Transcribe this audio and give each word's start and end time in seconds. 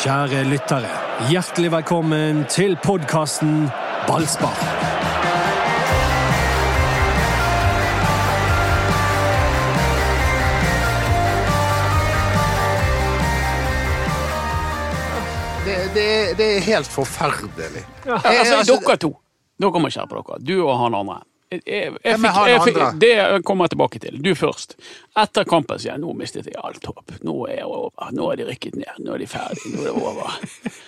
Kjære 0.00 0.44
lyttere, 0.48 0.88
hjertelig 1.30 1.70
velkommen 1.74 2.44
til 2.50 2.76
podkasten 2.84 3.68
Ballspar. 4.08 4.56
Det, 15.66 15.74
det, 15.94 16.06
det 16.38 16.46
er 16.56 16.60
helt 16.66 16.86
forferdelig. 16.90 17.84
Ja, 18.06 18.16
Jeg- 18.24 18.38
altså, 18.38 18.56
altså- 18.56 18.80
dere 18.86 18.96
to. 18.96 19.10
Dere 19.62 19.80
må 19.80 19.88
skjerpe 19.94 20.14
dere. 20.18 20.38
Du 20.48 20.66
og 20.68 20.78
han 20.82 20.94
andre. 20.94 21.20
Jeg, 21.52 21.92
jeg, 22.04 22.18
fikk, 22.22 22.38
jeg 22.48 22.60
fikk, 22.64 22.80
det 23.02 23.12
kommer 23.44 23.66
jeg 23.68 23.74
tilbake 23.74 24.00
til. 24.02 24.16
Du 24.24 24.32
først. 24.38 24.76
Etter 25.20 25.44
kampen 25.48 25.80
sier 25.82 25.92
jeg 25.94 26.02
nå 26.02 26.14
mistet 26.16 26.48
jeg 26.48 26.56
alt 26.64 26.86
håp. 26.88 27.12
Nå 27.26 27.34
er 27.50 27.58
jeg 27.60 27.68
over. 27.68 28.12
Nå 28.16 28.30
er 28.32 28.40
de 28.40 28.48
rykket 28.48 28.78
ned. 28.80 29.02
Nå 29.04 29.16
er 29.16 29.24
de 29.24 29.28
ferdige. 29.28 29.74
Nå 29.74 29.84
er 29.84 29.90
det 29.90 29.96
over. 30.00 30.36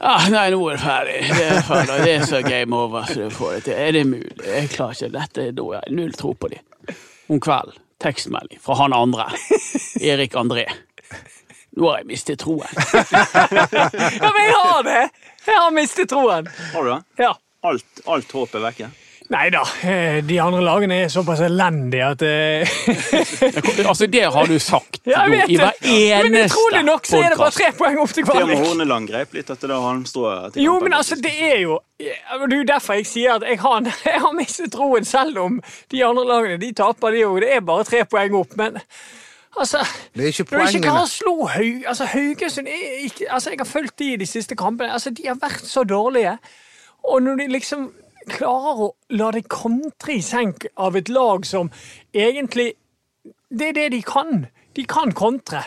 Ah, 0.00 0.28
nei, 0.30 0.44
nå 0.54 0.60
er 0.70 0.76
det 0.76 0.82
ferdig. 0.84 1.14
Det 1.26 1.42
er, 1.42 1.56
ferdig. 1.66 1.94
Det 2.06 2.10
er 2.12 2.26
så 2.30 2.38
game 2.44 2.76
over 2.78 3.08
så 3.08 3.16
du 3.18 3.32
får 3.34 3.56
det 3.56 3.62
til. 3.66 3.78
Er 3.82 3.96
det 3.96 4.02
mulig? 4.06 4.36
Jeg 4.46 4.68
klarer 4.70 4.94
ikke 4.94 5.08
dette. 5.16 5.46
er 5.48 5.56
Da 5.56 5.64
har 5.66 5.88
jeg 5.88 5.96
null 5.98 6.12
tro 6.14 6.30
på 6.38 6.50
dem. 6.52 6.94
Om 7.34 7.40
kvelden, 7.42 7.80
tekstmelding 8.04 8.60
fra 8.62 8.76
han 8.78 8.94
andre. 8.94 9.26
Erik 9.98 10.38
André. 10.38 10.68
Nå 11.74 11.90
har 11.90 11.98
jeg 12.04 12.08
mistet 12.12 12.38
troen. 12.44 12.78
Ja, 12.94 14.30
men 14.30 14.40
jeg 14.44 14.54
har 14.54 14.86
det! 14.86 15.02
Jeg 15.48 15.58
har 15.64 15.74
mistet 15.74 16.14
troen. 16.14 16.46
Har 16.76 16.86
du 16.86 16.92
det? 16.94 17.02
Ja. 17.26 17.34
Alt, 17.66 18.02
alt 18.06 18.32
håp 18.38 18.54
er 18.54 18.64
vekke? 18.68 18.92
Nei 19.28 19.50
da, 19.52 19.60
eh, 19.84 20.22
de 20.24 20.38
andre 20.40 20.62
lagene 20.64 21.02
er 21.04 21.10
såpass 21.12 21.42
elendige 21.44 22.06
at 22.14 22.22
eh, 22.24 22.70
Altså, 23.84 24.06
det 24.08 24.22
har 24.32 24.46
du 24.48 24.54
sagt 24.58 25.02
Ja, 25.04 25.26
du, 25.28 25.34
i 25.52 25.58
hver 25.60 25.76
eneste 25.84 26.30
Men 26.30 26.46
utrolig 26.46 26.80
nok 26.86 27.04
så 27.10 27.20
er 27.20 27.34
det 27.34 27.38
bare 27.42 27.52
tre 27.58 27.68
poeng 27.76 27.98
opp 28.00 28.14
til 28.16 28.24
Theo 28.24 28.46
med 28.48 28.62
Horneland 28.62 29.10
grep 29.10 29.36
litt 29.36 29.52
etter 29.52 29.68
det 29.68 29.80
halmstrået. 29.84 30.54
til 30.54 30.64
Jo, 30.64 30.78
men 30.80 30.96
altså, 30.96 31.18
det 31.20 31.34
er 31.50 31.58
jo 31.66 31.76
Det 32.00 32.14
er 32.14 32.56
jo 32.56 32.64
derfor 32.72 32.96
jeg 33.02 33.06
sier 33.10 33.36
at 33.36 33.44
jeg 33.50 33.60
har, 33.60 33.92
jeg 34.08 34.24
har 34.24 34.32
mistet 34.38 34.72
troen, 34.72 35.04
selv 35.04 35.38
om 35.44 35.60
de 35.92 36.02
andre 36.08 36.24
lagene 36.32 36.58
de 36.64 36.72
taper, 36.80 37.12
de 37.18 37.24
òg. 37.28 37.40
Det 37.44 37.52
er 37.58 37.60
bare 37.68 37.84
tre 37.84 38.04
poeng 38.08 38.34
opp, 38.40 38.56
men 38.56 38.80
altså 39.58 39.84
Det 40.14 40.24
er 40.24 40.32
ikke 40.32 40.48
Når 40.48 40.58
de 40.64 40.64
ikke 40.64 40.72
poengene. 40.72 40.84
klarer 40.88 41.04
å 41.04 41.12
slå 41.12 41.36
Haug, 41.52 41.84
altså 41.90 42.08
Haugesund 42.14 42.68
er 42.72 42.98
ikke, 43.04 43.28
altså 43.28 43.50
Jeg 43.52 43.60
har 43.60 43.72
fulgt 43.76 43.98
de 44.00 44.12
i 44.14 44.18
de 44.24 44.26
siste 44.26 44.56
kampene. 44.56 44.92
altså 44.96 45.10
De 45.10 45.26
har 45.28 45.36
vært 45.36 45.68
så 45.68 45.84
dårlige. 45.84 46.38
Og 47.04 47.22
når 47.22 47.42
de 47.44 47.52
liksom 47.58 47.90
klarer 48.30 48.84
å 48.88 48.92
la 49.18 49.30
det 49.34 49.46
kontre 49.52 50.18
i 50.18 50.24
senk 50.24 50.68
av 50.76 50.96
et 50.98 51.10
lag 51.12 51.46
som 51.46 51.72
egentlig 52.14 52.74
Det 53.48 53.70
er 53.70 53.72
det 53.72 53.88
de 53.94 54.02
kan. 54.04 54.46
De 54.76 54.84
kan 54.84 55.12
kontre 55.16 55.62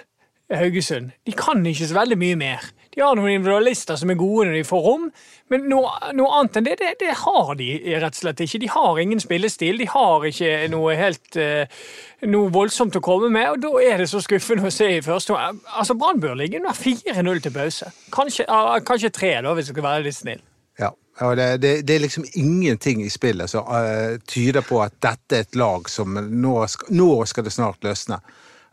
Haugesund. 0.54 1.12
De 1.26 1.34
kan 1.34 1.66
ikke 1.66 1.88
så 1.88 1.96
veldig 1.96 2.18
mye 2.20 2.38
mer. 2.38 2.68
De 2.92 3.00
har 3.00 3.16
noen 3.16 3.38
individualister 3.38 3.96
som 3.96 4.12
er 4.12 4.20
gode 4.20 4.50
når 4.50 4.58
de 4.58 4.64
får 4.68 4.82
rom, 4.84 5.06
men 5.52 5.64
noe, 5.72 5.92
noe 6.18 6.32
annet 6.36 6.58
enn 6.60 6.66
det, 6.68 6.74
det, 6.82 6.90
det 7.00 7.14
har 7.22 7.54
de 7.60 7.70
rett 8.04 8.18
og 8.18 8.20
slett 8.20 8.44
ikke. 8.44 8.60
De 8.60 8.72
har 8.74 9.00
ingen 9.00 9.24
spillestil. 9.24 9.80
De 9.80 9.88
har 9.94 10.28
ikke 10.28 10.52
noe 10.74 10.98
helt 11.00 11.40
eh, 11.40 11.80
noe 12.28 12.52
voldsomt 12.52 13.00
å 13.00 13.04
komme 13.04 13.32
med, 13.32 13.48
og 13.54 13.64
da 13.64 13.74
er 13.88 14.04
det 14.04 14.10
så 14.12 14.20
skuffende 14.24 14.68
å 14.68 14.76
se 14.76 14.90
i 14.98 15.04
første. 15.06 15.40
Altså, 15.40 15.96
Brann 15.96 16.20
bør 16.24 16.36
ligge 16.44 16.60
under 16.60 16.76
4-0 16.76 17.44
til 17.46 17.56
pause. 17.56 17.92
Kanskje, 18.12 18.48
kanskje 18.88 19.16
3, 19.16 19.36
da, 19.48 19.56
hvis 19.56 19.72
du 19.72 19.76
skal 19.78 19.88
være 19.88 20.08
litt 20.10 20.20
snill. 20.20 20.44
Ja, 20.80 20.92
og 21.26 21.36
det, 21.38 21.48
det, 21.64 21.74
det 21.88 21.96
er 21.96 22.04
liksom 22.06 22.26
ingenting 22.34 23.04
i 23.04 23.10
spillet 23.12 23.52
som 23.52 23.68
uh, 23.68 24.18
tyder 24.30 24.64
på 24.66 24.80
at 24.84 24.96
dette 25.04 25.38
er 25.38 25.46
et 25.46 25.60
lag 25.60 25.90
som 25.92 26.16
nå 26.16 26.56
skal, 26.72 26.96
nå 26.96 27.12
skal 27.30 27.48
det 27.48 27.54
snart 27.56 27.84
løsne. 27.86 28.22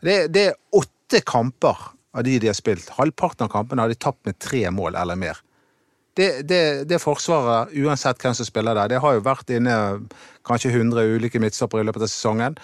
Det, 0.01 0.21
det 0.33 0.45
er 0.51 0.57
åtte 0.79 1.21
kamper 1.27 1.89
av 2.15 2.25
de 2.25 2.39
de 2.39 2.49
har 2.49 2.57
spilt. 2.57 2.89
Halvparten 2.97 3.45
av 3.45 3.53
kampene 3.53 3.83
har 3.83 3.91
de 3.91 3.99
tapt 3.99 4.25
med 4.25 4.39
tre 4.41 4.65
mål 4.73 4.97
eller 4.97 5.19
mer. 5.19 5.41
Det, 6.19 6.97
forsvaret, 6.99 7.71
uansett 7.79 8.19
hvem 8.19 8.33
som 8.35 8.47
spiller 8.47 8.75
der, 8.75 8.89
det 8.91 8.99
har 8.99 9.15
jo 9.15 9.23
vært 9.23 9.53
inne 9.55 9.75
kanskje 10.47 10.73
100 10.73 11.15
ulike 11.15 11.39
midtstoppere 11.39 11.85
i 11.85 11.87
løpet 11.87 12.03
av 12.03 12.11
sesongen. 12.11 12.57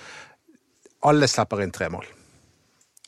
Alle 1.08 1.30
slipper 1.32 1.64
inn 1.64 1.72
tre 1.72 1.88
mål. 1.94 2.08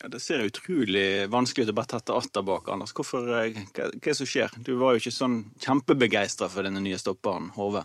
Det 0.08 0.20
ser 0.24 0.46
utrolig 0.46 1.28
vanskelig 1.32 1.66
ut 1.68 1.72
å 1.74 1.76
bare 1.76 1.90
tette 1.98 2.16
atter 2.16 2.44
bak, 2.48 2.70
Anders. 2.72 2.94
Hvorfor, 2.96 3.26
eh, 3.36 3.58
hva, 3.76 3.88
hva 3.90 3.92
er 3.92 4.06
det 4.06 4.16
som 4.16 4.30
skjer? 4.30 4.54
Du 4.64 4.76
var 4.80 4.94
jo 4.96 5.02
ikke 5.02 5.12
sånn 5.16 5.38
kjempebegeistra 5.64 6.48
for 6.52 6.64
denne 6.68 6.80
nye 6.84 7.00
stopperen, 7.02 7.50
Hove. 7.58 7.84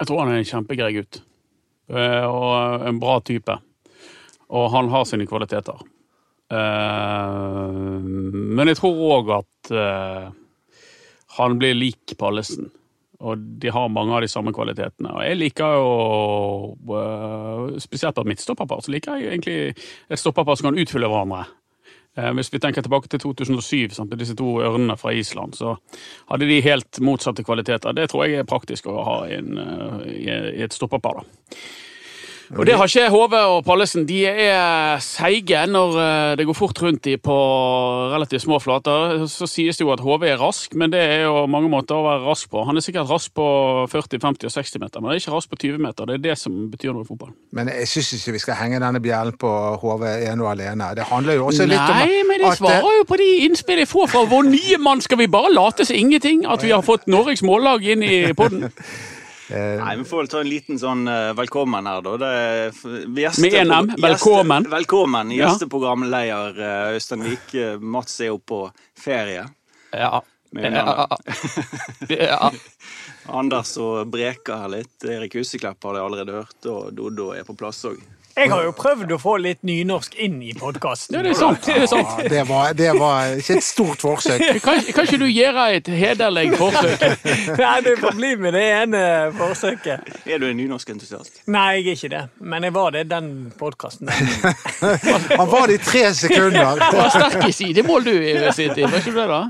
Jeg 0.00 0.08
tror 0.08 0.20
han 0.22 0.32
er 0.34 0.40
en 0.40 0.48
kjempegrei 0.50 0.90
gutt. 0.98 1.20
Eh, 1.90 2.24
Og 2.28 2.86
en 2.88 3.00
bra 3.00 3.18
type. 3.20 3.56
Og 4.50 4.70
han 4.74 4.88
har 4.92 5.04
sine 5.08 5.26
kvaliteter. 5.30 5.80
Eh, 6.50 8.00
Men 8.02 8.66
jeg 8.68 8.76
tror 8.80 9.00
òg 9.16 9.32
at 9.38 10.34
han 11.38 11.58
blir 11.60 11.74
lik 11.78 12.16
Pallesen. 12.18 12.70
Og 13.20 13.38
de 13.60 13.68
har 13.68 13.88
mange 13.92 14.14
av 14.16 14.22
de 14.24 14.28
samme 14.32 14.52
kvalitetene. 14.56 15.12
Og 15.12 15.24
jeg 15.26 15.36
liker 15.36 15.74
jo, 15.76 15.88
eh, 16.96 17.78
spesielt 17.84 18.16
på 18.16 18.24
et 18.24 18.30
midtstopperpar, 18.32 18.80
så 18.80 18.94
liker 18.94 19.18
jeg 19.18 19.28
egentlig 19.28 19.58
et 20.08 20.18
stopperpar 20.18 20.56
som 20.56 20.70
kan 20.70 20.80
utfylle 20.80 21.10
hverandre. 21.10 21.44
Eh, 22.16 22.32
Hvis 22.32 22.52
vi 22.52 22.58
tenker 22.58 22.82
tilbake 22.82 23.08
til 23.08 23.20
2007, 23.20 23.94
sant, 23.94 24.16
disse 24.18 24.34
to 24.34 24.56
ørnene 24.64 24.96
fra 24.98 25.12
Island, 25.12 25.54
så 25.54 25.76
hadde 26.30 26.48
de 26.48 26.62
helt 26.62 27.00
motsatte 27.00 27.44
kvaliteter. 27.44 27.92
Det 27.94 28.08
tror 28.10 28.26
jeg 28.26 28.40
er 28.40 28.48
praktisk 28.48 28.86
å 28.86 29.04
ha 29.04 29.18
i, 29.28 29.34
en, 29.34 29.58
eh, 29.58 30.56
i 30.56 30.62
et 30.62 30.72
stopperpar. 30.72 31.20
da. 31.20 31.56
Og 32.58 32.66
det 32.66 32.74
har 32.74 32.88
ikke 32.88 33.10
Hove 33.12 33.40
og 33.46 33.60
Pallesen. 33.62 34.02
De 34.08 34.24
er 34.26 34.98
seige 35.04 35.60
når 35.70 35.98
eh, 36.02 36.30
det 36.40 36.46
går 36.48 36.56
fort 36.58 36.80
rundt 36.82 37.04
de 37.06 37.14
på 37.14 37.36
relativt 38.10 38.42
små 38.42 38.58
flater. 38.58 39.22
Så 39.30 39.46
sies 39.46 39.78
det 39.78 39.84
jo 39.84 39.92
at 39.94 40.02
Hove 40.02 40.26
er 40.26 40.40
rask, 40.40 40.74
men 40.74 40.90
det 40.90 40.98
er 40.98 41.22
jo 41.28 41.44
mange 41.46 41.70
måter 41.70 41.94
å 41.94 42.02
være 42.08 42.24
rask 42.26 42.50
på. 42.50 42.64
Han 42.66 42.80
er 42.80 42.82
sikkert 42.82 43.06
rask 43.10 43.30
på 43.38 43.46
40, 43.92 44.18
50 44.18 44.50
og 44.50 44.54
60 44.56 44.82
meter, 44.82 44.98
men 44.98 45.12
han 45.12 45.14
er 45.14 45.22
ikke 45.22 45.36
rask 45.36 45.52
på 45.52 45.60
20 45.62 45.84
meter. 45.86 46.10
Det 46.10 46.16
er 46.18 46.24
det 46.24 46.36
som 46.42 46.56
betyr 46.72 46.90
noe 46.96 47.06
i 47.06 47.10
fotball. 47.12 47.30
Men 47.54 47.70
jeg 47.70 47.86
syns 47.92 48.10
ikke 48.18 48.34
vi 48.34 48.42
skal 48.42 48.58
henge 48.64 48.82
denne 48.82 49.04
bjellen 49.04 49.38
på 49.38 49.54
HV 49.84 50.04
ene 50.10 50.42
og 50.42 50.50
alene. 50.56 50.90
Det 50.98 51.06
handler 51.12 51.38
jo 51.38 51.46
også 51.52 51.70
litt 51.70 51.78
om 51.78 52.02
Nei, 52.02 52.18
men 52.26 52.42
det 52.42 52.50
at, 52.50 52.58
eh, 52.58 52.60
svarer 52.64 52.98
jo 52.98 53.06
på 53.12 53.20
de 53.22 53.30
innspillene 53.46 53.86
jeg 53.86 53.92
får 53.94 54.10
fra 54.16 54.26
vår 54.34 54.50
nye 54.50 54.82
mann. 54.82 55.06
Skal 55.06 55.22
vi 55.22 55.30
bare 55.30 55.54
late 55.54 55.86
som 55.86 55.94
ingenting? 55.94 56.42
At 56.50 56.66
vi 56.66 56.74
har 56.74 56.82
fått 56.82 57.06
Norges 57.06 57.46
mållag 57.46 57.86
inn 57.86 58.02
i 58.02 58.20
podden? 58.34 58.66
Nei, 59.50 59.96
Vi 59.96 60.04
får 60.04 60.16
vel 60.22 60.28
ta 60.30 60.40
en 60.40 60.48
liten 60.48 60.78
sånn 60.78 61.06
eh, 61.10 61.32
velkommen 61.34 61.86
her, 61.90 62.02
da. 62.06 62.12
Er 62.26 62.70
gjeste- 62.70 63.40
Med 63.42 63.52
én 63.60 63.72
M, 63.74 63.88
velkommen. 63.98 64.62
Gjeste, 64.64 64.76
velkommen. 64.76 65.30
Gjesteprogramleder 65.34 66.60
eh, 66.60 66.94
Øystein 66.96 67.24
Vik. 67.26 67.54
Eh, 67.54 67.78
Mats 67.78 68.20
er 68.20 68.30
jo 68.30 68.38
på 68.38 68.60
ferie. 68.98 69.46
Ja. 69.92 70.20
Ja. 70.74 71.06
ja. 72.08 72.50
Anders 73.40 73.76
og 73.78 74.08
Breka 74.10 74.56
her 74.64 74.72
litt. 74.72 74.96
Erik 75.06 75.34
Huseklepp 75.38 75.82
har 75.86 75.94
det 75.94 76.02
allerede 76.02 76.32
hørt, 76.40 76.66
og 76.66 76.92
Doddo 76.96 77.28
er 77.36 77.44
på 77.46 77.54
plass 77.58 77.84
òg. 77.86 78.00
Jeg 78.40 78.48
har 78.48 78.62
jo 78.64 78.72
prøvd 78.72 79.10
å 79.12 79.18
få 79.20 79.34
litt 79.42 79.60
nynorsk 79.68 80.14
inn 80.24 80.38
i 80.40 80.54
podkasten. 80.56 81.16
Ja, 81.16 81.22
det 81.24 81.34
er 81.34 81.38
sant. 81.38 81.66
Det 81.66 81.74
er 81.82 81.88
sant. 81.90 82.22
Ja, 82.22 82.28
det, 82.32 82.44
var, 82.48 82.72
det 82.78 82.92
var 82.96 83.34
ikke 83.36 83.58
et 83.58 83.66
stort 83.66 84.00
forsøk. 84.00 84.44
Kan, 84.64 84.80
kan 84.94 85.08
ikke 85.08 85.18
du 85.20 85.26
gjøre 85.28 85.66
et 85.76 85.90
hederlig 85.92 86.46
forsøk? 86.56 87.04
Nei, 87.60 87.74
du 87.84 87.90
får 88.00 88.16
bli 88.16 88.30
med 88.40 88.56
det 88.56 88.64
ene 88.78 89.02
forsøket. 89.36 90.08
Er 90.24 90.40
du 90.40 90.48
en 90.48 90.56
nynorskentusiast? 90.56 91.42
Nei, 91.52 91.66
jeg 91.80 91.92
er 91.92 91.98
ikke 91.98 92.12
det. 92.14 92.22
Men 92.40 92.64
jeg 92.64 92.76
var 92.78 92.96
det 92.96 93.04
den 93.10 93.30
podkasten. 93.60 94.08
Han 95.40 95.50
var 95.52 95.68
det 95.68 95.80
i 95.80 95.84
tre 95.84 96.06
sekunder. 96.16 96.80
Du 96.80 96.96
var 96.96 97.12
sterk 97.12 97.44
i 97.48 97.52
sidemål, 97.52 98.08
du 98.08 98.14
i 98.16 98.34
sin 98.56 98.72
tid. 98.72 98.86
Var 98.88 99.02
ikke 99.02 99.12
du 99.12 99.20
det, 99.20 99.28
da? 99.34 99.42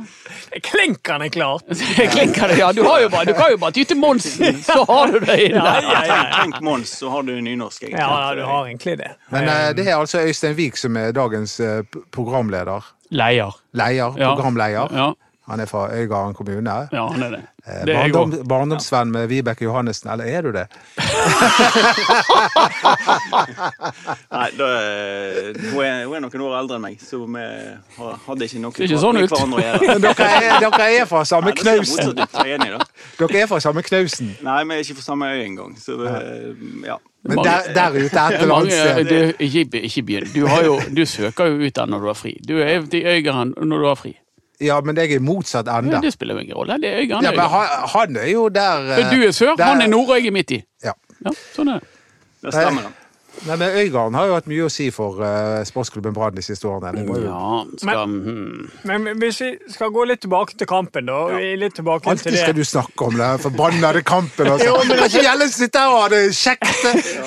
Klinkende 0.66 1.30
klart! 1.30 1.64
Klinkende, 2.16 2.58
ja. 2.58 2.72
Du, 2.72 2.82
har 2.82 3.00
jo 3.04 3.08
bare, 3.08 3.24
du 3.30 3.34
kan 3.38 3.54
jo 3.54 3.60
bare 3.62 3.76
ty 3.76 3.84
til 3.84 4.00
Monsen, 4.02 4.62
så 4.66 4.82
har 4.88 5.14
du 5.14 5.20
det 5.22 5.38
inne. 5.46 5.62
Ja, 5.62 5.78
ja, 5.84 6.02
ja. 6.08 6.20
Tenk 6.40 6.60
Mons, 6.64 6.96
så 6.98 7.10
har 7.12 7.22
du 7.22 7.32
nynorsk. 7.40 7.82
egentlig. 7.82 8.00
Ja, 8.00 8.10
ja, 8.28 8.34
du 8.34 8.42
har 8.48 8.66
egentlig 8.80 8.98
det. 8.98 9.10
Men 9.30 9.48
eh, 9.48 9.72
det 9.76 9.86
er 9.88 9.96
altså 10.00 10.18
Øystein 10.24 10.56
Wiik 10.56 10.76
som 10.80 10.96
er 10.96 11.12
dagens 11.12 11.58
eh, 11.60 11.82
programleder. 12.12 12.80
Leier. 13.10 13.52
Leier. 13.74 14.14
Ja. 14.18 14.34
Programleder. 14.34 14.88
Ja, 14.96 15.12
Han 15.50 15.58
er 15.60 15.66
fra 15.66 15.88
Øygarden 15.90 16.34
kommune. 16.34 16.74
ja, 16.92 17.06
han 17.10 17.22
er 17.22 17.30
det. 17.30 17.40
Eh, 17.66 17.84
Det 17.86 17.94
er 17.96 18.02
jeg 18.04 18.12
Barndom, 18.12 18.46
barndomsvenn 18.48 19.10
med 19.10 19.26
Vibeke 19.28 19.64
Johannessen, 19.64 20.10
eller 20.12 20.24
er 20.24 20.42
du 20.42 20.52
det? 20.54 20.66
Nei, 24.30 24.48
da, 24.58 24.66
er- 24.66 25.58
hun, 25.72 25.82
er, 25.84 26.04
hun 26.06 26.14
er 26.16 26.20
noen 26.24 26.44
år 26.46 26.54
eldre 26.60 26.78
enn 26.78 26.84
meg, 26.84 27.00
så 27.02 27.18
vi 27.26 27.42
har- 27.98 28.18
hadde 28.28 28.46
ikke 28.46 28.60
noe 28.62 28.72
Ser 28.76 28.84
ikke 28.86 29.00
sånn 29.02 29.14
med 29.18 29.24
ut. 29.26 29.30
hverandre 29.34 29.58
å 29.58 29.64
gjøre. 29.66 29.98
Dere 30.06 30.28
er, 30.30 30.58
dere 30.64 30.88
er 31.00 31.06
fra 31.10 31.24
samme 31.28 31.50
Nei, 31.50 31.54
det 31.56 31.64
ser 31.64 31.76
knausen. 31.76 31.96
motsatt 31.96 32.20
ut, 32.22 32.32
jeg 32.32 32.46
er 32.46 32.58
enig, 32.58 32.70
da. 32.78 32.80
Dere 33.18 33.42
er 33.42 33.46
fra 33.50 33.60
samme 33.66 33.82
knausen. 33.82 34.30
Nei, 34.46 34.58
vi 34.64 34.74
er 34.78 34.84
ikke 34.86 34.98
fra 35.00 35.06
samme 35.10 35.32
øy 35.34 35.42
engang, 35.44 35.74
så 35.80 35.98
det, 36.00 36.14
ja. 36.86 36.96
Men 37.24 37.38
der, 37.44 37.72
der 37.74 37.90
ute 37.90 38.06
et 38.06 38.12
er 38.16 38.38
eller 38.40 38.54
annet 38.54 38.72
sted. 38.72 39.32
ikke, 39.38 39.80
ikke 39.82 40.02
begynn. 40.02 40.28
Du, 40.34 40.46
jo, 40.64 40.80
du 40.96 41.02
søker 41.06 41.46
jo 41.46 41.58
ut 41.66 41.76
den 41.76 41.88
når 41.92 41.98
du 42.00 42.06
har 42.06 42.14
fri. 42.16 42.32
Du 42.48 42.54
er 42.58 42.80
i 42.96 43.02
Øygarden 43.04 43.54
når 43.68 43.78
du 43.78 43.86
har 43.86 43.94
fri. 43.94 44.14
Ja, 44.60 44.80
men 44.80 44.96
jeg 44.96 45.10
er 45.12 45.16
i 45.16 45.18
motsatt 45.24 45.66
Ja, 45.66 45.78
ende. 45.78 46.00
det 46.02 46.12
spiller 46.12 46.34
jo 46.34 46.40
ingen 46.40 46.54
rolle. 46.56 46.78
Det 46.80 46.88
er 46.90 47.00
Øygarden. 47.00 47.24
Ja, 47.24 47.30
men 47.30 47.40
han, 47.40 47.66
han 47.94 48.16
er 48.16 48.30
jo 48.30 48.48
der 48.48 48.90
eh, 48.98 49.10
Du 49.12 49.22
er 49.26 49.30
sør, 49.30 49.54
der- 49.56 49.64
han 49.64 49.80
er 49.82 49.86
nord, 49.86 50.08
og 50.10 50.16
jeg 50.18 50.26
er 50.26 50.32
midt 50.32 50.50
i. 50.50 50.62
Ja. 50.84 50.92
Ja, 51.24 51.30
sånn 51.56 51.68
er 51.68 51.78
det. 51.80 51.88
Det 52.44 52.52
stemmer, 52.54 52.82
det. 52.88 52.92
Nei, 53.46 53.56
men 53.56 53.68
Øygarden 53.68 54.14
har 54.14 54.26
jo 54.28 54.34
hatt 54.36 54.48
mye 54.50 54.64
å 54.66 54.70
si 54.72 54.90
for 54.92 55.20
uh, 55.24 55.62
sportsklubben 55.64 56.12
Brann 56.12 56.34
de 56.36 56.42
siste 56.44 56.68
årene. 56.68 56.90
Det 56.98 57.06
var 57.08 57.20
jo 57.22 57.28
Ja, 57.30 57.60
skal, 57.80 58.02
hmm. 58.04 58.66
Men 58.84 59.08
hvis 59.22 59.40
vi 59.40 59.48
skal 59.72 59.92
gå 59.94 60.04
litt 60.10 60.20
tilbake 60.24 60.58
til 60.60 60.68
kampen, 60.68 61.06
da. 61.08 61.20
ja. 61.32 61.54
Litt 61.60 61.78
tilbake 61.78 62.04
til 62.04 62.12
Alltid 62.12 62.34
det. 62.34 62.42
skal 62.42 62.56
du 62.58 62.64
snakke 62.68 63.06
om 63.06 63.16
den 63.16 63.40
forbannede 63.40 64.02
kampen. 64.04 64.50
Altså. 64.52 64.66
Jo, 64.68 64.76
men 64.84 64.98
det 64.98 65.06
er 65.06 65.24
ikke 65.24 65.46
å 65.46 65.48
sitte 65.54 65.84
her 65.84 65.94
og 65.94 66.02
ha 66.02 66.10
det 66.12 66.20
kjekt. 66.36 66.66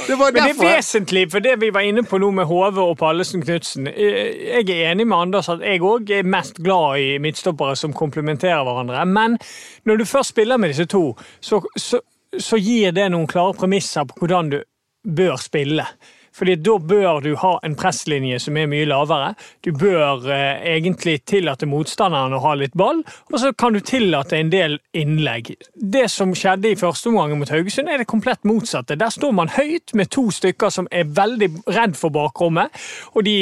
Det 0.08 0.18
var 0.20 0.36
Men 0.36 0.52
det 0.52 0.52
er 0.52 0.76
vesentlig, 0.76 1.24
for 1.32 1.46
det 1.46 1.56
vi 1.62 1.72
var 1.74 1.88
inne 1.88 2.04
på 2.06 2.20
nå 2.22 2.30
med 2.36 2.46
Hove 2.50 2.84
og 2.84 2.98
Pallesen 3.00 3.42
Knutsen 3.44 3.88
eh, 3.88 4.60
Jeg 4.60 4.70
er 4.70 4.92
enig 4.92 5.08
med 5.08 5.18
Anders 5.18 5.50
at 5.50 5.64
jeg 5.66 5.82
òg 5.82 6.12
er 6.14 6.28
mest 6.28 6.60
glad 6.62 7.00
i 7.02 7.18
midtstoppere 7.24 7.78
som 7.80 7.96
komplementerer 7.96 8.62
hverandre. 8.68 9.06
Men 9.10 9.40
når 9.88 10.04
du 10.04 10.06
først 10.06 10.36
spiller 10.36 10.62
med 10.62 10.74
disse 10.74 10.86
to, 10.92 11.16
så, 11.42 11.62
så, 11.78 12.04
så 12.38 12.60
gir 12.62 12.94
det 12.94 13.10
noen 13.14 13.28
klare 13.30 13.58
premisser 13.58 14.06
på 14.10 14.22
hvordan 14.22 14.54
du 14.54 14.60
bør 15.04 15.36
spille. 15.42 15.86
Fordi 16.34 16.56
Da 16.64 16.78
bør 16.80 17.22
du 17.22 17.34
ha 17.38 17.54
en 17.64 17.76
presslinje 17.78 18.40
som 18.42 18.58
er 18.58 18.70
mye 18.72 18.88
lavere. 18.90 19.34
Du 19.66 19.72
bør 19.78 20.26
eh, 20.32 20.64
egentlig 20.76 21.20
tillate 21.30 21.68
motstanderen 21.70 22.34
å 22.34 22.42
ha 22.44 22.54
litt 22.58 22.76
ball, 22.78 23.04
og 23.32 23.38
så 23.40 23.54
kan 23.54 23.76
du 23.76 23.82
tillate 23.86 24.40
en 24.40 24.52
del 24.54 24.80
innlegg. 24.98 25.54
Det 25.74 26.06
som 26.12 26.34
skjedde 26.38 26.72
i 26.72 26.80
første 26.80 27.12
omgang 27.12 27.36
mot 27.40 27.52
Haugesund, 27.54 27.92
er 27.92 28.02
det 28.02 28.10
komplett 28.10 28.44
motsatte. 28.48 28.98
Der 29.00 29.14
står 29.14 29.36
man 29.36 29.52
høyt 29.54 29.94
med 29.98 30.12
to 30.14 30.30
stykker 30.34 30.74
som 30.74 30.90
er 30.92 31.10
veldig 31.10 31.52
redd 31.76 31.98
for 32.00 32.14
bakrommet, 32.14 32.74
og 33.14 33.28
de 33.28 33.38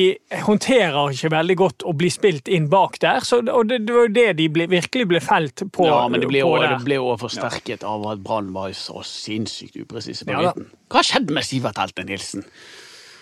håndterer 0.45 1.15
ikke 1.15 1.33
veldig 1.35 1.57
godt 1.63 1.87
å 1.87 1.95
bli 1.97 2.11
spilt 2.11 2.51
inn 2.51 2.69
bak 2.71 2.99
der. 3.03 3.23
Så, 3.27 3.41
og 3.45 3.71
det, 3.71 3.83
det 3.87 3.95
var 3.95 4.09
jo 4.09 4.15
det 4.15 4.27
de 4.41 4.49
ble, 4.51 4.67
virkelig 4.71 5.07
ble 5.13 5.23
felt 5.23 5.65
på. 5.71 5.87
Ja, 5.87 6.03
men 6.11 6.23
det 6.23 6.29
ble 6.31 6.43
jo 6.43 7.15
forsterket 7.21 7.85
ja. 7.85 7.95
av 7.95 8.07
at 8.13 8.23
Brann 8.25 8.51
var 8.55 8.73
så 8.77 9.03
sinnssykt 9.05 9.77
upresise 9.79 10.27
på 10.27 10.37
Ja 10.41 10.53
Hva 10.91 11.03
skjedde 11.05 11.33
med 11.35 11.45
Sivert 11.47 11.79
Helte 11.79 12.03
Nilsen? 12.07 12.45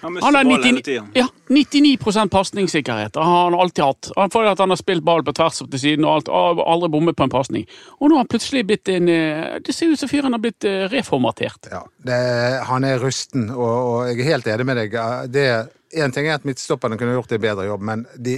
Han 0.01 0.17
Han 0.23 0.35
har 0.35 0.43
mister 0.43 0.49
ball 0.49 0.63
hele 0.63 0.75
99, 0.79 0.83
tida. 0.85 1.07
ja, 1.13 1.27
99 1.49 2.29
pasningssikkerhet. 2.31 3.13
Det 3.13 3.23
har 3.23 3.43
han 3.43 3.53
alltid 3.59 3.83
hatt. 3.83 4.11
Han 4.15 4.29
får 4.31 4.43
at 4.53 4.59
han 4.63 4.69
har 4.69 4.79
spilt 4.79 5.03
ball 5.03 5.23
på 5.27 5.33
tvers 5.35 5.57
til 5.59 5.79
siden 5.79 6.05
og 6.07 6.13
alt, 6.15 6.29
og 6.29 6.61
aldri 6.63 6.89
bommet 6.93 7.17
på 7.19 7.23
en 7.27 7.33
pasning. 7.33 7.65
Og 7.99 8.09
nå 8.09 8.15
har 8.15 8.23
han 8.23 8.29
plutselig 8.31 8.65
blitt 8.69 8.89
en 8.93 9.09
eh, 9.09 9.57
Det 9.65 9.75
ser 9.75 9.91
ut 9.91 9.99
som 9.99 10.09
fyren 10.11 10.31
har 10.35 10.39
blitt 10.43 10.63
eh, 10.63 10.85
reformatert. 10.91 11.67
Ja, 11.71 11.81
det, 12.07 12.19
han 12.69 12.87
er 12.87 12.99
rusten, 13.03 13.49
og, 13.49 13.73
og 13.93 14.11
jeg 14.11 14.19
er 14.23 14.29
helt 14.33 14.47
enig 14.47 14.65
med 14.71 14.79
deg. 14.83 14.95
Det, 15.33 15.47
en 15.99 16.13
ting 16.15 16.29
er 16.29 16.37
at 16.39 16.45
midtstopperne 16.47 16.97
kunne 16.97 17.17
gjort 17.17 17.33
en 17.35 17.41
bedre 17.43 17.65
jobb, 17.67 17.81
men 17.91 18.05
de, 18.15 18.37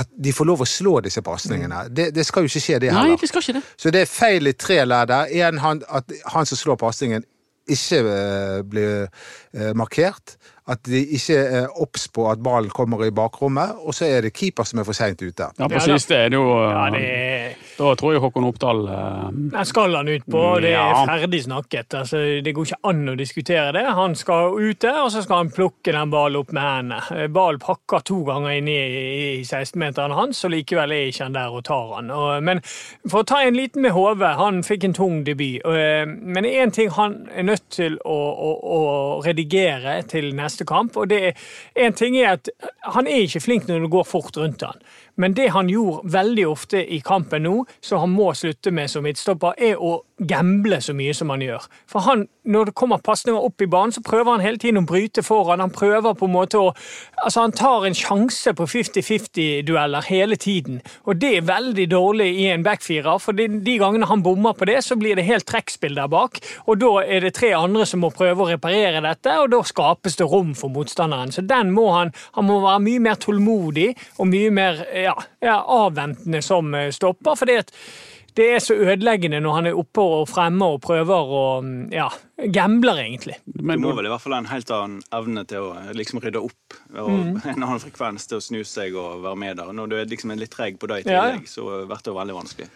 at 0.00 0.08
de 0.16 0.32
får 0.32 0.46
lov 0.46 0.62
å 0.62 0.68
slå 0.70 1.00
disse 1.04 1.20
pasningene, 1.26 1.88
det, 1.90 2.12
det 2.14 2.24
skal 2.24 2.46
jo 2.46 2.52
ikke 2.52 2.62
skje, 2.62 2.78
det 2.78 2.92
heller. 2.94 3.10
Nei, 3.12 3.20
det 3.20 3.28
skal 3.28 3.42
ikke 3.44 3.56
det. 3.58 3.62
Så 3.76 3.90
det 3.92 4.04
er 4.06 4.10
feil 4.10 4.46
i 4.46 4.54
tre 4.54 4.80
ledd 4.86 5.10
der. 5.10 5.32
En, 5.50 5.58
at 5.90 6.14
han 6.30 6.46
som 6.48 6.56
slår 6.60 6.78
pasningen, 6.80 7.26
ikke 7.70 7.98
eh, 8.10 8.60
blir 8.66 9.74
markert. 9.78 10.36
At 10.70 10.84
de 10.86 11.00
ikke 11.16 11.38
er 11.60 11.80
obs 11.82 12.06
på 12.14 12.28
at 12.30 12.42
ballen 12.42 12.70
kommer 12.70 13.02
i 13.06 13.10
bakrommet. 13.14 13.80
Og 13.82 13.96
så 13.96 14.06
er 14.06 14.26
det 14.26 14.34
keeper 14.36 14.66
som 14.68 14.80
er 14.82 14.86
for 14.86 14.96
seint 14.96 15.20
ute. 15.22 15.50
Ja, 15.58 15.68
på 15.70 15.82
siste 15.82 16.16
er 16.16 16.30
det 16.30 16.38
jo 16.38 16.46
eh, 16.60 16.70
Ja, 16.70 16.84
det 16.94 17.02
er 17.10 17.56
Da 17.80 17.94
tror 17.96 18.12
jeg 18.12 18.20
Håkon 18.22 18.44
Oppdal 18.44 18.82
uh... 18.86 19.64
Skal 19.66 19.94
han 19.96 20.08
ut 20.08 20.26
på, 20.30 20.40
og 20.40 20.62
det 20.64 20.74
er 20.76 20.94
ferdig 21.08 21.42
snakket. 21.46 21.94
Altså, 22.02 22.20
det 22.44 22.54
går 22.54 22.68
ikke 22.68 22.90
an 22.90 23.12
å 23.12 23.16
diskutere 23.18 23.72
det. 23.76 23.84
Han 23.96 24.14
skal 24.18 24.56
ut 24.58 24.80
der, 24.84 25.00
og 25.04 25.10
så 25.14 25.24
skal 25.24 25.44
han 25.44 25.52
plukke 25.54 25.94
den 25.96 26.12
ballen 26.12 26.40
opp 26.40 26.52
med 26.56 26.66
hendene. 26.66 27.00
Eh, 27.16 27.28
Ballen 27.32 27.60
pakker 27.62 28.04
to 28.06 28.20
ganger 28.28 28.58
inn 28.58 28.68
i, 28.70 28.78
i 29.40 29.42
16-meteren 29.42 30.14
hans, 30.16 30.44
og 30.44 30.54
likevel 30.54 30.94
er 30.94 31.10
ikke 31.10 31.26
han 31.26 31.38
der 31.38 31.56
og 31.56 31.64
tar 31.68 31.94
han. 31.96 32.12
Og, 32.14 32.44
men 32.46 32.62
for 33.08 33.22
å 33.22 33.28
ta 33.28 33.40
en 33.46 33.56
liten 33.56 33.84
med 33.84 33.94
Hove, 33.96 34.34
han 34.38 34.62
fikk 34.66 34.86
en 34.88 34.96
tung 34.96 35.22
debut. 35.26 35.60
Og, 35.64 35.76
eh, 35.76 36.04
men 36.06 36.48
én 36.48 36.74
ting 36.74 36.92
han 36.96 37.22
er 37.34 37.48
nødt 37.48 37.66
til 37.74 37.98
å, 38.04 38.18
å, 38.30 38.50
å 38.60 38.80
redigere 39.24 40.00
til 40.10 40.32
neste 40.36 40.59
kamp, 40.68 40.96
og 40.96 41.10
det 41.10 41.20
er 41.30 41.86
en 41.86 41.96
ting 41.96 42.16
er 42.20 42.36
at 42.36 42.50
han 42.94 43.06
er 43.06 43.24
ikke 43.26 43.42
flink 43.44 43.68
når 43.68 43.84
det 43.84 43.92
går 43.92 44.08
fort 44.08 44.36
rundt 44.36 44.64
han. 44.66 44.80
Men 45.16 45.34
det 45.36 45.50
han 45.54 45.68
gjorde 45.68 46.12
veldig 46.12 46.46
ofte 46.48 46.84
i 46.84 47.00
kampen 47.04 47.44
nå, 47.44 47.64
som 47.80 48.04
han 48.04 48.14
må 48.14 48.32
slutte 48.34 48.72
med 48.74 48.90
som 48.90 49.04
midtstopper, 49.04 49.56
er 49.58 49.80
å 49.80 50.00
gamble 50.28 50.80
så 50.84 50.94
mye 50.96 51.14
som 51.16 51.30
han 51.32 51.42
gjør. 51.44 51.66
For 51.90 52.04
han, 52.04 52.26
når 52.44 52.70
det 52.70 52.76
kommer 52.78 53.00
pasninger 53.04 53.40
opp 53.40 53.62
i 53.62 53.68
banen, 53.70 53.92
så 53.94 54.02
prøver 54.04 54.34
han 54.34 54.44
hele 54.44 54.60
tiden 54.60 54.82
å 54.82 54.88
bryte 54.88 55.24
foran. 55.24 55.62
Han 55.62 55.72
prøver 55.74 56.16
på 56.18 56.28
en 56.28 56.36
måte 56.36 56.60
å 56.60 56.72
Altså, 57.20 57.42
han 57.42 57.52
tar 57.52 57.84
en 57.84 57.94
sjanse 57.96 58.54
på 58.56 58.64
50-50-dueller 58.64 60.06
hele 60.08 60.38
tiden, 60.40 60.78
og 61.04 61.18
det 61.20 61.34
er 61.36 61.44
veldig 61.44 61.84
dårlig 61.92 62.28
i 62.40 62.46
en 62.48 62.64
backfirer. 62.64 63.18
For 63.20 63.36
de, 63.36 63.44
de 63.60 63.74
gangene 63.76 64.08
han 64.08 64.22
bommer 64.24 64.56
på 64.56 64.64
det, 64.70 64.78
så 64.86 64.96
blir 64.96 65.18
det 65.18 65.26
helt 65.28 65.44
trekkspill 65.50 65.98
der 65.98 66.08
bak, 66.08 66.40
og 66.64 66.80
da 66.80 66.94
er 67.04 67.26
det 67.26 67.34
tre 67.36 67.52
andre 67.58 67.84
som 67.84 68.00
må 68.00 68.08
prøve 68.14 68.46
å 68.46 68.48
reparere 68.48 69.02
dette, 69.04 69.36
og 69.42 69.50
da 69.52 69.60
skapes 69.68 70.16
det 70.16 70.30
rom 70.32 70.54
for 70.56 70.72
motstanderen. 70.72 71.34
Så 71.34 71.44
den 71.44 71.74
må 71.76 71.90
han, 71.92 72.14
han 72.38 72.48
må 72.48 72.62
være 72.64 72.86
mye 72.86 73.04
mer 73.10 73.20
tålmodig 73.20 73.90
og 74.16 74.30
mye 74.32 74.54
mer 74.54 74.80
ja, 74.96 75.16
ja, 75.44 75.60
avventende 75.60 76.40
som 76.44 76.72
eh, 76.74 76.88
stopper. 76.94 77.36
fordi 77.36 77.60
at 77.60 77.74
det 78.36 78.46
er 78.54 78.60
så 78.62 78.74
ødeleggende 78.74 79.40
når 79.42 79.54
han 79.56 79.68
er 79.70 79.78
oppe 79.78 80.02
og 80.02 80.28
fremme 80.30 80.66
og 80.74 80.80
prøver 80.84 81.32
og 81.40 81.70
ja, 81.94 82.08
gambler, 82.54 83.00
egentlig. 83.02 83.36
Du 83.46 83.62
må 83.66 83.94
vel 83.96 84.06
i 84.08 84.12
hvert 84.12 84.22
fall 84.24 84.36
ha 84.36 84.42
en 84.44 84.50
helt 84.50 84.70
annen 84.74 85.00
evne 85.16 85.44
til 85.50 85.66
å 85.70 85.94
liksom 85.96 86.20
rydde 86.24 86.42
opp. 86.50 86.76
Og 86.94 87.10
Mm. 87.10 87.40
en 87.54 87.62
annen 87.64 87.82
frekvens 87.82 88.28
til 88.30 88.38
å 88.38 88.44
snu 88.44 88.60
seg 88.64 88.94
og 88.98 89.22
være 89.24 89.36
med 89.36 89.56
der. 89.60 89.72
Når 89.76 89.90
du 89.90 89.96
er 89.98 90.06
liksom 90.10 90.32
litt 90.38 90.52
treg 90.54 90.78
på 90.80 90.88
det 90.90 91.02
i 91.04 91.10
Ja, 91.10 91.26
ja. 91.34 91.40
så 91.46 91.66
blir 91.86 92.04
det 92.04 92.14
veldig 92.20 92.36
vanskelig. 92.36 92.68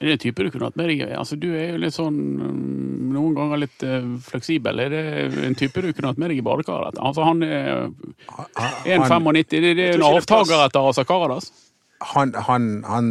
er 0.00 0.06
det 0.06 0.12
en 0.12 0.18
type 0.22 0.44
du 0.44 0.50
kunne 0.54 0.68
hatt 0.70 0.76
med 0.78 0.88
deg? 0.92 1.00
Altså, 1.18 1.36
du 1.36 1.48
er 1.58 1.72
jo 1.72 1.78
litt 1.82 1.94
sånn 1.96 2.18
mm, 2.38 3.12
noen 3.14 3.34
ganger 3.34 3.58
litt 3.64 3.82
eh, 3.82 4.04
fleksibel. 4.22 4.78
Er 4.84 4.90
det 4.94 5.02
en 5.46 5.56
type 5.58 5.82
du 5.82 5.92
kunne 5.92 6.12
hatt 6.12 6.18
med 6.22 6.30
deg 6.30 6.38
i 6.38 6.44
badekaret? 6.46 6.98
Altså, 7.02 7.24
han 7.26 7.42
er 7.42 7.88
1,95. 8.86 9.42
Det 9.50 9.74
det 9.74 9.88
er 9.88 9.94
en 9.96 10.04
er 10.06 10.18
avtaker 10.18 10.64
etter 10.66 10.88
Asa 10.90 11.04
Karadas. 11.08 11.50
Han, 12.14 12.30
han, 12.46 12.68
han, 12.86 13.08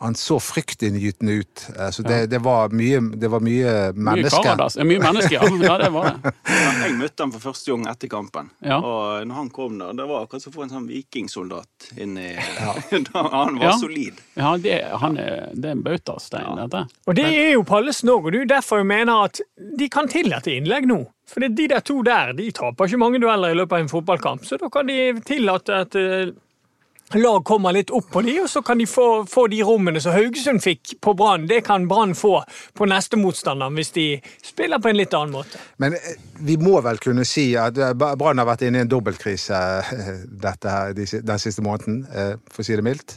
han 0.00 0.14
så 0.14 0.36
fryktinngytende 0.38 1.32
ut. 1.40 1.62
Eh, 1.78 1.88
Så 1.90 2.02
det, 2.06 2.26
det, 2.30 2.38
var 2.44 2.68
mye, 2.70 3.00
det 3.18 3.28
var 3.32 3.40
mye 3.42 3.72
Mye 3.92 3.92
mennesker. 4.14 4.42
Karadas. 4.44 4.76
Ja, 4.78 4.84
Mye 4.86 5.00
mennesker, 5.02 5.34
ja. 5.34 5.48
ja. 5.62 5.78
Det 5.82 5.88
var 5.90 6.04
det. 6.22 6.32
Ja, 6.58 6.68
jeg 6.86 6.94
møtte 7.00 7.24
ham 7.24 7.32
for 7.34 7.42
første 7.48 7.72
gang 7.72 7.86
etter 7.90 8.08
kampen. 8.12 8.50
Ja. 8.62 8.78
Og 8.78 9.26
når 9.26 9.34
han 9.40 9.48
kom 9.50 9.78
der, 9.80 9.92
det 9.98 10.06
var 10.06 10.22
akkurat 10.26 10.44
som 10.44 10.52
å 10.52 10.56
få 10.58 10.62
en 10.68 10.70
sånn 10.76 10.86
vikingsoldat 10.90 11.88
inn 11.98 12.14
i 12.22 12.28
Da- 13.10 13.26
Han 13.32 13.58
var 13.58 13.64
Ja. 13.72 13.74
solid. 13.80 14.22
Ja, 14.38 14.54
det, 14.56 14.78
han 15.02 15.18
er, 15.18 15.48
det 15.54 15.72
er 15.72 15.76
en 15.76 15.82
bautastein, 15.82 16.54
dette. 16.62 16.84
Og 17.10 17.18
det 17.18 17.26
er 17.34 17.52
jo 17.56 17.64
Pallesen 17.66 18.08
òg, 18.14 18.26
og 18.28 18.32
det 18.32 18.38
er 18.38 18.46
jo 18.46 18.52
derfor 18.54 18.82
jeg 18.84 18.90
mener 18.94 19.24
at 19.26 19.40
de 19.78 19.88
kan 19.92 20.08
tillate 20.08 20.54
innlegg 20.54 20.86
nå. 20.86 21.02
For 21.28 21.44
de 21.44 21.66
der 21.68 21.82
to 21.84 21.98
der 22.06 22.30
de 22.38 22.46
taper 22.56 22.86
ikke 22.88 23.02
mange 23.02 23.18
dueller 23.20 23.50
i 23.52 23.56
løpet 23.58 23.74
av 23.76 23.82
en 23.84 23.90
fotballkamp, 23.90 24.46
så 24.48 24.56
da 24.62 24.70
kan 24.72 24.86
de 24.88 25.00
tillate 25.28 25.74
at 25.84 25.98
eh, 25.98 26.30
lag 27.14 27.44
kommer 27.44 27.72
litt 27.72 27.90
opp 27.90 28.10
på 28.12 28.22
de, 28.22 28.34
og 28.42 28.50
så 28.50 28.62
kan 28.62 28.78
de 28.78 28.86
få, 28.86 29.24
få 29.28 29.46
de 29.48 29.62
rommene 29.64 30.00
som 30.02 30.12
Haugesund 30.12 30.60
fikk 30.60 30.96
på 31.04 31.14
Brann. 31.16 31.46
Det 31.48 31.62
kan 31.66 31.86
Brann 31.88 32.14
få 32.18 32.42
på 32.76 32.88
neste 32.90 33.16
motstander 33.20 33.72
hvis 33.72 33.92
de 33.94 34.06
spiller 34.44 34.82
på 34.82 34.90
en 34.90 34.98
litt 34.98 35.14
annen 35.16 35.32
måte. 35.38 35.60
Men 35.80 35.96
eh, 35.96 36.18
vi 36.44 36.58
må 36.60 36.78
vel 36.84 37.00
kunne 37.02 37.24
si 37.28 37.50
at 37.58 37.78
eh, 37.80 37.94
Brann 37.96 38.42
har 38.42 38.48
vært 38.48 38.66
inne 38.68 38.82
i 38.82 38.84
en 38.84 38.90
dobbeltkrise 38.92 39.60
eh, 39.78 40.10
dette 40.28 40.74
her, 40.74 40.92
den 40.96 41.40
siste 41.40 41.64
måneden, 41.64 42.02
for 42.50 42.62
å 42.62 42.66
si 42.66 42.76
det 42.76 42.84
mildt. 42.84 43.14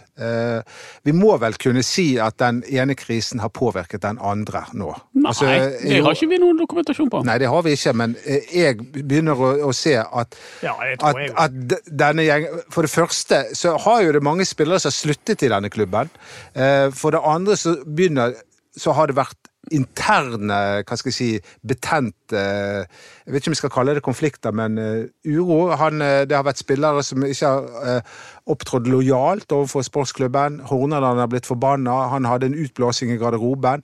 Vi 1.03 1.13
må 1.15 1.33
vel 1.41 1.55
kunne 1.61 1.81
si 1.85 2.13
at 2.21 2.37
den 2.41 2.61
ene 2.69 2.95
krisen 2.97 3.41
har 3.41 3.49
påvirket 3.53 4.03
den 4.03 4.19
andre 4.21 4.63
nå. 4.77 4.91
Nei, 5.17 5.31
Altså, 5.31 5.47
det 5.47 6.01
har 6.03 6.15
ikke 6.17 6.27
vi 6.27 6.39
noen 6.41 6.57
dokumentasjon 6.59 7.09
på. 7.11 7.21
Nei, 7.23 7.37
det 7.39 7.47
har 7.47 7.61
vi 7.63 7.75
ikke, 7.77 7.93
men 7.95 8.15
jeg 8.51 8.77
begynner 8.97 9.39
å, 9.39 9.51
å 9.69 9.71
se 9.75 9.93
at, 10.01 10.35
Ja, 10.63 10.73
at, 10.99 11.21
at 11.39 11.55
denne 11.87 12.25
gjengen 12.25 12.59
For 12.73 12.85
det 12.85 12.91
første 12.91 13.39
så 13.57 13.77
har 13.85 14.01
jo 14.05 14.15
det 14.15 14.23
mange 14.25 14.47
spillere 14.47 14.81
som 14.81 14.91
har 14.91 14.97
sluttet 14.97 15.45
i 15.45 15.51
denne 15.51 15.71
klubben. 15.73 16.09
Eh, 16.53 16.89
For 16.95 17.13
det 17.13 17.23
andre 17.25 17.57
så 17.59 17.77
begynner 17.85 18.37
så 18.77 18.93
har 18.95 19.09
det 19.09 19.17
vært 19.17 19.49
interne, 19.75 20.57
hva 20.87 20.95
skal 20.97 21.11
jeg 21.11 21.15
si, 21.15 21.57
betent 21.67 22.33
eh, 22.33 22.87
Jeg 23.25 23.33
vet 23.33 23.43
ikke 23.43 23.51
om 23.51 23.55
vi 23.55 23.59
skal 23.59 23.73
kalle 23.75 23.95
det 23.97 24.03
konflikter, 24.05 24.55
men 24.55 24.77
eh, 24.79 25.09
uro. 25.27 25.73
Han, 25.77 25.99
det 25.99 26.37
har 26.37 26.47
vært 26.47 26.63
spillere 26.63 27.03
som 27.03 27.25
ikke 27.27 27.51
har 27.51 28.07
opptrådt 28.49 28.87
lojalt 28.89 29.51
overfor 29.51 29.85
sportsklubben. 29.85 30.61
Horneland 30.71 31.19
har 31.19 31.29
blitt 31.31 31.49
forbanna. 31.49 32.07
Han 32.15 32.29
hadde 32.29 32.49
en 32.49 32.57
utblåsing 32.63 33.11
i 33.11 33.19
garderoben. 33.21 33.83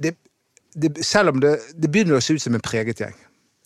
Det, 0.00 0.14
det, 0.76 0.94
selv 1.04 1.34
om 1.34 1.42
det, 1.42 1.56
det 1.74 1.90
begynner 1.90 2.20
å 2.20 2.24
se 2.24 2.36
ut 2.36 2.44
som 2.44 2.54
en 2.56 2.64
preget 2.64 3.00
gjeng. 3.02 3.16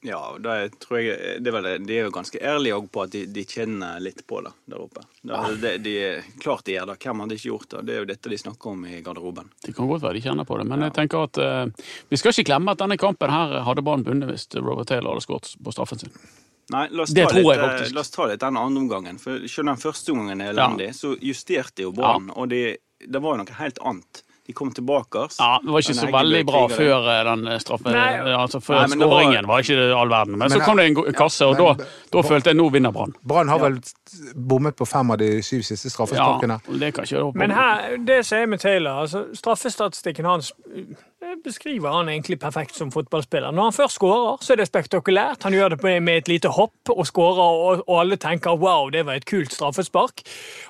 Ja, 0.07 0.37
det 0.39 0.55
tror 0.85 0.99
jeg, 1.01 1.39
det 1.41 1.49
er 1.49 1.55
vel, 1.57 1.67
De 1.89 1.95
er 1.97 2.03
jo 2.05 2.13
ganske 2.13 2.37
ærlige 2.37 2.77
på 2.93 3.05
at 3.07 3.13
de, 3.15 3.23
de 3.33 3.45
kjenner 3.49 4.03
litt 4.05 4.19
på 4.29 4.43
det 4.45 4.51
der 4.69 4.83
oppe. 4.85 5.01
Det, 5.25 5.39
det, 5.63 5.71
de, 5.87 5.95
klart 6.43 6.67
de 6.67 6.75
gjør 6.75 6.91
det. 6.91 6.97
Hvem 7.01 7.23
hadde 7.25 7.39
ikke 7.39 7.49
gjort 7.49 7.71
det? 7.73 7.81
Det 7.89 7.95
er 7.95 8.03
jo 8.03 8.09
dette 8.11 8.33
de 8.35 8.39
snakker 8.43 8.75
om 8.75 8.83
i 8.85 9.01
garderoben. 9.07 9.49
Det 9.65 9.73
kan 9.73 9.89
godt 9.89 10.05
være 10.05 10.19
de 10.19 10.25
kjenner 10.27 10.49
på 10.49 10.59
det, 10.61 10.67
men 10.69 10.85
jeg 10.85 10.95
tenker 10.99 11.25
at 11.25 11.41
eh, 11.41 11.87
vi 12.13 12.21
skal 12.21 12.37
ikke 12.37 12.51
glemme 12.51 12.75
at 12.75 12.83
denne 12.85 12.99
kampen 13.01 13.33
her 13.33 13.57
hadde 13.65 13.87
Brann 13.87 14.05
vunnet 14.05 14.29
hvis 14.29 14.45
Robert 14.59 14.93
Taylor 14.93 15.15
hadde 15.15 15.25
skåret 15.25 15.55
på 15.65 15.73
straffen 15.73 16.05
sin. 16.05 16.13
Nei, 16.75 16.85
la 16.93 17.07
oss 17.07 17.17
Det 17.17 17.25
ta 17.29 17.39
litt, 17.39 17.49
jeg 17.49 17.65
eh. 17.65 17.97
La 17.97 18.05
oss 18.05 18.13
ta 18.13 18.29
litt 18.29 18.45
den 18.45 18.61
andre 18.61 18.85
omgangen. 18.85 19.23
For 19.25 19.49
Selv 19.49 19.73
den 19.73 19.81
første 19.81 20.13
omgangen 20.13 20.45
er 20.45 20.53
elendig, 20.53 20.93
så 21.01 21.15
justerte 21.17 21.89
jo 21.89 21.97
Brann. 21.97 22.29
Og 22.37 22.53
de, 22.53 22.63
det 23.01 23.25
var 23.25 23.39
jo 23.39 23.41
noe 23.41 23.59
helt 23.63 23.81
annet 23.81 24.25
De 24.47 24.53
kom 24.53 24.69
tilbake. 24.77 25.23
Ja, 25.39 25.59
Det 25.63 25.71
var 25.73 25.81
ikke 25.81 25.95
så 25.97 26.09
veldig 26.13 26.41
bra 26.45 26.59
før 26.69 27.07
eh, 27.09 27.21
den 27.31 27.47
eh, 27.49 27.59
straffe... 27.63 27.89
Nei. 27.95 28.11
Altså 28.37 28.61
før 28.61 28.83
skåringen 28.93 29.47
var- 29.49 29.63
ikke 29.65 29.87
all 29.97 30.11
verden. 30.13 30.35
Men, 30.37 30.39
Men 30.39 30.51
så 30.53 30.61
kom 30.67 30.77
det 30.77 30.85
en 30.91 31.15
kasse, 31.17 31.47
og 31.49 31.57
men- 31.57 31.79
da, 31.81 31.87
da 32.13 32.23
følte 32.29 32.53
jeg 32.53 32.59
nå 32.59 32.67
vinner 32.75 32.93
Brann. 32.93 33.15
Brann 33.25 33.49
har 33.49 33.59
vel 33.63 33.79
bommet 34.37 34.77
på 34.77 34.85
fem 34.87 35.11
av 35.11 35.19
de 35.19 35.31
syv 35.43 35.63
siste 35.65 35.89
straffesparkene. 35.91 36.61
Ja, 36.61 36.77
det 36.83 36.93
kan 36.95 37.09
ikke 37.09 37.17
jeg 37.23 37.35
Men 37.41 37.51
her, 37.57 37.97
det 38.05 38.21
som 38.27 38.39
er 38.39 38.47
med 38.53 38.61
Taylor, 38.61 39.01
altså 39.07 39.25
straffestatistikken 39.35 40.29
hans 40.29 40.53
eh, 40.77 41.35
beskriver 41.45 41.89
han 41.97 42.13
egentlig 42.13 42.39
perfekt 42.45 42.77
som 42.77 42.93
fotballspiller. 42.93 43.49
Når 43.51 43.71
han 43.71 43.73
først 43.81 43.97
skårer, 43.97 44.37
så 44.45 44.53
er 44.53 44.57
det 44.61 44.69
spektakulært. 44.69 45.43
Han 45.49 45.57
gjør 45.57 45.69
det 45.79 45.83
med 46.05 46.17
et 46.21 46.29
lite 46.29 46.53
hopp 46.53 46.93
og 46.93 47.07
skårer, 47.09 47.81
og 47.89 48.01
alle 48.01 48.17
tenker 48.21 48.51
'wow, 48.61 48.91
det 48.93 49.07
var 49.07 49.15
et 49.17 49.25
kult 49.25 49.53
straffespark'. 49.57 50.21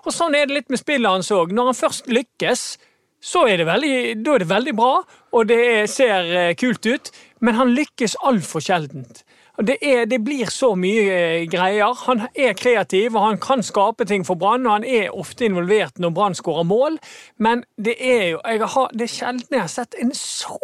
Og 0.07 0.12
Sånn 0.12 0.35
er 0.38 0.47
det 0.47 0.54
litt 0.62 0.71
med 0.71 0.78
spillet 0.78 1.11
hans 1.11 1.31
òg. 1.35 1.50
Når 1.50 1.64
han 1.75 1.75
først 1.75 2.07
lykkes, 2.07 2.78
så 3.25 3.47
er 3.49 3.62
det 3.62 3.69
veldig, 3.69 3.95
da 4.25 4.35
er 4.35 4.45
det 4.45 4.50
veldig 4.50 4.75
bra, 4.76 4.97
og 5.33 5.47
det 5.49 5.61
er, 5.64 5.87
ser 5.88 6.28
eh, 6.28 6.50
kult 6.61 6.85
ut, 6.85 7.09
men 7.40 7.57
han 7.57 7.73
lykkes 7.76 8.19
altfor 8.28 8.64
sjeldent. 8.64 9.25
Det, 9.62 9.76
er, 9.87 10.02
det 10.11 10.19
blir 10.26 10.50
så 10.50 10.73
mye 10.75 11.02
eh, 11.14 11.45
greier. 11.50 11.95
Han 12.09 12.25
er 12.35 12.57
kreativ, 12.59 13.14
og 13.14 13.23
han 13.23 13.38
kan 13.43 13.62
skape 13.62 14.07
ting 14.11 14.25
for 14.26 14.35
Brann. 14.35 14.66
Og 14.66 14.81
han 14.81 14.87
er 14.88 15.14
ofte 15.14 15.47
involvert 15.47 16.00
når 16.02 16.11
Brann 16.16 16.35
skårer 16.35 16.66
mål, 16.66 16.99
men 17.38 17.62
det 17.78 17.95
er 18.02 18.25
jo 18.33 18.40
jeg 18.43 18.73
har, 18.75 18.90
Det 18.93 19.07
er 19.07 19.12
sjelden 19.12 19.54
jeg 19.54 19.62
har 19.62 19.71
sett 19.71 19.95
en 20.02 20.11
så 20.19 20.59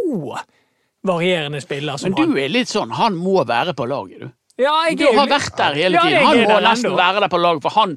varierende 1.06 1.62
spiller 1.62 2.02
som 2.02 2.10
han. 2.10 2.18
Men 2.18 2.34
du 2.34 2.42
er 2.42 2.50
litt 2.50 2.72
sånn, 2.72 2.90
han 2.98 3.14
må 3.14 3.38
være 3.46 3.76
på 3.78 3.86
laget, 3.88 4.26
du. 4.26 4.34
Ja, 4.60 4.74
jeg 4.90 4.98
Du 5.00 5.06
har 5.16 5.30
vært 5.30 5.54
der 5.56 5.78
hele 5.78 6.02
tiden. 6.02 6.18
Ja, 6.18 6.26
Han 6.26 6.42
må 6.50 6.58
nesten 6.66 6.96
være 6.98 7.22
der 7.22 7.30
på 7.32 7.38
laget, 7.40 7.62
for 7.64 7.78
han, 7.78 7.94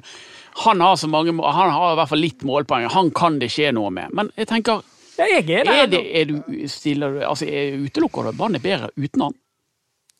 han 0.54 0.80
har 0.80 0.96
så 0.96 1.08
mange 1.10 1.32
Han 1.42 1.70
har 1.70 1.92
i 1.92 1.96
hvert 1.98 2.08
fall 2.08 2.22
litt 2.22 2.42
målpoeng. 2.46 2.86
Han 2.94 3.10
kan 3.10 3.38
det 3.42 3.50
skje 3.50 3.72
noe 3.74 3.90
med. 3.90 4.12
Men 4.14 4.30
jeg 4.38 4.50
tenker, 4.50 4.82
Ja, 5.18 5.26
jeg 5.30 5.46
er 5.60 5.68
er, 5.70 5.86
det, 5.86 6.00
er 6.18 6.24
du, 6.26 6.38
stiller 6.70 7.20
altså, 7.22 7.46
er, 7.46 7.76
Utelukker 7.86 8.26
du 8.26 8.38
Brann 8.38 8.58
er 8.58 8.62
bedre 8.62 8.90
uten 8.98 9.28
han? 9.28 9.36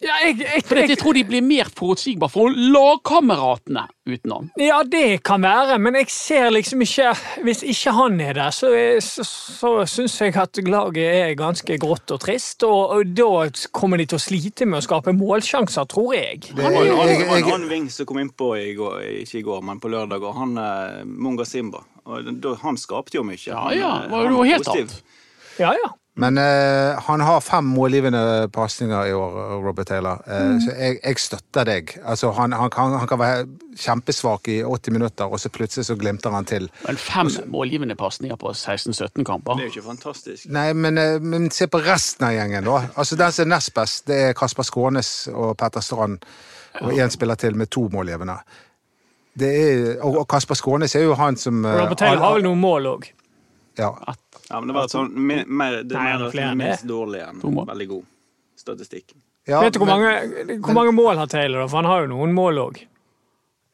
Ja, 0.03 0.17
jeg, 0.27 0.41
jeg, 0.43 0.63
For 0.67 0.75
jeg 0.81 0.99
tror 0.99 1.15
de 1.15 1.23
blir 1.25 1.41
mer 1.47 1.69
forutsigbare 1.79 2.33
for 2.33 2.51
lagkameratene 2.51 3.85
utenom. 4.11 4.49
Ja, 4.61 4.81
det 4.83 5.23
kan 5.25 5.45
være, 5.47 5.79
men 5.81 5.95
jeg 6.01 6.11
ser 6.13 6.51
liksom 6.53 6.83
ikke 6.85 7.13
Hvis 7.47 7.63
ikke 7.63 7.93
han 7.95 8.19
er 8.21 8.35
der, 8.37 8.51
så, 8.53 8.69
så, 9.01 9.25
så 9.25 9.71
syns 9.89 10.17
jeg 10.21 10.35
at 10.37 10.61
laget 10.67 11.07
er 11.07 11.35
ganske 11.39 11.79
grått 11.81 12.11
og 12.11 12.21
trist. 12.25 12.67
Og, 12.67 12.91
og 12.99 13.15
da 13.17 13.31
kommer 13.73 14.03
de 14.03 14.09
til 14.11 14.19
å 14.19 14.25
slite 14.27 14.67
med 14.67 14.83
å 14.83 14.85
skape 14.85 15.15
målsjanser, 15.17 15.87
tror 15.91 16.13
jeg. 16.19 16.41
Det- 16.51 16.57
Det 16.57 16.63
var 16.65 16.71
en 16.83 16.93
annen- 16.99 17.25
det 17.31 17.49
jeg- 17.49 17.69
ving 17.71 17.89
som 17.91 18.07
kom 18.07 18.19
innpå 18.19 18.53
i 18.61 18.75
går, 18.75 19.01
ikke 19.25 19.39
i 19.39 19.43
går, 19.47 19.63
men 19.63 19.81
på 19.81 19.89
lørdag, 19.95 20.23
og 20.23 20.35
han 20.43 20.59
er 20.59 21.05
Munga 21.07 21.45
Simba. 21.47 21.85
Og 22.05 22.59
han 22.61 22.77
skapte 22.77 23.15
jo 23.17 23.23
mye. 23.25 23.39
Ja, 23.47 23.63
Han, 23.69 23.79
ja, 23.79 23.93
eh, 24.05 24.11
var 24.11 24.29
jo 24.31 24.43
helt 24.43 24.69
annet. 24.69 25.03
Ja, 25.59 25.71
ja. 25.73 25.91
Men 26.17 26.39
eh, 26.39 26.95
han 27.03 27.21
har 27.27 27.41
fem 27.43 27.65
målgivende 27.75 28.49
pasninger 28.55 29.09
i 29.11 29.13
år, 29.19 29.33
Robert 29.65 29.87
Taylor. 29.91 30.21
Eh, 30.27 30.43
Mm. 30.45 30.61
Så 30.63 30.71
jeg, 30.79 30.99
jeg 31.05 31.19
støtter 31.19 31.65
deg. 31.67 31.91
Altså, 32.05 32.31
han, 32.37 32.53
han, 32.53 32.71
kan, 32.71 32.93
han 32.99 33.09
kan 33.11 33.19
være 33.19 33.47
kjempesvak 33.81 34.49
i 34.49 34.61
80 34.63 34.93
minutter, 34.95 35.25
og 35.27 35.41
så 35.43 35.51
plutselig 35.51 35.89
så 35.89 35.97
glimter 35.99 36.31
han 36.31 36.45
til. 36.47 36.69
Men 36.87 36.97
fem 36.97 37.31
målgivende 37.51 37.97
pasninger 37.99 38.37
på 38.39 38.53
16-17 38.55 39.25
kamper. 39.27 39.59
Det 39.59 39.65
er 39.67 39.71
jo 39.73 39.73
ikke 39.75 39.87
fantastisk. 39.89 40.47
Nei, 40.55 40.69
men, 40.73 40.99
eh, 40.99 41.19
men 41.21 41.51
se 41.51 41.67
på 41.67 41.83
resten 41.83 42.29
av 42.29 42.37
gjengen, 42.37 42.65
da. 42.71 42.85
Altså, 42.97 43.17
Den 43.19 43.33
som 43.33 43.49
er 43.49 43.55
nest 43.57 43.75
best, 43.75 44.07
det 44.07 44.21
er 44.29 44.33
Kasper 44.39 44.63
Skånes 44.71 45.11
og 45.35 45.57
Petter 45.59 45.81
Strand. 45.83 46.23
Og 46.83 46.93
én 46.95 47.11
spiller 47.11 47.35
til 47.35 47.57
med 47.59 47.71
to 47.75 47.89
målgivende. 47.91 48.39
Det 49.39 49.51
er, 49.51 49.97
og 50.03 50.17
og 50.23 50.29
Kasper 50.31 50.55
Skånes 50.55 50.95
er 50.95 51.09
jo 51.09 51.15
han 51.19 51.37
som 51.37 51.65
eh, 51.65 51.81
Robert 51.83 51.99
Taylor 51.99 52.23
har 52.23 52.35
vel 52.39 52.47
noen 52.47 52.61
mål 52.63 52.87
òg. 52.95 53.11
ja. 53.79 53.91
Ja, 54.51 54.61
men 54.61 54.69
det 54.69 54.75
var 54.77 54.89
sånn, 54.93 55.13
mer, 55.15 55.45
mer, 55.49 55.79
det 55.83 55.97
Nei, 55.97 56.05
mer 56.19 56.31
flere 56.31 56.51
enn 56.53 56.59
det. 56.61 56.67
minst 56.69 56.85
dårlig 56.89 57.23
enn 57.25 57.41
To 57.41 57.51
mål. 57.51 57.67
veldig 57.73 57.87
god 57.89 58.05
statistikk. 58.61 59.15
Ja, 59.49 59.61
Vet 59.61 59.75
du 59.75 59.79
hvor 59.81 59.89
men 59.89 60.01
mange, 60.01 60.59
hvor 60.65 60.75
mange 60.77 60.93
mål 60.97 61.17
har 61.21 61.27
Taylor? 61.33 61.61
da? 61.65 61.67
For 61.69 61.77
han 61.83 61.89
har 61.89 62.05
jo 62.07 62.13
noen 62.15 62.33
mål 62.37 62.61
òg. 62.63 62.83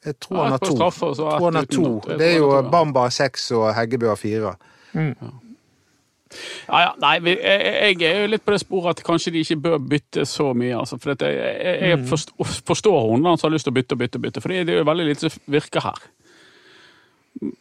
Jeg 0.07 0.17
tror 0.25 0.43
han 0.45 0.55
har 0.55 0.63
to. 0.63 0.71
straffe, 0.77 1.03
og 1.11 1.17
så 1.19 1.27
Jeg 1.29 1.39
tror 1.39 1.45
han 1.51 1.59
har 1.61 1.67
to. 1.75 2.17
Det 2.19 2.27
er 2.33 2.39
jo. 2.39 2.49
Bamba 2.71 3.01
har 3.09 3.11
seks 3.15 3.51
og 3.53 3.69
Heggebø 3.77 4.09
har 4.09 4.17
fire. 4.17 4.55
Ja, 6.71 6.81
ja, 6.85 6.91
nei, 7.03 7.17
vi, 7.27 7.33
jeg, 7.35 7.97
jeg 7.99 8.07
er 8.07 8.21
jo 8.23 8.29
litt 8.31 8.45
på 8.47 8.53
det 8.55 8.61
sporet 8.63 8.93
at 9.01 9.05
kanskje 9.07 9.33
de 9.35 9.41
ikke 9.43 9.57
bør 9.65 9.79
bytte 9.83 10.23
så 10.31 10.53
mye. 10.55 10.77
Altså, 10.79 10.99
for 11.03 11.17
at 11.17 11.25
jeg, 11.27 11.35
jeg, 11.35 11.81
jeg 11.91 12.05
forstår, 12.07 12.53
forstår 12.71 12.99
hun 13.11 13.27
som 13.33 13.49
har 13.49 13.55
lyst 13.57 13.67
til 13.67 13.75
å 13.75 13.79
bytte 13.81 13.97
og 13.99 14.03
bytte, 14.05 14.21
bytte, 14.23 14.43
for 14.45 14.55
det 14.55 14.61
er 14.71 14.79
jo 14.79 14.87
veldig 14.87 15.07
lite 15.09 15.27
som 15.35 15.43
virker 15.51 15.83
her. 15.89 15.99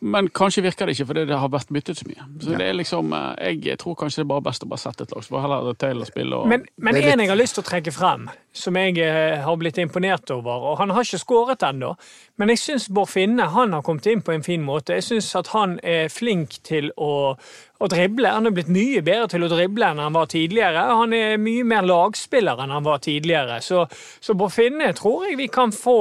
Men 0.01 0.27
kanskje 0.33 0.63
virker 0.65 0.89
det 0.89 0.95
ikke 0.97 1.05
fordi 1.11 1.21
det 1.29 1.37
har 1.39 1.47
vært 1.53 1.69
byttet 1.71 1.99
så 1.99 2.07
mye. 2.09 2.23
Så 2.41 2.55
det 2.57 2.65
er 2.67 2.73
liksom, 2.73 3.13
eh, 3.13 3.53
Jeg 3.63 3.77
tror 3.79 3.95
kanskje 3.95 4.17
det 4.17 4.25
er 4.25 4.31
bare 4.33 4.41
best 4.49 4.63
å 4.65 4.67
bare 4.67 4.81
sette 4.81 5.03
et 5.05 5.11
lag. 5.13 5.23
Så 5.23 5.29
får 5.35 5.41
heller 5.45 5.73
Taylor 5.79 6.05
spille 6.09 6.35
og 6.35 6.47
Men, 6.47 6.65
men 6.77 6.93
Det 6.95 7.03
litt- 7.03 7.13
en 7.13 7.19
jeg 7.19 7.29
har 7.29 7.37
lyst 7.37 7.53
til 7.55 7.63
å 7.63 7.67
trekke 7.69 7.93
frem, 7.93 8.29
som 8.51 8.75
jeg 8.75 8.97
eh, 8.97 9.37
har 9.45 9.55
blitt 9.57 9.77
imponert 9.77 10.31
over, 10.31 10.65
og 10.71 10.77
han 10.79 10.89
har 10.89 11.03
ikke 11.03 11.19
skåret 11.23 11.59
ennå, 11.69 11.95
men 12.37 12.49
jeg 12.49 12.57
syns 12.57 12.89
Bård 12.89 13.07
Finne 13.09 13.47
han 13.47 13.71
har 13.71 13.81
kommet 13.81 14.07
inn 14.07 14.21
på 14.21 14.33
en 14.33 14.43
fin 14.43 14.61
måte. 14.65 14.87
Jeg 14.97 15.03
syns 15.03 15.35
at 15.35 15.47
han 15.53 15.79
er 15.83 16.09
flink 16.09 16.57
til 16.63 16.91
å, 16.97 17.37
å 17.79 17.87
drible. 17.87 18.31
Han 18.33 18.49
er 18.49 18.55
blitt 18.55 18.71
mye 18.71 19.01
bedre 19.05 19.29
til 19.31 19.45
å 19.45 19.49
drible 19.51 19.87
enn 19.87 20.01
han 20.03 20.15
var 20.15 20.27
tidligere. 20.31 20.83
Han 20.99 21.15
er 21.15 21.39
mye 21.41 21.65
mer 21.67 21.87
lagspiller 21.87 22.59
enn 22.63 22.73
han 22.75 22.85
var 22.85 22.99
tidligere. 23.03 23.61
Så, 23.63 23.85
så 24.19 24.35
Finne 24.49 24.91
tror 24.97 25.27
jeg 25.27 25.37
vi 25.39 25.47
kan 25.53 25.71
få 25.75 25.97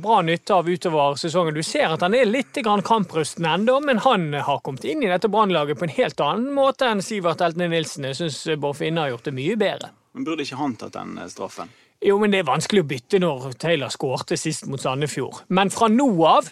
bra 0.00 0.20
nytte 0.24 0.56
av 0.56 0.68
utover 0.70 1.18
sesongen. 1.20 1.56
Du 1.56 1.66
ser 1.66 1.92
at 1.92 2.04
han 2.06 2.14
er 2.16 2.28
litt 2.28 2.56
kamprusten 2.86 3.48
ennå, 3.50 3.80
men 3.84 4.00
han 4.04 4.32
har 4.34 4.62
kommet 4.64 4.86
inn 4.88 5.04
i 5.04 5.10
dette 5.10 5.28
Brannlaget 5.28 5.78
på 5.80 5.88
en 5.88 5.96
helt 5.96 6.20
annen 6.24 6.54
måte 6.56 6.88
enn 6.88 7.02
Sivert 7.04 7.42
Eltene 7.44 7.68
Nilsen. 7.72 8.08
Jeg 8.08 8.20
syns 8.20 8.42
Bård 8.60 8.78
Finne 8.80 9.04
har 9.04 9.14
gjort 9.14 9.28
det 9.28 9.36
mye 9.36 9.58
bedre. 9.60 9.92
Men 10.14 10.26
burde 10.26 10.46
ikke 10.46 10.58
han 10.58 10.76
tatt 10.78 10.96
den 10.96 11.18
eh, 11.20 11.28
straffen? 11.30 11.70
Jo, 12.00 12.16
men 12.16 12.32
det 12.32 12.40
er 12.40 12.48
vanskelig 12.48 12.80
å 12.80 12.88
bytte 12.88 13.20
når 13.20 13.50
Taylor 13.60 13.92
skårte 13.92 14.38
sist 14.40 14.64
mot 14.70 14.80
Sandefjord. 14.80 15.44
Men 15.52 15.70
fra 15.72 15.90
nå 15.92 16.08
av 16.24 16.48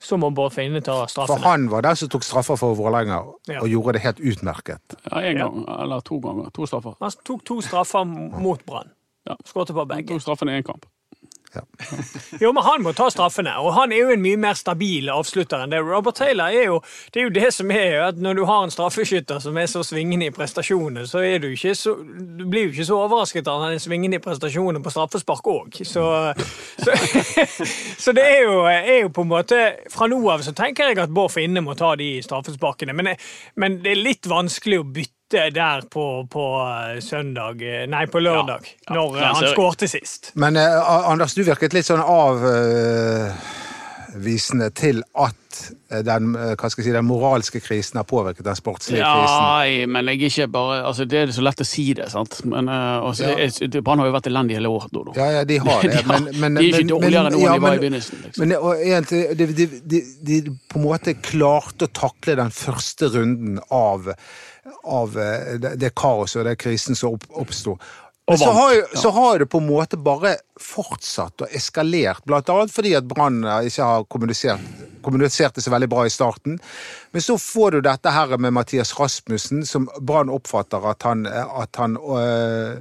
så 0.00 0.16
må 0.18 0.30
Bård 0.34 0.52
Finne 0.54 0.80
ta 0.80 1.06
For 1.06 1.36
han 1.44 1.68
var 1.70 1.82
den 1.82 1.96
som 1.96 2.08
tok 2.08 2.22
straffer 2.24 2.56
for 2.56 2.74
Vålerenga, 2.78 3.18
Ja. 3.48 3.60
og 3.60 3.68
gjorde 3.68 3.92
det 3.98 4.00
helt 4.02 4.20
utmerket. 4.20 4.96
Ja, 5.10 5.20
en 5.20 5.36
gang, 5.36 5.64
eller 5.68 6.00
to 6.00 6.18
ganger. 6.18 6.50
To 6.56 6.66
straffer. 6.66 6.94
Han 7.00 7.10
tok 7.24 7.44
to 7.44 7.60
straffer 7.60 8.04
mot 8.06 8.64
Brann. 8.66 8.90
Ja. 9.28 9.36
Skårte 9.44 9.72
på 9.76 9.84
Han 9.84 9.88
begge. 9.88 10.08
tok 10.08 10.22
straffen 10.22 10.48
i 10.48 10.58
én 10.60 10.64
kamp. 10.64 10.86
Jo, 12.42 12.52
men 12.52 12.62
han 12.64 12.82
må 12.84 12.92
ta 12.96 13.08
straffene, 13.10 13.52
og 13.58 13.74
han 13.74 13.92
er 13.92 14.04
jo 14.04 14.14
en 14.14 14.22
mye 14.22 14.38
mer 14.40 14.58
stabil 14.58 15.10
avslutter 15.12 15.64
enn 15.64 15.74
det. 15.74 15.80
Robert 15.84 16.18
Taylor 16.20 16.54
er 16.54 16.68
jo 16.68 16.78
det, 17.10 17.20
er 17.20 17.26
jo 17.26 17.34
det 17.34 17.50
som 17.54 17.72
er 17.74 17.96
at 18.06 18.20
når 18.22 18.38
du 18.38 18.44
har 18.48 18.64
en 18.64 18.72
straffeskytter 18.72 19.42
som 19.42 19.58
er 19.58 19.68
så 19.70 19.82
svingende 19.86 20.28
i 20.30 20.34
prestasjonene, 20.34 21.06
så 21.10 21.24
er 21.26 21.42
du 21.42 21.50
ikke 21.50 21.74
så 21.74 21.96
Du 22.00 22.44
blir 22.48 22.68
jo 22.68 22.72
ikke 22.74 22.86
så 22.86 22.98
overrasket 23.02 23.48
av 23.48 23.60
at 23.60 23.68
han 23.68 23.76
er 23.78 23.82
svingende 23.82 24.20
i 24.20 24.24
prestasjonene 24.24 24.82
på 24.84 24.92
straffespark 24.94 25.50
òg. 25.50 25.80
Så, 25.86 26.04
så, 26.84 26.98
så 28.04 28.16
det 28.16 28.26
er 28.26 28.42
jo, 28.46 28.58
er 28.70 29.00
jo 29.02 29.14
på 29.14 29.26
en 29.26 29.32
måte 29.34 29.60
Fra 29.90 30.08
nå 30.10 30.20
av 30.30 30.44
så 30.46 30.54
tenker 30.56 30.90
jeg 30.90 31.00
at 31.02 31.14
Bård 31.14 31.32
Finne 31.34 31.62
må 31.64 31.74
ta 31.78 31.94
de 31.98 32.12
straffesparkene, 32.24 32.94
men, 32.96 33.14
men 33.60 33.80
det 33.84 33.94
er 33.94 34.04
litt 34.04 34.30
vanskelig 34.30 34.82
å 34.82 34.86
bytte 34.86 35.19
der 35.30 35.80
på, 35.90 36.26
på 36.30 36.44
søndag 37.04 37.62
Nei, 37.88 38.06
på 38.10 38.18
lørdag, 38.22 38.60
Ja, 38.66 38.72
ja. 38.88 38.94
når 38.96 39.18
Ja, 39.20 39.32
han 39.34 39.48
skårte 39.54 39.88
sist. 39.88 40.32
Men 40.34 40.56
eh, 40.56 40.90
Anders, 41.10 41.34
du 41.38 41.42
virket 41.46 41.72
litt 41.76 41.86
sånn 41.86 42.02
avvisende 44.10 44.70
til 44.74 45.02
at 45.14 45.34
eh, 45.92 46.00
den, 46.06 46.32
eh, 46.34 46.54
hva 46.58 46.68
skal 46.70 46.82
jeg 46.82 46.88
si, 46.90 46.94
den 46.96 47.06
moralske 47.06 47.60
krisen 47.62 47.96
har 48.00 48.06
påvirket 48.10 48.44
den 48.46 48.58
sportslige 48.58 49.04
krisen. 49.06 49.44
Ja, 49.46 49.86
men 49.94 50.08
jeg 50.10 50.18
er 50.18 50.26
ikke 50.32 50.48
bare 50.54 50.80
altså 50.88 51.04
Det 51.10 51.18
er 51.22 51.26
så 51.34 51.44
lett 51.46 51.62
å 51.62 51.66
si 51.68 51.86
det, 51.98 52.08
sant. 52.12 52.40
Men 52.50 52.68
uh, 52.70 53.06
altså, 53.06 53.24
Ja. 53.30 53.80
Brann 53.86 53.98
har 54.02 54.06
jo 54.10 54.16
vært 54.18 54.28
elendig 54.30 54.58
hele 54.58 54.68
året 54.72 54.90
nå. 54.96 55.00
da. 55.10 55.12
Ja, 55.20 55.28
ja, 55.38 55.44
de 55.46 55.56
har 55.62 55.82
det. 55.86 55.90
De 55.94 56.02
har- 56.10 56.20
Men, 56.26 56.40
men, 56.40 56.54
de 56.58 56.66
er 56.66 56.68
ikke 56.74 56.82
men- 56.84 56.92
dårligere 56.94 57.24
men- 57.30 57.32
nå 57.32 57.38
enn 57.38 57.44
ja, 57.46 57.54
de 57.54 57.60
var 57.66 57.72
i 57.78 57.82
begynnelsen. 57.86 58.16
Liksom. 58.26 58.40
Men 58.42 58.48
og 58.58 58.72
egentlig, 58.82 59.22
de, 59.38 59.44
de, 59.62 59.64
de, 59.94 59.98
de 60.30 60.36
på 60.70 60.74
en 60.82 60.86
måte 60.90 61.10
klarte 61.22 61.82
å 61.86 61.94
takle 62.02 62.32
den 62.42 62.50
første 62.54 63.04
runden 63.14 63.56
av, 63.70 64.10
av 64.84 65.18
eh, 65.18 65.56
det, 65.60 65.74
det 65.80 65.94
kaoset 65.96 66.42
og 66.42 66.48
den 66.50 66.60
krisen 66.60 66.98
som 66.98 67.16
opp, 67.16 67.26
oppsto. 67.30 67.76
Så 68.38 68.50
har, 68.50 68.74
ja. 68.74 68.82
så 68.94 69.10
har 69.10 69.38
det 69.38 69.46
på 69.50 69.58
en 69.58 69.66
måte 69.66 69.98
bare 69.98 70.36
fortsatt 70.60 71.42
og 71.42 71.54
eskalert, 71.56 72.22
blant 72.28 72.48
annet 72.52 72.70
fordi 72.70 72.92
at 72.94 73.08
Brann 73.10 73.42
eh, 73.42 73.70
ikke 73.70 73.86
har 73.88 74.06
kommunisert, 74.12 74.66
kommunisert 75.02 75.56
det 75.56 75.64
så 75.64 75.72
veldig 75.74 75.88
bra 75.90 76.04
i 76.06 76.12
starten. 76.14 76.60
Men 77.10 77.24
så 77.24 77.38
får 77.40 77.76
du 77.76 77.80
dette 77.88 78.12
her 78.14 78.36
med 78.38 78.54
Mathias 78.54 78.94
Rasmussen, 78.98 79.64
som 79.66 79.88
Brann 79.98 80.30
oppfatter 80.30 80.86
at 80.92 81.08
han, 81.08 81.26
at 81.26 81.80
han 81.80 81.98
øh, 81.98 82.78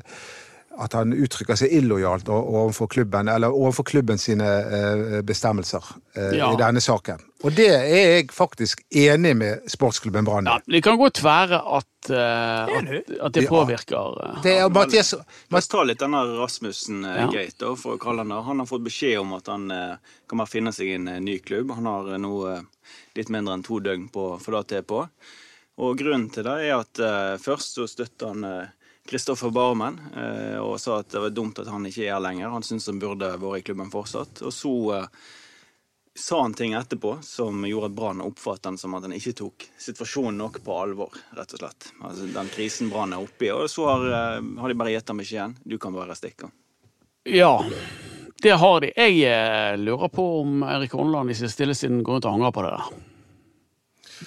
at 0.80 0.94
han 0.96 1.12
uttrykker 1.12 1.58
seg 1.60 1.74
illojalt 1.76 2.30
overfor 2.32 2.88
klubben, 2.88 3.28
eller 3.28 3.52
overfor 3.52 3.84
klubben 3.84 4.18
sine 4.22 4.46
eh, 4.48 5.18
bestemmelser 5.28 5.84
eh, 6.16 6.38
Ja. 6.38 6.54
i 6.54 6.60
denne 6.60 6.80
saken. 6.82 7.20
Og 7.44 7.54
det 7.56 7.68
er 7.72 7.86
jeg 8.16 8.30
faktisk 8.36 8.82
enig 8.92 9.34
med 9.40 9.68
sportsklubben 9.72 10.26
Brann 10.28 10.48
i. 10.48 10.54
Ja, 10.54 10.60
det 10.76 10.82
kan 10.84 10.98
godt 11.00 11.20
være 11.24 11.60
at, 11.80 12.10
eh, 12.12 12.72
at, 12.80 13.12
at 13.28 13.36
det 13.36 13.46
påvirker 13.52 13.96
ja. 13.96 14.32
Det 14.44 14.56
er 14.60 14.72
Mathias 14.76 15.14
La 15.52 15.60
oss 15.60 15.68
ta 15.72 15.84
litt 15.88 16.00
denne 16.00 16.24
Rasmussen-gate, 16.40 17.60
Ja. 17.68 17.76
For 17.80 17.96
å 17.98 18.02
kalle 18.02 18.24
han 18.24 18.32
det. 18.34 18.40
Han 18.48 18.64
har 18.64 18.70
fått 18.72 18.84
beskjed 18.88 19.20
om 19.22 19.34
at 19.38 19.48
han 19.52 19.68
kan 20.30 20.38
bare 20.44 20.52
finne 20.52 20.72
seg 20.76 20.96
en 20.96 21.08
eh, 21.12 21.20
ny 21.24 21.40
klubb. 21.44 21.72
Han 21.76 21.86
har 21.92 22.16
nå 22.20 22.34
litt 23.20 23.30
mindre 23.30 23.56
enn 23.60 23.64
to 23.68 23.80
døgn 23.84 24.08
på 24.14 24.34
å 24.36 24.40
få 24.42 24.56
det 24.58 24.66
til 24.74 24.84
på. 24.90 25.04
Og 25.80 25.96
grunnen 26.00 26.28
til 26.32 26.44
det 26.44 26.58
er 26.68 26.76
at 26.76 27.00
først 27.40 27.78
så 27.80 27.86
støtter 27.88 28.34
han 28.34 28.44
Kristoffer 29.10 29.50
Barmen 29.50 30.00
eh, 30.16 30.58
og 30.62 30.76
sa 30.82 31.00
at 31.02 31.10
det 31.10 31.22
var 31.24 31.32
dumt 31.34 31.60
at 31.60 31.70
han 31.72 31.86
ikke 31.90 32.04
er 32.06 32.14
her 32.14 32.22
lenger. 32.22 32.52
Han 32.54 32.66
syntes 32.66 32.92
han 32.92 33.00
burde 33.02 33.32
vært 33.42 33.64
i 33.64 33.66
klubben 33.66 33.90
fortsatt. 33.90 34.44
Og 34.46 34.54
så 34.54 34.74
eh, 35.00 35.08
sa 36.20 36.42
han 36.44 36.54
ting 36.54 36.76
etterpå 36.78 37.16
som 37.26 37.66
gjorde 37.66 37.90
at 37.90 37.96
Brann 37.98 38.22
oppfattet 38.22 38.70
han 38.70 38.78
som 38.78 38.94
at 38.94 39.08
han 39.08 39.16
ikke 39.18 39.34
tok 39.42 39.66
situasjonen 39.82 40.38
nok 40.44 40.62
på 40.62 40.78
alvor, 40.78 41.18
rett 41.34 41.58
og 41.58 41.64
slett. 41.64 41.90
Altså 42.04 42.30
Den 42.38 42.54
krisen 42.54 42.94
Brann 42.94 43.18
er 43.18 43.26
oppi. 43.26 43.50
Og 43.56 43.66
så 43.74 43.90
har, 43.90 44.08
eh, 44.14 44.54
har 44.62 44.70
de 44.70 44.80
bare 44.84 44.94
gitt 44.94 45.10
ham 45.10 45.26
beskjeden. 45.26 45.58
Du 45.66 45.80
kan 45.82 45.98
bare 45.98 46.18
stikke. 46.20 46.54
Ja, 47.26 47.56
det 48.46 48.58
har 48.62 48.82
de. 48.86 48.94
Jeg 48.94 49.80
lurer 49.82 50.14
på 50.14 50.32
om 50.44 50.62
Erik 50.70 50.94
Hånland 50.94 51.34
i 51.34 51.42
sin 51.42 51.50
stille 51.50 51.74
siden 51.74 52.04
går 52.04 52.20
rundt 52.20 52.30
og 52.30 52.38
angrer 52.38 52.54
på 52.54 52.68
det 52.68 52.78
der. 52.78 53.09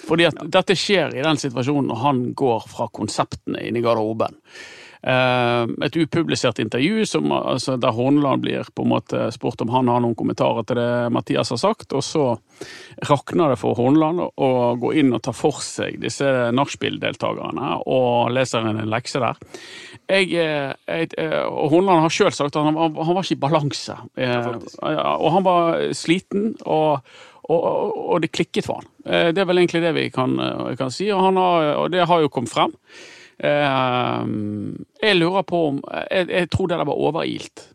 Fordi 0.07 0.29
at 0.29 0.39
dette 0.53 0.77
skjer 0.77 1.13
i 1.17 1.25
den 1.25 1.39
situasjonen 1.41 1.91
når 1.91 2.01
han 2.03 2.23
går 2.37 2.65
fra 2.69 2.89
konseptene 2.93 3.61
inn 3.67 3.77
i 3.77 3.83
garderoben. 3.85 4.41
Eh, 5.03 5.63
et 5.85 5.95
upublisert 5.99 6.61
intervju 6.63 7.05
som, 7.05 7.31
altså, 7.35 7.75
der 7.77 7.91
Horneland 7.91 8.41
blir 8.45 8.67
på 8.71 8.85
en 8.85 8.91
måte 8.93 9.25
spurt 9.35 9.59
om 9.61 9.73
han 9.73 9.89
har 9.91 9.99
noen 9.99 10.15
kommentarer 10.15 10.63
til 10.63 10.79
det 10.79 11.09
Mathias 11.11 11.51
har 11.51 11.59
sagt, 11.59 11.91
og 11.91 12.05
så 12.07 12.27
rakner 13.09 13.51
det 13.51 13.57
for 13.59 13.75
Horneland 13.75 14.23
å 14.23 14.51
gå 14.79 14.93
inn 15.01 15.11
og 15.11 15.25
ta 15.25 15.33
for 15.35 15.59
seg 15.63 15.99
disse 15.99 16.29
nachspiel-deltakerne 16.55 17.73
og 17.83 18.31
leser 18.31 18.69
en 18.69 18.79
lekse 18.87 19.19
der. 19.19 19.43
Jeg, 20.07 20.31
eh, 20.39 20.71
jeg, 20.87 21.11
eh, 21.19 21.51
Hånland 21.51 22.05
har 22.05 22.15
sjøl 22.15 22.31
sagt 22.31 22.55
at 22.55 22.63
han, 22.63 22.79
han 22.79 22.95
var 22.95 23.23
ikke 23.25 23.35
i 23.35 23.43
balanse. 23.43 23.99
ja, 24.15 24.39
og 25.17 25.29
han 25.35 25.43
var 25.43 25.83
sliten, 25.91 26.53
og, 26.63 27.03
og, 27.43 27.61
og 28.07 28.23
det 28.23 28.31
klikket 28.31 28.71
for 28.71 28.79
han. 28.79 28.92
Eh, 29.05 29.31
Det 29.33 29.41
er 29.41 29.45
vel 29.49 29.57
egentlig 29.63 29.81
det 29.83 29.93
vi 29.95 30.09
kan, 30.09 30.37
eh, 30.39 30.75
kan 30.79 30.91
si, 30.91 31.09
og, 31.11 31.21
har, 31.21 31.75
og 31.75 31.91
det 31.91 32.05
har 32.07 32.21
jo 32.21 32.29
kommet 32.29 32.49
frem. 32.53 32.73
Eh, 33.39 34.25
Jeg 35.01 35.17
lurer 35.19 35.43
på 35.43 35.67
om 35.69 35.81
Jeg, 36.11 36.29
jeg 36.29 36.49
tror 36.49 36.67
det 36.67 36.77
der 36.77 36.85
var 36.85 36.95
overilt. 36.99 37.67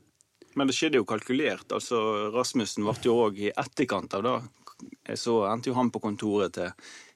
Men 0.56 0.66
det 0.66 0.74
skjedde 0.74 0.98
jo 0.98 1.04
kalkulert. 1.04 1.68
altså 1.70 2.32
Rasmussen 2.34 2.84
ble 2.84 2.94
jo 3.02 3.18
òg 3.28 3.38
i 3.38 3.52
etterkant 3.52 4.14
av 4.14 4.22
det. 4.22 4.38
Så 5.18 5.44
endte 5.52 5.70
jo 5.70 5.74
han 5.74 5.90
på 5.90 6.00
kontoret 6.00 6.52
til 6.54 6.70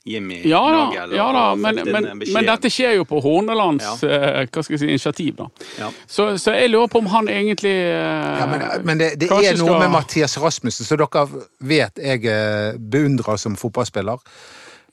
Jimmy 0.04 0.40
Ja, 0.48 0.60
ja, 0.72 0.78
Nagel. 0.90 1.12
ja 1.16 1.26
da, 1.32 1.42
men, 1.54 1.74
men, 1.92 2.06
men 2.34 2.46
dette 2.48 2.70
skjer 2.74 2.96
jo 2.96 3.04
på 3.06 3.20
Hornelands 3.22 3.84
Ja. 4.02 4.08
eh, 4.08 4.46
hva 4.50 4.62
skal 4.64 4.74
jeg 4.74 4.80
si, 4.82 4.88
initiativ. 4.90 5.36
da. 5.38 5.46
Ja. 5.78 5.90
Så, 6.10 6.26
så 6.42 6.54
jeg 6.56 6.70
lurer 6.72 6.90
på 6.90 6.98
om 6.98 7.06
han 7.12 7.28
egentlig 7.30 7.70
eh, 7.70 8.40
Ja, 8.40 8.46
men, 8.50 8.64
men 8.88 8.98
det, 8.98 9.12
det 9.20 9.28
er 9.30 9.54
noe 9.60 9.68
skal- 9.68 9.78
med 9.84 9.90
Mathias 9.94 10.34
Rasmussen, 10.42 10.84
som 10.88 10.98
dere 10.98 11.26
vet 11.60 12.02
jeg 12.02 12.24
eh, 12.26 12.74
beundrer 12.78 13.36
som 13.38 13.54
fotballspiller. 13.56 14.18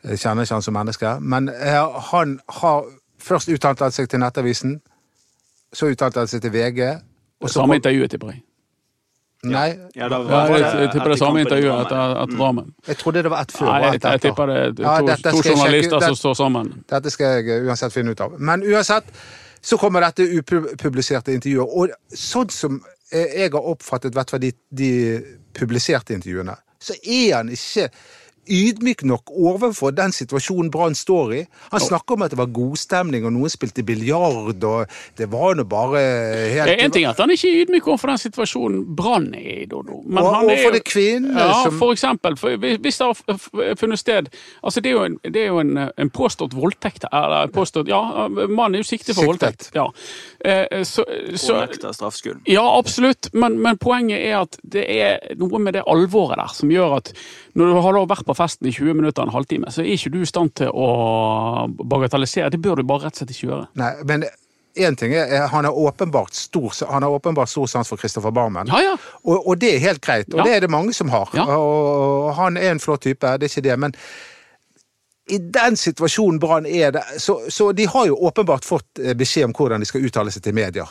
Jeg 0.04 0.20
kjenner 0.22 0.46
ikke 0.46 0.54
han 0.60 0.62
som 0.68 0.74
menneske. 0.78 1.16
Men 1.22 1.50
eh, 1.50 2.00
han 2.12 2.38
har 2.62 2.86
først 3.20 3.50
uttalt 3.52 3.82
seg 3.92 4.08
til 4.14 4.22
Nettavisen, 4.22 4.78
så 5.74 5.90
uttalte 5.92 6.22
han 6.22 6.30
seg 6.30 6.42
til 6.46 6.54
VG. 6.54 6.86
Og 7.42 7.50
så 7.50 7.60
Samme 7.64 7.76
intervjuet, 7.82 8.12
til 8.14 8.20
jeg. 8.30 8.44
Nei, 9.48 9.70
Ja, 9.96 10.10
var, 10.12 10.26
Ja, 10.28 10.40
jeg, 10.58 10.80
jeg 10.82 10.90
tipper 10.92 11.14
det 11.14 11.18
samme 11.22 11.40
intervjuet 11.46 11.86
etter, 11.86 12.16
etter 12.24 12.38
Drammen. 12.38 12.74
jeg 12.88 12.98
trodde 13.00 13.22
det 13.24 13.32
var 13.32 13.42
ett 13.46 13.54
før 13.56 13.70
Nei, 13.72 13.82
jeg, 13.86 14.02
jeg 14.04 14.22
tipper 14.26 14.52
det 14.52 14.58
er 14.58 14.74
Ja, 14.84 14.96
to, 15.00 15.06
dette 15.08 15.32
to 15.32 15.44
journalister 15.46 15.96
sjekke. 16.00 16.10
som 16.10 16.16
står 16.20 16.34
sammen. 16.42 16.72
Dette 16.92 17.14
skal 17.14 17.38
jeg 17.38 17.48
eh, 17.56 17.68
uansett 17.70 17.94
finne 17.96 18.12
ut 18.12 18.20
av. 18.26 18.36
Men 18.40 18.64
uansett, 18.68 19.08
så 19.62 19.78
kommer 19.80 20.04
dette 20.04 20.28
upubliserte 20.28 21.34
intervjuet. 21.36 21.72
Og 21.72 22.16
sånn 22.20 22.52
som 22.52 22.82
eh, 23.12 23.40
jeg 23.46 23.54
har 23.56 23.70
oppfattet 23.72 24.16
vet 24.16 24.36
du 24.36 24.38
de, 24.44 24.52
de 24.84 24.92
publiserte 25.56 26.14
intervjuene, 26.20 26.56
så 26.80 26.96
er 27.04 27.38
han 27.40 27.50
ikke 27.56 27.90
ydmyk 28.50 29.04
nok 29.08 29.30
overfor 29.32 29.92
den 29.96 30.12
situasjonen 30.12 30.72
Brann 30.74 30.96
står 30.98 31.34
i. 31.38 31.42
Han 31.72 31.80
snakker 31.80 32.14
om 32.18 32.22
at 32.26 32.32
det 32.34 32.38
var 32.40 32.50
godstemning, 32.56 33.26
og 33.26 33.34
noen 33.36 33.50
spilte 33.54 33.84
biljard, 33.86 34.64
og 34.64 34.90
det 35.18 35.30
var 35.32 35.56
nå 35.56 35.64
bare 35.70 36.02
helt 36.54 36.70
Det 36.70 36.80
er 36.80 36.86
En 36.86 36.92
ting 36.92 37.06
at 37.06 37.18
han 37.18 37.30
ikke 37.30 37.48
er 37.50 37.62
ydmyk 37.66 37.88
overfor 37.88 38.08
den 38.14 38.18
situasjonen 38.18 38.84
Brann 38.96 39.34
er 39.36 39.64
i, 39.64 39.66
Dodo. 39.70 40.02
Men 40.06 40.24
Og- 40.24 40.34
han 40.36 40.44
er 40.46 40.50
overfor 40.54 40.72
jo- 40.72 40.72
det 40.78 40.84
kvinner 40.86 41.40
ja, 41.40 41.64
som- 41.64 41.78
for 41.80 41.92
eksempel. 41.94 42.38
For 42.38 42.58
hvis 42.58 42.98
det 42.98 43.06
har 43.08 43.76
funnet 43.76 44.00
sted 44.00 44.30
Altså, 44.64 44.82
det 44.82 44.90
er 44.90 44.94
jo 44.94 45.04
en, 45.04 45.20
det 45.24 45.36
er 45.36 45.48
jo 45.48 45.60
en, 45.60 45.78
en 45.98 46.10
påstått 46.10 46.54
voldtekt. 46.54 47.06
Eller 47.14 47.44
en 47.44 47.50
påstått 47.52 47.88
Ja, 47.88 48.28
mannen 48.28 48.76
er 48.76 48.80
jo 48.80 48.84
siktet 48.84 49.16
for 49.16 49.22
Siktet. 49.24 49.28
voldtekt. 49.28 49.72
Ja. 49.76 49.88
Eh, 50.46 50.84
Så, 50.84 51.04
så, 51.36 51.68
ja, 52.48 52.78
absolutt, 52.78 53.30
men, 53.34 53.60
men 53.62 53.78
poenget 53.78 54.20
er 54.20 54.42
at 54.42 54.58
det 54.68 54.86
er 54.90 55.36
noe 55.40 55.60
med 55.60 55.74
det 55.74 55.84
alvoret 55.88 56.38
der 56.38 56.48
som 56.54 56.70
gjør 56.70 56.98
at 56.98 57.14
når 57.56 57.74
du 57.74 57.82
har 57.82 58.00
vært 58.10 58.26
på 58.26 58.36
festen 58.40 58.68
i 58.70 58.74
20 58.76 58.96
minutter 58.98 59.24
en 59.28 59.34
halvtime, 59.36 59.70
så 59.72 59.84
er 59.84 59.92
ikke 59.94 60.14
du 60.16 60.22
i 60.24 60.30
stand 60.30 60.56
til 60.60 60.72
å 60.74 60.88
bagatellisere. 61.70 62.50
Det 62.56 62.62
bør 62.64 62.80
du 62.82 62.88
bare 62.90 63.08
rett 63.10 63.18
og 63.20 63.24
slett 63.26 63.36
ikke 63.36 63.50
gjøre. 63.52 63.68
Nei, 63.80 63.92
men 64.10 64.26
en 64.80 64.96
ting 64.96 65.12
er 65.18 65.28
er 65.36 65.48
han 65.52 65.66
har 65.68 65.76
åpenbart 65.76 66.34
stor, 66.38 66.72
han 66.88 67.04
har 67.04 67.12
åpenbart 67.12 67.50
stor 67.52 67.68
sans 67.68 67.90
for 67.90 68.00
Christopher 68.00 68.32
Barmen. 68.32 68.70
Ja, 68.72 68.80
ja. 68.86 68.96
Og, 69.26 69.42
og 69.50 69.60
det 69.60 69.74
er 69.76 69.80
helt 69.90 70.02
greit, 70.06 70.30
og 70.34 70.40
Ja. 70.40 70.46
det 70.48 70.56
er 70.56 70.66
det 70.68 70.72
mange 70.72 70.94
som 70.96 71.10
har. 71.12 71.28
Og 71.36 72.34
han 72.38 72.58
er 72.58 72.72
en 72.72 72.80
flott 72.80 73.02
type, 73.04 73.28
det 73.38 73.50
er 73.50 73.52
ikke 73.52 73.66
det. 73.70 73.80
Men 73.80 73.96
i 75.30 75.38
den 75.38 75.76
situasjonen 75.78 76.40
Brann 76.42 76.66
er 76.66 76.92
det, 76.96 77.04
så, 77.22 77.36
så 77.54 77.72
de 77.78 77.86
har 77.92 78.08
jo 78.10 78.16
åpenbart 78.30 78.66
fått 78.66 79.02
eh, 79.04 79.14
beskjed 79.18 79.46
om 79.50 79.54
hvordan 79.54 79.84
de 79.84 79.86
skal 79.90 80.06
uttale 80.08 80.32
seg 80.34 80.42
til 80.48 80.56
medier. 80.58 80.90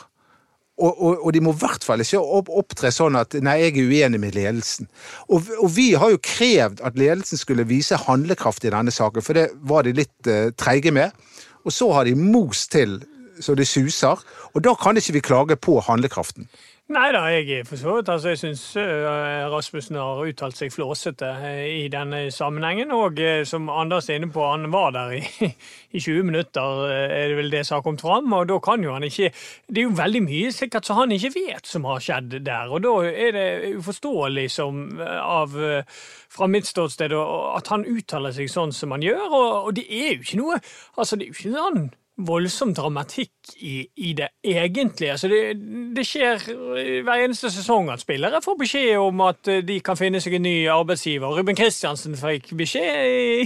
Og, 0.79 0.95
og, 0.95 1.25
og 1.27 1.33
de 1.35 1.41
må 1.43 1.51
i 1.51 1.59
hvert 1.59 1.83
fall 1.83 1.99
ikke 1.99 2.21
opptre 2.23 2.91
sånn 2.95 3.17
at 3.19 3.35
nei, 3.43 3.57
jeg 3.65 3.73
er 3.75 3.89
uenig 3.91 4.21
med 4.23 4.37
ledelsen. 4.37 4.87
Og, 5.27 5.49
og 5.59 5.73
vi 5.75 5.89
har 5.99 6.13
jo 6.13 6.21
krevd 6.23 6.79
at 6.87 6.95
ledelsen 6.99 7.41
skulle 7.41 7.67
vise 7.67 7.99
handlekraft 7.99 8.63
i 8.63 8.71
denne 8.71 8.93
saken, 8.95 9.25
for 9.25 9.35
det 9.35 9.49
var 9.67 9.83
de 9.83 9.97
litt 9.97 10.31
uh, 10.31 10.53
treige 10.55 10.93
med. 10.95 11.11
Og 11.67 11.75
så 11.75 11.89
har 11.91 12.07
de 12.07 12.15
most 12.15 12.71
til 12.71 13.01
så 13.43 13.55
det 13.55 13.67
suser, 13.67 14.19
og 14.53 14.63
da 14.63 14.73
kan 14.75 14.97
ikke 14.99 15.15
vi 15.15 15.23
klage 15.23 15.55
på 15.59 15.77
handlekraften. 15.85 16.49
Nei 16.89 17.11
da, 17.13 17.19
jeg 17.29 17.45
er 17.53 17.65
for 17.69 17.77
så 17.77 17.91
vidt. 17.99 18.07
Altså, 18.09 18.31
jeg 18.31 18.39
syns 18.41 18.61
Rasmussen 19.53 19.97
har 19.99 20.23
uttalt 20.25 20.57
seg 20.57 20.71
flåsete 20.73 21.27
eh, 21.45 21.83
i 21.83 21.89
denne 21.93 22.23
sammenhengen. 22.33 22.89
Og 22.97 23.19
eh, 23.21 23.43
som 23.45 23.67
Anders 23.69 24.09
er 24.09 24.17
inne 24.17 24.31
på, 24.33 24.41
han 24.41 24.65
var 24.73 24.95
der 24.95 25.13
i, 25.19 25.21
i 25.95 26.01
20 26.01 26.25
minutter, 26.25 26.81
eh, 26.89 27.13
er 27.19 27.27
det 27.29 27.37
vel 27.37 27.53
det 27.53 27.61
som 27.67 27.77
har 27.77 27.85
kommet 27.85 28.01
fram. 28.01 28.33
Og 28.33 28.49
da 28.49 28.57
kan 28.65 28.81
jo 28.81 28.95
han 28.95 29.05
ikke 29.05 29.29
Det 29.67 29.83
er 29.83 29.85
jo 29.85 29.93
veldig 30.01 30.23
mye 30.25 30.49
sikkert 30.55 30.89
som 30.89 30.97
han 31.03 31.13
ikke 31.13 31.35
vet 31.35 31.69
som 31.69 31.85
har 31.85 32.01
skjedd 32.01 32.39
der. 32.49 32.73
Og 32.73 32.81
da 32.81 32.95
er 33.11 33.37
det 33.37 33.77
uforståelig 33.77 34.49
som 34.57 34.81
eh, 34.97 35.21
av 35.21 35.53
eh, 35.61 36.01
fra 36.33 36.49
mitt 36.49 36.65
ståsted 36.65 37.13
at 37.13 37.69
han 37.69 37.85
uttaler 37.85 38.33
seg 38.33 38.49
sånn 38.49 38.73
som 38.73 38.97
han 38.97 39.05
gjør. 39.05 39.29
Og, 39.29 39.49
og 39.69 39.77
det 39.77 39.85
er 39.85 40.15
jo 40.15 40.25
ikke 40.25 40.41
noe 40.41 40.57
Altså, 40.97 41.15
det 41.15 41.29
er 41.29 41.29
jo 41.29 41.37
ikke 41.37 41.53
sånn 41.53 41.91
voldsom 42.27 42.73
dramatikk 42.75 43.53
i, 43.63 43.85
i 43.95 44.11
det 44.17 44.27
egentlige. 44.45 45.13
Altså 45.15 45.29
det, 45.31 45.39
det 45.95 46.03
skjer 46.05 46.41
hver 47.05 47.23
eneste 47.23 47.49
sesong 47.53 47.87
at 47.93 48.01
spillere 48.03 48.41
får 48.43 48.57
beskjed 48.59 48.97
om 48.99 49.21
at 49.25 49.47
eh, 49.49 49.61
de 49.65 49.77
kan 49.85 49.97
finne 49.99 50.19
seg 50.21 50.35
en 50.37 50.43
ny 50.45 50.55
arbeidsgiver. 50.71 51.31
Ruben 51.39 51.55
Kristiansen 51.57 52.17
fikk 52.19 52.51
beskjed 52.59 52.99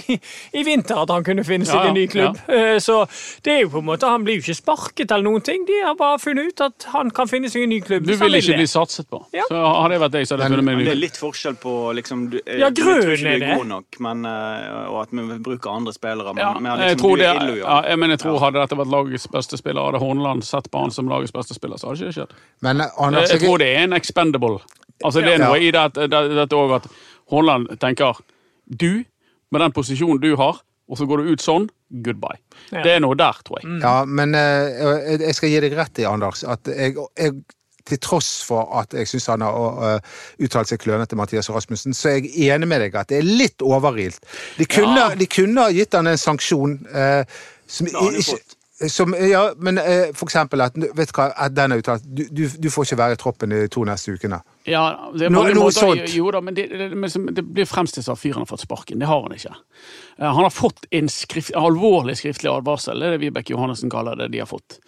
i, 0.10 0.18
i 0.60 0.64
vinter 0.68 1.00
at 1.04 1.14
han 1.14 1.26
kunne 1.28 1.46
finne 1.48 1.68
seg 1.70 1.78
Ja, 1.80 1.92
en 1.92 1.98
ny 1.98 2.08
klubb. 2.12 2.40
Ja. 2.50 2.80
Så 2.84 3.04
det 3.46 3.54
er 3.54 3.62
jo 3.64 3.72
på 3.76 3.84
en 3.84 3.88
måte, 3.92 4.10
han 4.10 4.26
blir 4.26 4.40
jo 4.40 4.44
ikke 4.48 4.58
sparket 4.58 5.12
eller 5.14 5.30
noen 5.30 5.46
ting. 5.46 5.64
De 5.70 5.80
har 5.86 5.96
bare 6.00 6.20
funnet 6.22 6.52
ut 6.52 6.66
at 6.66 6.88
han 6.94 7.12
kan 7.16 7.30
finne 7.32 7.52
seg 7.54 7.68
en 7.68 7.74
ny 7.76 7.80
klubb. 7.86 8.08
Du 8.10 8.16
vil 8.18 8.40
ikke 8.40 8.58
bli 8.60 8.68
satset 8.70 9.08
på. 9.14 9.22
Ja. 9.38 9.46
Så 9.50 9.62
hadde 9.62 9.94
det 9.96 10.02
vært 10.04 10.16
deg, 10.18 10.28
så 10.28 10.36
hadde 10.36 10.50
jeg 10.50 10.56
funnet 10.58 10.68
meg 10.68 10.74
en 10.74 10.82
ny 10.82 10.86
klubb. 10.88 10.92
det 10.92 10.98
er 10.98 11.04
litt 11.06 11.22
forskjell 11.22 11.60
på 11.64 11.76
liksom, 12.02 12.26
du, 12.34 12.40
Ja, 12.44 12.68
jeg 12.68 12.78
tror 12.82 13.00
grunnen 13.00 13.14
ikke 13.14 13.30
er 13.30 13.40
du 13.40 13.46
det. 13.46 13.54
er 13.54 13.62
god 13.62 13.72
nok, 13.72 14.00
men, 14.08 14.26
eh, 14.34 14.90
og 14.90 15.00
at 15.06 15.14
vi 15.14 15.40
bruker 15.50 15.74
andre 15.78 15.96
spillere. 15.96 16.34
Men, 16.34 16.44
Ja, 16.44 16.52
men 16.58 16.72
jeg 16.74 16.96
liksom, 16.96 17.04
tror 17.06 17.16
du 17.16 17.24
det, 17.24 17.32
er 17.94 18.02
men 18.04 18.16
jeg 18.16 18.24
tror 18.26 18.40
hadde 18.44 18.63
dette 18.64 18.78
vært 18.80 18.92
lagets 18.94 19.28
beste 19.34 19.60
spiller, 19.60 19.86
hadde 19.92 20.02
Horneland 20.04 20.44
sett 20.48 20.70
på 20.74 20.82
han 20.84 20.92
som 20.96 21.10
lagets 21.12 21.32
beste 21.36 21.56
spiller, 21.58 21.78
så 21.82 21.92
hadde 21.92 22.02
ikke 22.02 22.12
det 22.12 22.18
skjedd. 22.18 22.36
Men 22.66 22.82
eh, 22.82 22.92
Jeg, 23.20 23.30
jeg 23.36 23.44
tror 23.46 23.62
det 23.64 23.70
er 23.76 23.84
en 23.88 23.98
expendable. 24.00 24.60
Altså 25.04 25.22
Det 25.26 25.34
er 25.36 25.40
Ja. 25.42 25.48
noe 25.50 25.60
i 25.60 25.72
dette 25.76 26.08
det, 26.08 26.54
òg 26.54 26.76
at 26.82 26.86
Horneland 27.32 27.74
tenker 27.82 28.20
Du, 28.70 29.04
med 29.52 29.62
den 29.62 29.72
posisjonen 29.76 30.22
du 30.24 30.36
har, 30.40 30.62
og 30.90 30.98
så 31.00 31.06
går 31.08 31.24
du 31.24 31.32
ut 31.34 31.42
sånn, 31.44 31.66
goodbye. 32.04 32.38
Ja. 32.72 32.82
Det 32.84 32.92
er 32.96 33.00
noe 33.04 33.16
der, 33.16 33.36
tror 33.46 33.60
jeg. 33.62 33.80
Ja, 33.84 34.04
men 34.06 34.34
eh, 34.36 35.18
jeg 35.20 35.36
skal 35.36 35.50
gi 35.52 35.60
deg 35.66 35.76
rett 35.78 36.00
i, 36.00 36.06
Anders, 36.10 36.44
at 36.48 36.68
jeg, 36.72 36.96
jeg 37.20 37.44
til 37.84 38.00
tross 38.00 38.30
for 38.48 38.70
at 38.80 38.94
jeg 38.96 39.10
syns 39.12 39.26
han 39.28 39.42
har 39.44 39.82
eh, 39.90 40.12
uttalt 40.46 40.70
seg 40.72 40.80
klønete, 40.80 41.18
Mathias 41.20 41.50
Rasmussen, 41.52 41.92
så 41.94 42.14
er 42.14 42.22
jeg 42.24 42.54
enig 42.56 42.68
med 42.72 42.80
deg 42.86 42.96
at 42.96 43.10
det 43.12 43.18
er 43.20 43.28
litt 43.28 43.60
overilt. 43.66 44.24
De 44.58 44.64
kunne, 44.72 44.96
Ja. 45.02 45.10
de 45.20 45.28
kunne 45.28 45.66
ha 45.68 45.74
gitt 45.76 45.94
han 46.00 46.08
en 46.08 46.18
sanksjon 46.22 46.78
eh, 46.96 47.26
som 47.68 47.86
Det 47.88 47.96
har 47.96 48.04
han 48.04 48.14
jo 48.14 48.20
ikke- 48.20 48.38
fått. 48.40 48.58
som, 48.92 49.14
ja, 49.14 49.54
men 49.58 49.78
eh, 49.78 50.12
for 50.14 50.26
eksempel 50.28 50.60
at 50.62 50.74
vet 50.76 51.08
du 51.08 51.14
hva, 51.16 51.32
at 51.38 51.54
den 51.56 51.72
er 51.72 51.78
uttalt 51.80 52.04
du, 52.04 52.24
du, 52.32 52.48
du 52.60 52.70
får 52.74 52.84
ikke 52.90 52.98
være 53.00 53.14
i 53.16 53.20
troppen 53.22 53.50
de 53.54 53.68
to 53.72 53.84
neste 53.88 54.12
ukene. 54.18 54.42
Ja, 54.68 55.10
det 55.14 55.28
er 55.28 55.30
mange 55.30 55.54
noe 55.54 55.70
måter, 55.70 55.80
sånt. 55.94 56.10
Jo 56.16 56.32
da, 56.32 56.42
men 56.42 56.54
det, 56.58 56.66
det, 56.70 56.90
men 56.98 57.34
det 57.38 57.46
blir 57.54 57.66
fremstilt 57.70 58.04
som 58.06 58.14
at 58.18 58.20
fyren 58.20 58.42
har 58.44 58.50
fått 58.50 58.66
sparken. 58.66 59.00
Det 59.00 59.08
har 59.08 59.22
han 59.24 59.32
ikke. 59.38 59.54
Eh, 60.20 60.26
Han 60.26 60.44
har 60.44 60.50
fått 60.52 60.86
en 60.92 61.08
skrift, 61.08 61.54
alvorlig 61.56 62.18
skriftlig 62.20 62.50
advarsel. 62.52 63.00
Det 63.00 63.08
er 63.08 63.18
det 63.18 63.22
Vibeke 63.28 63.54
Johannessen 63.56 63.90
kaller 63.94 64.16
det 64.20 64.32
de 64.34 64.40
har 64.44 64.48
fått. 64.52 64.80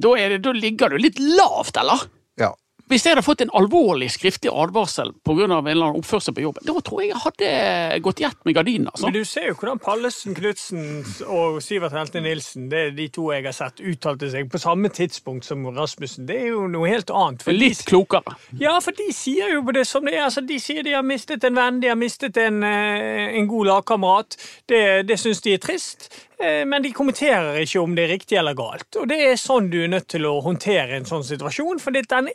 Da, 0.00 0.14
er 0.16 0.28
det, 0.36 0.42
da 0.46 0.52
ligger 0.56 0.88
du 0.88 0.96
litt 1.02 1.18
lavt, 1.20 1.76
eller? 1.76 2.06
Ja. 2.40 2.54
Hvis 2.90 3.04
jeg 3.06 3.14
hadde 3.14 3.24
fått 3.24 3.40
en 3.44 3.50
alvorlig 3.56 4.10
skriftlig 4.12 4.50
advarsel 4.52 5.12
pga. 5.24 5.44
en 5.44 5.52
eller 5.66 5.86
annen 5.86 6.00
oppførsel 6.02 6.34
på 6.34 6.42
jobben, 6.44 6.64
da 6.66 6.74
tror 6.80 7.00
jeg 7.02 7.08
jeg 7.12 7.22
hadde 7.24 8.00
gått 8.04 8.20
gjett 8.20 8.44
med 8.44 8.54
gardinen. 8.54 8.88
Altså. 8.92 9.06
Men 9.06 9.14
du 9.14 9.24
ser 9.24 9.46
jo 9.48 9.54
hvordan 9.54 9.78
Pallesen, 9.80 10.34
Knutsen 10.34 11.04
og 11.26 11.60
Sivert 11.62 11.92
Helte 11.96 12.20
Nilsen, 12.20 12.68
det 12.68 12.78
er 12.86 12.90
de 12.96 13.08
to 13.08 13.30
jeg 13.32 13.44
har 13.46 13.52
sett, 13.56 13.80
uttalte 13.80 14.28
seg 14.30 14.50
på 14.52 14.60
samme 14.60 14.88
tidspunkt 14.92 15.44
som 15.48 15.64
Rasmussen. 15.76 16.26
Det 16.28 16.36
er 16.42 16.50
jo 16.52 16.66
noe 16.68 16.88
helt 16.90 17.10
annet. 17.10 17.42
For 17.42 17.52
de- 17.52 17.58
Litt 17.62 17.84
klokere. 17.88 18.36
Ja, 18.60 18.78
for 18.80 18.92
de 18.92 19.08
sier 19.12 19.54
jo 19.54 19.62
det 19.72 19.86
som 19.86 20.04
det 20.04 20.14
er. 20.14 20.24
Altså, 20.26 20.44
de 20.46 20.58
sier 20.60 20.82
de 20.82 20.92
har 20.92 21.02
mistet 21.06 21.44
en 21.44 21.54
venn, 21.54 21.80
de 21.80 21.88
har 21.88 21.96
mistet 21.96 22.36
en, 22.36 22.62
eh, 22.62 23.38
en 23.38 23.46
god 23.48 23.66
lagkamerat. 23.66 24.36
Det, 24.68 25.06
det 25.06 25.18
syns 25.18 25.40
de 25.40 25.54
er 25.54 25.58
trist. 25.58 26.10
Eh, 26.42 26.62
Men 26.68 26.82
de 26.84 26.92
kommenterer 26.92 27.60
ikke 27.62 27.80
om 27.80 27.94
det 27.96 28.04
er 28.04 28.12
riktig 28.16 28.38
eller 28.38 28.56
galt. 28.58 28.88
Og 29.00 29.08
det 29.10 29.18
er 29.24 29.40
sånn 29.40 29.70
du 29.72 29.78
er 29.84 29.90
nødt 29.92 30.08
til 30.12 30.26
å 30.28 30.34
håndtere 30.44 30.96
en 30.98 31.06
sånn 31.08 31.24
situasjon. 31.26 31.80
For 31.82 31.94
denne, 31.94 32.34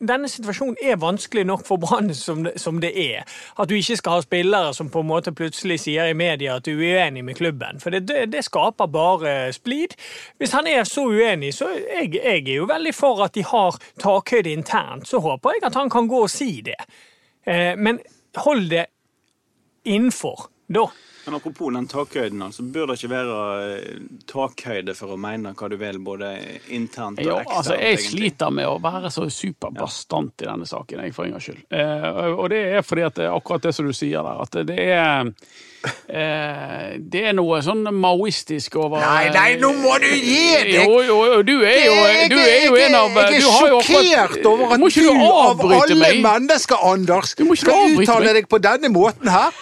denne 0.00 0.30
situasjonen 0.30 0.76
er 0.82 1.00
vanskelig 1.02 1.46
nok 1.48 1.64
for 1.66 1.82
Brann 1.82 2.12
som, 2.14 2.44
som 2.60 2.80
det 2.82 2.92
er. 2.98 3.24
At 3.58 3.70
du 3.70 3.76
ikke 3.78 3.98
skal 4.00 4.18
ha 4.18 4.24
spillere 4.24 4.74
som 4.76 4.90
på 4.92 5.04
en 5.04 5.10
måte 5.10 5.34
plutselig 5.36 5.80
sier 5.86 6.10
i 6.10 6.18
media 6.18 6.58
at 6.58 6.68
du 6.68 6.74
er 6.74 7.04
uenig 7.04 7.24
med 7.24 7.38
klubben. 7.40 7.80
For 7.82 7.94
det, 7.94 8.04
det, 8.10 8.26
det 8.34 8.44
skaper 8.46 8.90
bare 8.90 9.52
splid. 9.56 9.96
Hvis 10.38 10.54
han 10.56 10.68
er 10.70 10.84
så 10.88 11.06
uenig, 11.10 11.54
så 11.56 11.70
jeg, 11.78 12.14
jeg 12.18 12.44
er 12.44 12.58
jo 12.58 12.68
veldig 12.70 12.94
for 12.94 13.24
at 13.24 13.34
de 13.38 13.46
har 13.46 13.78
takhøyde 14.02 14.52
internt. 14.52 15.08
Så 15.08 15.22
håper 15.24 15.56
jeg 15.56 15.66
at 15.70 15.78
han 15.78 15.90
kan 15.92 16.10
gå 16.10 16.24
og 16.26 16.32
si 16.32 16.60
det. 16.66 16.80
Eh, 17.46 17.74
Men 17.76 18.00
hold 18.44 18.70
det 18.70 18.86
innenfor, 19.84 20.48
da. 20.72 20.88
Men 21.26 21.34
apropos 21.38 21.72
den 21.72 21.86
takhøyden, 21.88 22.42
altså, 22.44 22.62
bør 22.68 22.86
det 22.90 22.98
ikke 22.98 23.10
være 23.14 23.36
eh, 23.78 24.00
takhøyde 24.28 24.94
for 24.98 25.14
å 25.14 25.16
mene 25.20 25.54
hva 25.56 25.68
du 25.72 25.76
vil, 25.80 25.98
både 26.04 26.32
internt 26.76 27.18
og 27.22 27.24
Ja, 27.24 27.38
altså, 27.46 27.78
jeg 27.78 27.94
egentlig? 27.96 28.10
sliter 28.18 28.50
med 28.52 28.68
å 28.68 28.74
være 28.84 29.08
så 29.14 29.24
superbastant 29.32 30.44
i 30.44 30.50
denne 30.50 30.68
saken, 30.68 31.00
jeg, 31.06 31.14
for 31.16 31.24
en 31.24 31.32
gangs 31.38 31.48
skyld. 31.48 31.62
Eh, 31.72 32.08
og 32.34 32.50
det 32.52 32.60
er 32.76 32.84
fordi 32.84 33.06
at 33.08 33.16
det 33.16 33.24
er 33.30 33.36
akkurat 33.38 33.64
det 33.64 33.72
som 33.78 33.88
du 33.88 33.94
sier 33.96 34.20
der, 34.26 34.42
at 34.44 34.58
det 34.68 34.78
er 34.84 35.32
eh, 36.08 36.94
Det 37.12 37.22
er 37.28 37.34
noe 37.36 37.58
sånn 37.64 37.82
maoistisk 37.92 38.76
over 38.80 39.00
Nei, 39.04 39.28
nei, 39.34 39.48
nå 39.60 39.72
må 39.80 39.96
du 40.00 40.08
gi 40.08 40.46
deg! 40.64 40.72
Jo, 40.84 41.00
jo, 41.04 41.18
jo, 41.32 41.42
du 41.44 41.54
er 41.64 41.80
jo, 41.84 41.94
du 42.32 42.38
er 42.40 42.66
jo 42.68 42.78
en 42.84 42.96
av 43.00 43.18
Jeg 43.24 43.40
er 43.40 43.46
sjokkert 43.48 44.48
over 44.48 44.74
at 44.76 44.96
du 44.96 45.08
av 45.10 45.64
alle 45.80 45.98
meg? 46.00 46.20
mennesker, 46.24 46.84
Anders, 46.92 47.34
Du 47.38 47.44
må 47.48 47.56
ikke 47.56 47.64
skal 47.70 47.96
uttale 48.02 48.28
meg. 48.28 48.34
deg 48.42 48.48
på 48.52 48.60
denne 48.64 48.92
måten 48.92 49.32
her. 49.32 49.52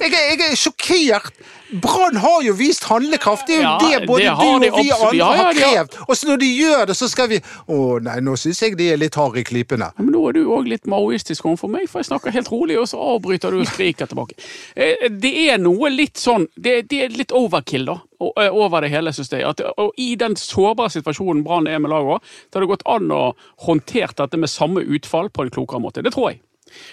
Jeg 0.00 0.10
er, 0.10 0.24
jeg 0.34 0.50
er 0.50 0.56
sjokkert. 0.58 1.36
Brann 1.82 2.16
har 2.22 2.42
jo 2.44 2.52
vist 2.54 2.84
handlekraft. 2.86 3.46
Det 3.48 3.56
er 3.56 3.62
jo 3.62 3.68
Ja, 3.68 3.98
det 4.00 4.06
både 4.08 4.20
det 4.20 4.70
du 4.70 4.74
og 4.74 4.80
vi 4.84 4.90
andre 4.90 5.16
Ja, 5.16 5.28
ja, 5.34 5.44
har 5.44 5.54
krevd. 5.58 5.96
Og 6.08 6.16
så 6.16 6.28
når 6.28 6.36
de 6.42 6.48
gjør 6.58 6.84
det, 6.90 6.96
så 6.98 7.08
skal 7.10 7.28
vi 7.30 7.38
Å 7.68 7.78
nei, 8.04 8.16
nå 8.22 8.34
syns 8.38 8.60
jeg 8.62 8.76
de 8.78 8.88
er 8.92 9.00
litt 9.00 9.14
harde 9.18 9.40
i 9.40 9.44
klypene. 9.46 9.88
Men 9.98 10.12
nå 10.14 10.22
er 10.28 10.36
du 10.36 10.42
òg 10.54 10.68
litt 10.70 10.86
maoistisk 10.90 11.46
overfor 11.46 11.70
meg, 11.72 11.88
for 11.90 12.02
jeg 12.02 12.10
snakker 12.10 12.34
helt 12.34 12.50
rolig, 12.52 12.78
og 12.78 12.88
så 12.90 13.00
avbryter 13.14 13.50
du 13.54 13.60
og 13.62 13.70
skriker 13.70 14.10
tilbake. 14.10 14.38
Eh, 14.76 15.08
Det 15.10 15.30
er 15.50 15.58
noe 15.62 15.88
litt 15.90 16.18
sånn 16.18 16.48
Det, 16.56 16.88
det 16.90 17.00
er 17.04 17.08
litt 17.14 17.32
overkill, 17.32 17.84
da, 17.86 17.98
eh, 18.42 18.50
over 18.50 18.82
det 18.82 18.90
hele, 18.90 19.12
syns 19.14 19.30
jeg. 19.30 19.44
At, 19.46 19.60
og 19.78 19.92
I 19.98 20.14
den 20.20 20.34
sårbare 20.36 20.90
situasjonen 20.90 21.44
Brann 21.46 21.66
er 21.70 21.78
med 21.78 21.90
laget 21.94 22.22
så 22.50 22.58
har 22.58 22.64
det 22.64 22.70
gått 22.74 22.86
an 22.90 23.10
å 23.14 23.22
håndtere 23.66 24.14
dette 24.16 24.36
med 24.40 24.50
samme 24.50 24.82
utfall 24.82 25.30
på 25.30 25.42
en 25.46 25.50
klokere 25.54 25.80
måte. 25.82 26.02
Det 26.02 26.12
tror 26.14 26.32
jeg. 26.32 26.40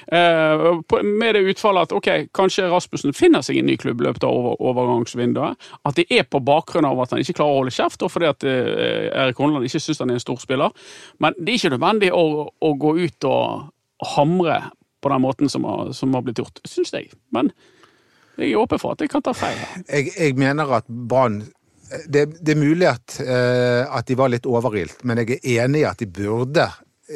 Eh, 0.08 1.02
med 1.04 1.36
det 1.36 1.44
utfallet 1.54 1.90
at 1.90 1.96
ok, 1.96 2.10
kanskje 2.36 2.70
Rasmussen 2.72 3.16
finner 3.18 3.46
seg 3.46 3.62
en 3.62 3.70
ny 3.70 3.78
klubb 3.82 4.02
i 4.02 4.08
løpet 4.08 4.26
av 4.28 4.36
over, 4.36 4.58
overgangsvinduet. 4.72 5.70
At 5.88 6.00
det 6.00 6.08
er 6.12 6.28
på 6.30 6.42
bakgrunn 6.46 6.88
av 6.88 7.02
at 7.04 7.16
han 7.16 7.24
ikke 7.24 7.38
klarer 7.40 7.56
å 7.56 7.62
holde 7.62 7.76
kjeft, 7.76 8.04
og 8.06 8.14
fordi 8.14 8.30
at 8.30 8.48
eh, 8.48 9.10
Erik 9.12 9.42
Honland 9.42 9.68
ikke 9.68 9.84
syns 9.84 10.02
han 10.04 10.14
er 10.14 10.20
en 10.20 10.26
stor 10.26 10.42
spiller. 10.42 10.74
Men 11.24 11.38
det 11.40 11.54
er 11.54 11.62
ikke 11.62 11.76
nødvendig 11.76 12.12
å, 12.16 12.26
å 12.50 12.74
gå 12.82 12.96
ut 13.02 13.30
og 13.30 14.12
hamre 14.16 14.62
på 15.02 15.10
den 15.10 15.24
måten 15.24 15.50
som 15.50 15.66
har, 15.66 15.94
som 15.98 16.14
har 16.14 16.26
blitt 16.26 16.42
gjort, 16.42 16.62
syns 16.68 16.94
jeg. 16.94 17.10
Men 17.34 17.50
jeg 18.38 18.52
er 18.52 18.62
åpen 18.62 18.82
for 18.82 18.96
at 18.96 19.02
jeg 19.04 19.12
kan 19.12 19.24
ta 19.26 19.34
feil. 19.38 19.58
Jeg, 19.88 20.14
jeg 20.18 20.38
mener 20.40 20.78
at 20.80 20.88
Brann 20.88 21.42
det, 22.08 22.26
det 22.40 22.54
er 22.54 22.60
mulig 22.60 22.88
at, 22.88 23.18
eh, 23.20 23.84
at 23.84 24.08
de 24.08 24.16
var 24.16 24.32
litt 24.32 24.48
overilt, 24.48 25.02
men 25.04 25.20
jeg 25.22 25.42
er 25.42 25.66
enig 25.66 25.82
i 25.84 25.90
at 25.90 26.00
de 26.00 26.08
burde 26.08 26.70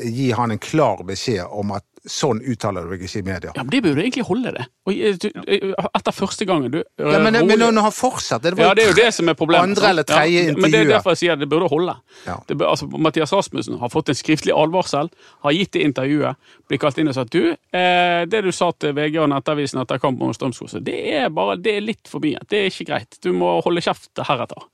gi 0.03 0.31
han 0.35 0.51
en 0.51 0.59
klar 0.59 1.03
beskjed 1.07 1.45
om 1.47 1.71
at 1.77 1.85
sånn 2.09 2.41
uttaler 2.45 2.85
du 2.85 2.93
deg 2.93 3.03
ikke 3.05 3.21
i 3.21 3.25
media. 3.25 3.51
Ja, 3.55 3.63
men 3.63 3.71
Det 3.73 3.81
burde 3.83 4.03
egentlig 4.03 4.25
holde, 4.27 4.51
det. 4.55 4.65
Og, 4.85 4.93
eh, 4.93 5.17
du, 5.19 5.27
eh, 5.47 5.73
etter 5.97 6.15
første 6.15 6.45
gangen 6.45 6.71
du 6.71 6.77
Ja, 6.99 7.19
men, 7.19 7.33
men 7.47 7.59
når 7.59 7.81
han 7.81 7.91
fortsatt. 7.95 8.43
det 8.43 8.55
var 8.57 8.69
Ja, 8.69 8.73
det 8.73 8.83
er 8.83 8.91
jo 8.91 8.97
det 8.97 9.13
som 9.13 9.29
er 9.29 9.33
problemet. 9.33 9.75
Andre 9.75 9.89
eller 9.89 10.03
tredje 10.03 10.45
ja, 10.45 10.53
Men 10.53 10.71
det 10.71 10.81
er 10.81 10.91
derfor 10.93 11.15
jeg 11.15 11.17
sier 11.23 11.33
at 11.33 11.39
det 11.39 11.49
burde 11.49 11.69
holde. 11.71 11.95
Ja. 12.25 12.37
Det 12.47 12.59
altså, 12.61 12.87
Mathias 12.87 13.33
Rasmussen 13.33 13.79
har 13.79 13.89
fått 13.89 14.09
en 14.09 14.15
skriftlig 14.15 14.53
advarsel, 14.55 15.09
har 15.43 15.51
gitt 15.51 15.71
det 15.73 15.85
intervjuet, 15.89 16.35
blir 16.67 16.81
kalt 16.81 16.97
inn 16.97 17.09
og 17.09 17.17
sagt 17.17 17.31
du, 17.31 17.55
eh, 17.73 18.25
det 18.25 18.43
du 18.45 18.51
sa 18.51 18.71
til 18.71 18.93
VG 18.93 19.19
og 19.23 19.29
Nettavisen 19.29 19.81
etter 19.81 20.01
kampen 20.01 20.27
om 20.29 20.33
Strømskog, 20.33 20.71
det 20.85 20.99
er 21.15 21.29
bare, 21.29 21.57
det 21.57 21.77
er 21.77 21.81
litt 21.81 22.07
for 22.07 22.23
mye. 22.23 22.39
Det 22.49 22.59
er 22.59 22.69
ikke 22.71 22.89
greit. 22.91 23.17
Du 23.23 23.33
må 23.33 23.59
holde 23.65 23.81
kjeft 23.81 24.11
heretter. 24.27 24.69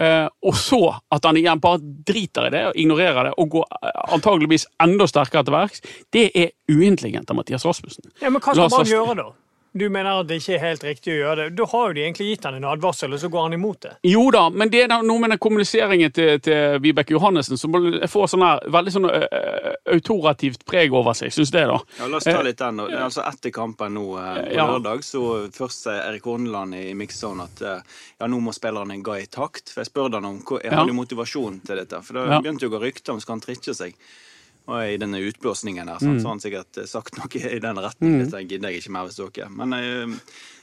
Eh, 0.00 0.26
og 0.48 0.56
så 0.56 0.80
at 1.12 1.26
han 1.28 1.36
igjen 1.36 1.60
bare 1.60 1.80
driter 2.08 2.48
i 2.48 2.52
det 2.54 2.62
og 2.70 2.78
ignorerer 2.80 3.28
det 3.28 3.34
og 3.36 3.50
går 3.52 3.66
eh, 3.82 3.98
antageligvis 4.16 4.64
enda 4.80 5.04
sterkere 5.10 5.44
til 5.44 5.56
verks, 5.56 5.84
det 6.16 6.30
er 6.32 6.54
uintelligent 6.72 7.28
av 7.30 7.36
Mathias 7.36 7.66
Rasmussen. 7.68 8.08
Ja, 8.22 8.30
men 8.32 8.40
hva 8.40 8.56
skal 8.56 8.72
man 8.72 8.88
gjøre, 8.88 9.16
da? 9.20 9.28
Du 9.72 9.84
mener 9.88 10.20
at 10.20 10.26
det 10.26 10.40
ikke 10.40 10.54
er 10.56 10.62
helt 10.64 10.82
riktig 10.82 11.12
å 11.12 11.18
gjøre 11.20 11.36
det. 11.44 11.54
Da 11.54 11.64
har 11.70 11.84
jo 11.88 11.94
de 11.94 12.00
egentlig 12.02 12.24
gitt 12.32 12.44
han 12.48 12.56
en 12.58 12.64
advarsel, 12.64 13.12
og 13.14 13.20
så 13.22 13.28
går 13.30 13.42
han 13.46 13.52
imot 13.54 13.80
det. 13.84 13.92
Jo 14.10 14.24
da, 14.34 14.48
men 14.50 14.68
det 14.72 14.80
er 14.82 14.88
noe 15.06 15.18
med 15.22 15.30
den 15.30 15.38
kommuniseringen 15.38 16.10
til, 16.12 16.40
til 16.42 16.80
Vibeke 16.82 17.14
Johannessen 17.14 17.56
som 17.60 17.70
får 18.10 18.26
sånn 18.32 18.42
her, 18.42 18.64
veldig 18.66 18.94
sånn 18.96 19.06
ø, 19.06 19.20
autorativt 19.94 20.64
preg 20.66 20.92
over 20.96 21.14
seg, 21.14 21.30
syns 21.34 21.52
det, 21.54 21.62
da. 21.70 21.78
Ja, 22.00 22.08
la 22.10 22.18
oss 22.18 22.26
ta 22.26 22.42
litt 22.42 22.58
den. 22.58 22.80
da. 22.82 22.86
Det 22.90 22.98
er 22.98 23.04
Altså 23.10 23.22
Etter 23.30 23.54
kampen 23.54 23.94
nå 23.94 24.04
eh, 24.18 24.40
på 24.48 24.56
Ja. 24.58 24.66
lørdag, 24.72 25.04
så 25.06 25.22
først 25.54 25.86
sier 25.86 26.02
Erik 26.08 26.26
Horneland 26.26 26.74
i 26.74 26.90
mixzone 26.98 27.46
at 27.46 27.62
eh, 27.62 27.80
ja, 28.20 28.26
nå 28.26 28.40
må 28.42 28.54
spillerne 28.56 28.98
gå 29.02 29.16
i 29.22 29.26
takt. 29.30 29.70
For 29.70 29.82
jeg 29.84 29.90
spurte 29.92 30.18
han 30.18 30.24
om 30.24 30.40
hva- 30.42 30.62
jeg 30.64 30.72
Ja. 30.72 30.84
motivasjon 30.86 31.60
til 31.66 31.76
dette. 31.76 32.02
For 32.02 32.14
det 32.18 32.26
Ja. 32.28 32.40
begynte 32.40 32.66
jo 32.66 32.70
å 32.70 32.78
gå 32.78 32.82
rykter 32.82 33.12
om 33.14 33.20
skal 33.20 33.34
han 33.38 33.40
trikke 33.46 33.74
seg. 33.74 33.94
Og 34.68 34.78
i 34.92 34.96
denne 35.00 35.18
utblåsningen 35.24 35.88
her, 35.88 35.98
Mm. 36.00 36.20
så 36.20 36.26
har 36.28 36.34
han 36.36 36.40
sikkert 36.40 36.76
eh, 36.78 36.84
sagt 36.86 37.16
noe 37.18 37.40
i 37.50 37.58
den 37.58 37.76
retningen. 37.76 38.24
Dette 38.24 38.44
gidder 38.46 38.70
jeg 38.70 38.82
ikke 38.82 38.92
mer 38.92 39.06
hvis 39.08 39.16
dere. 39.18 39.48
Men, 39.50 39.72
eh, 39.72 40.18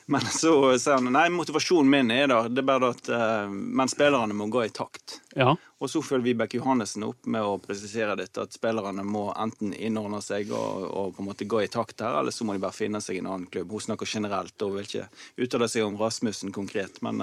men 0.07 0.21
så 0.21 0.51
sier 0.79 1.01
han 1.01 1.11
nei, 1.11 1.25
motivasjonen 1.29 1.89
min 1.91 2.11
er 2.15 2.27
der. 2.31 2.47
Det 2.47 2.61
er 2.63 2.67
bare 2.69 2.91
at 2.93 3.09
eh, 3.09 3.49
Men 3.49 3.87
spillerne 3.91 4.33
må 4.37 4.47
gå 4.53 4.63
i 4.65 4.69
takt. 4.69 5.17
Ja. 5.35 5.55
Og 5.81 5.89
så 5.91 5.99
følger 6.01 6.23
Vibeke 6.29 6.57
Johannessen 6.61 7.03
opp 7.03 7.25
med 7.27 7.41
å 7.43 7.57
presisere 7.59 8.15
dette, 8.15 8.41
at 8.41 8.53
spillerne 8.55 9.03
må 9.03 9.33
enten 9.35 9.73
innordne 9.73 10.21
seg 10.23 10.49
og, 10.51 10.85
og 10.87 11.15
på 11.17 11.21
en 11.25 11.27
måte 11.27 11.45
gå 11.49 11.63
i 11.65 11.67
takt 11.67 11.99
her, 12.01 12.15
eller 12.21 12.31
så 12.31 12.45
må 12.47 12.53
de 12.55 12.63
bare 12.63 12.73
finne 12.73 13.01
seg 13.03 13.17
en 13.19 13.27
annen 13.27 13.47
klubb. 13.51 13.69
Hun 13.75 13.83
snakker 13.89 14.07
generelt 14.07 14.61
og 14.63 14.77
vil 14.77 14.87
ikke 14.87 15.09
uttale 15.43 15.67
seg 15.69 15.83
om 15.85 15.97
Rasmussen 15.99 16.51
konkret, 16.55 17.01
men 17.01 17.19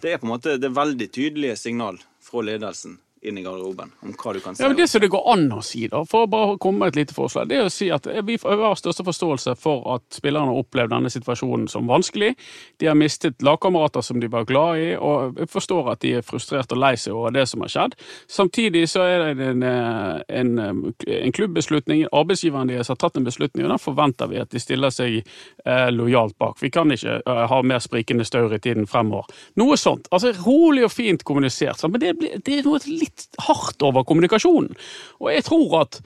det 0.00 0.12
er 0.14 0.18
på 0.18 0.26
en 0.26 0.32
måte 0.32 0.56
det 0.58 0.70
veldig 0.74 1.10
tydelige 1.12 1.56
signal 1.58 1.98
fra 2.22 2.40
ledelsen 2.42 2.98
inn 3.22 3.38
i 3.38 3.42
garderoben 3.42 3.90
om 4.02 4.12
hva 4.14 4.32
du 4.34 4.40
kan 4.40 4.54
si. 4.54 4.62
Ja, 4.62 4.68
men 4.68 4.76
Det 4.78 4.88
som 4.90 5.00
det 5.00 5.10
går 5.10 5.24
an 5.32 5.46
å 5.52 5.62
si, 5.64 5.86
da, 5.88 6.04
for 6.04 6.26
å 6.26 6.30
bare 6.30 6.58
komme 6.58 6.78
med 6.84 6.88
et 6.92 6.96
lite 7.00 7.14
forslag, 7.16 7.48
det 7.48 7.58
er 7.58 7.66
å 7.66 7.72
si 7.72 7.90
at 7.90 8.06
vi 8.24 8.36
har 8.42 8.74
største 8.78 9.04
forståelse 9.06 9.56
for 9.58 9.82
at 9.94 10.02
spillerne 10.14 10.52
har 10.52 10.60
opplevd 10.62 10.90
denne 10.94 11.10
situasjonen 11.10 11.68
som 11.68 11.86
vanskelig. 11.90 12.34
De 12.78 12.86
har 12.86 12.94
mistet 12.98 13.42
lagkamerater 13.42 14.00
som 14.06 14.20
de 14.20 14.28
var 14.30 14.44
glad 14.48 14.78
i, 14.78 14.88
og 14.96 15.38
jeg 15.42 15.48
forstår 15.50 15.90
at 15.92 16.00
de 16.04 16.14
er 16.18 16.22
frustrert 16.26 16.72
og 16.72 16.78
lei 16.82 16.94
seg 16.96 17.14
over 17.16 17.34
det 17.34 17.46
som 17.50 17.60
har 17.64 17.72
skjedd. 17.74 17.96
Samtidig 18.28 18.84
så 18.88 19.02
er 19.08 19.34
det 19.34 19.46
en, 19.48 19.62
eh, 19.62 20.22
en, 20.28 20.58
eh, 20.58 21.18
en 21.24 21.32
klubbbeslutning, 21.32 22.06
arbeidsgiveren 22.12 22.68
deres 22.68 22.88
har 22.88 22.96
tatt 22.96 23.16
en 23.16 23.24
beslutning, 23.24 23.64
og 23.66 23.70
den 23.74 23.78
forventer 23.82 24.28
vi 24.28 24.38
at 24.38 24.50
de 24.50 24.60
stiller 24.60 24.90
seg 24.90 25.22
eh, 25.66 25.88
lojalt 25.90 26.36
bak. 26.38 26.58
Vi 26.62 26.70
kan 26.70 26.90
ikke 26.92 27.22
eh, 27.26 27.46
ha 27.48 27.62
mer 27.62 27.78
sprikende 27.80 28.24
staur 28.24 28.52
i 28.54 28.58
tiden 28.58 28.86
fremover. 28.86 29.24
Noe 29.56 29.76
sånt. 29.76 30.08
Altså 30.12 30.32
rolig 30.44 30.84
og 30.84 30.92
fint 30.92 31.24
kommunisert, 31.24 31.82
men 31.90 32.00
det, 32.00 32.14
blir- 32.18 32.38
det 32.44 32.58
er 32.58 32.62
noe 32.68 32.78
litt 32.86 33.07
hardt 33.46 33.82
over 33.86 34.06
kommunikasjonen. 34.08 34.74
Og 35.22 35.30
jeg 35.32 35.46
tror 35.48 35.80
at, 35.82 36.00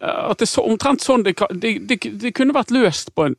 eh, 0.00 0.22
at 0.30 0.42
det 0.42 0.50
er 0.50 0.68
omtrent 0.68 1.04
sånn 1.04 1.26
det, 1.26 1.36
det, 1.50 1.78
det, 1.88 2.00
det 2.22 2.34
kunne 2.36 2.56
vært 2.56 2.74
løst 2.74 3.14
på 3.14 3.30
en 3.30 3.38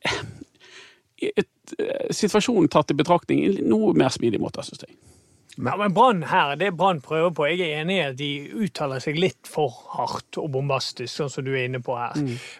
et, 0.00 1.36
et, 1.36 1.74
eh, 1.78 2.10
Situasjonen 2.16 2.70
tatt 2.72 2.90
i 2.90 2.98
betraktning 2.98 3.44
i 3.44 3.54
noe 3.60 3.92
mer 3.96 4.12
smidig 4.14 4.40
måte, 4.40 4.64
syns 4.64 4.86
jeg. 4.86 4.96
Ja, 5.56 5.74
men 5.76 5.94
Brann 5.94 6.22
her, 6.30 6.54
det 6.56 6.70
Brann 6.78 7.00
prøver 7.04 7.32
på 7.34 7.46
Jeg 7.50 7.60
er 7.66 7.80
enig 7.82 7.96
i 7.96 8.04
at 8.04 8.18
de 8.20 8.30
uttaler 8.64 9.02
seg 9.02 9.18
litt 9.18 9.50
for 9.50 9.74
hardt 9.96 10.38
og 10.40 10.52
bombastisk, 10.54 11.10
sånn 11.10 11.32
som 11.32 11.44
du 11.44 11.50
er 11.52 11.66
inne 11.66 11.82
på 11.84 11.96
her. 11.98 12.16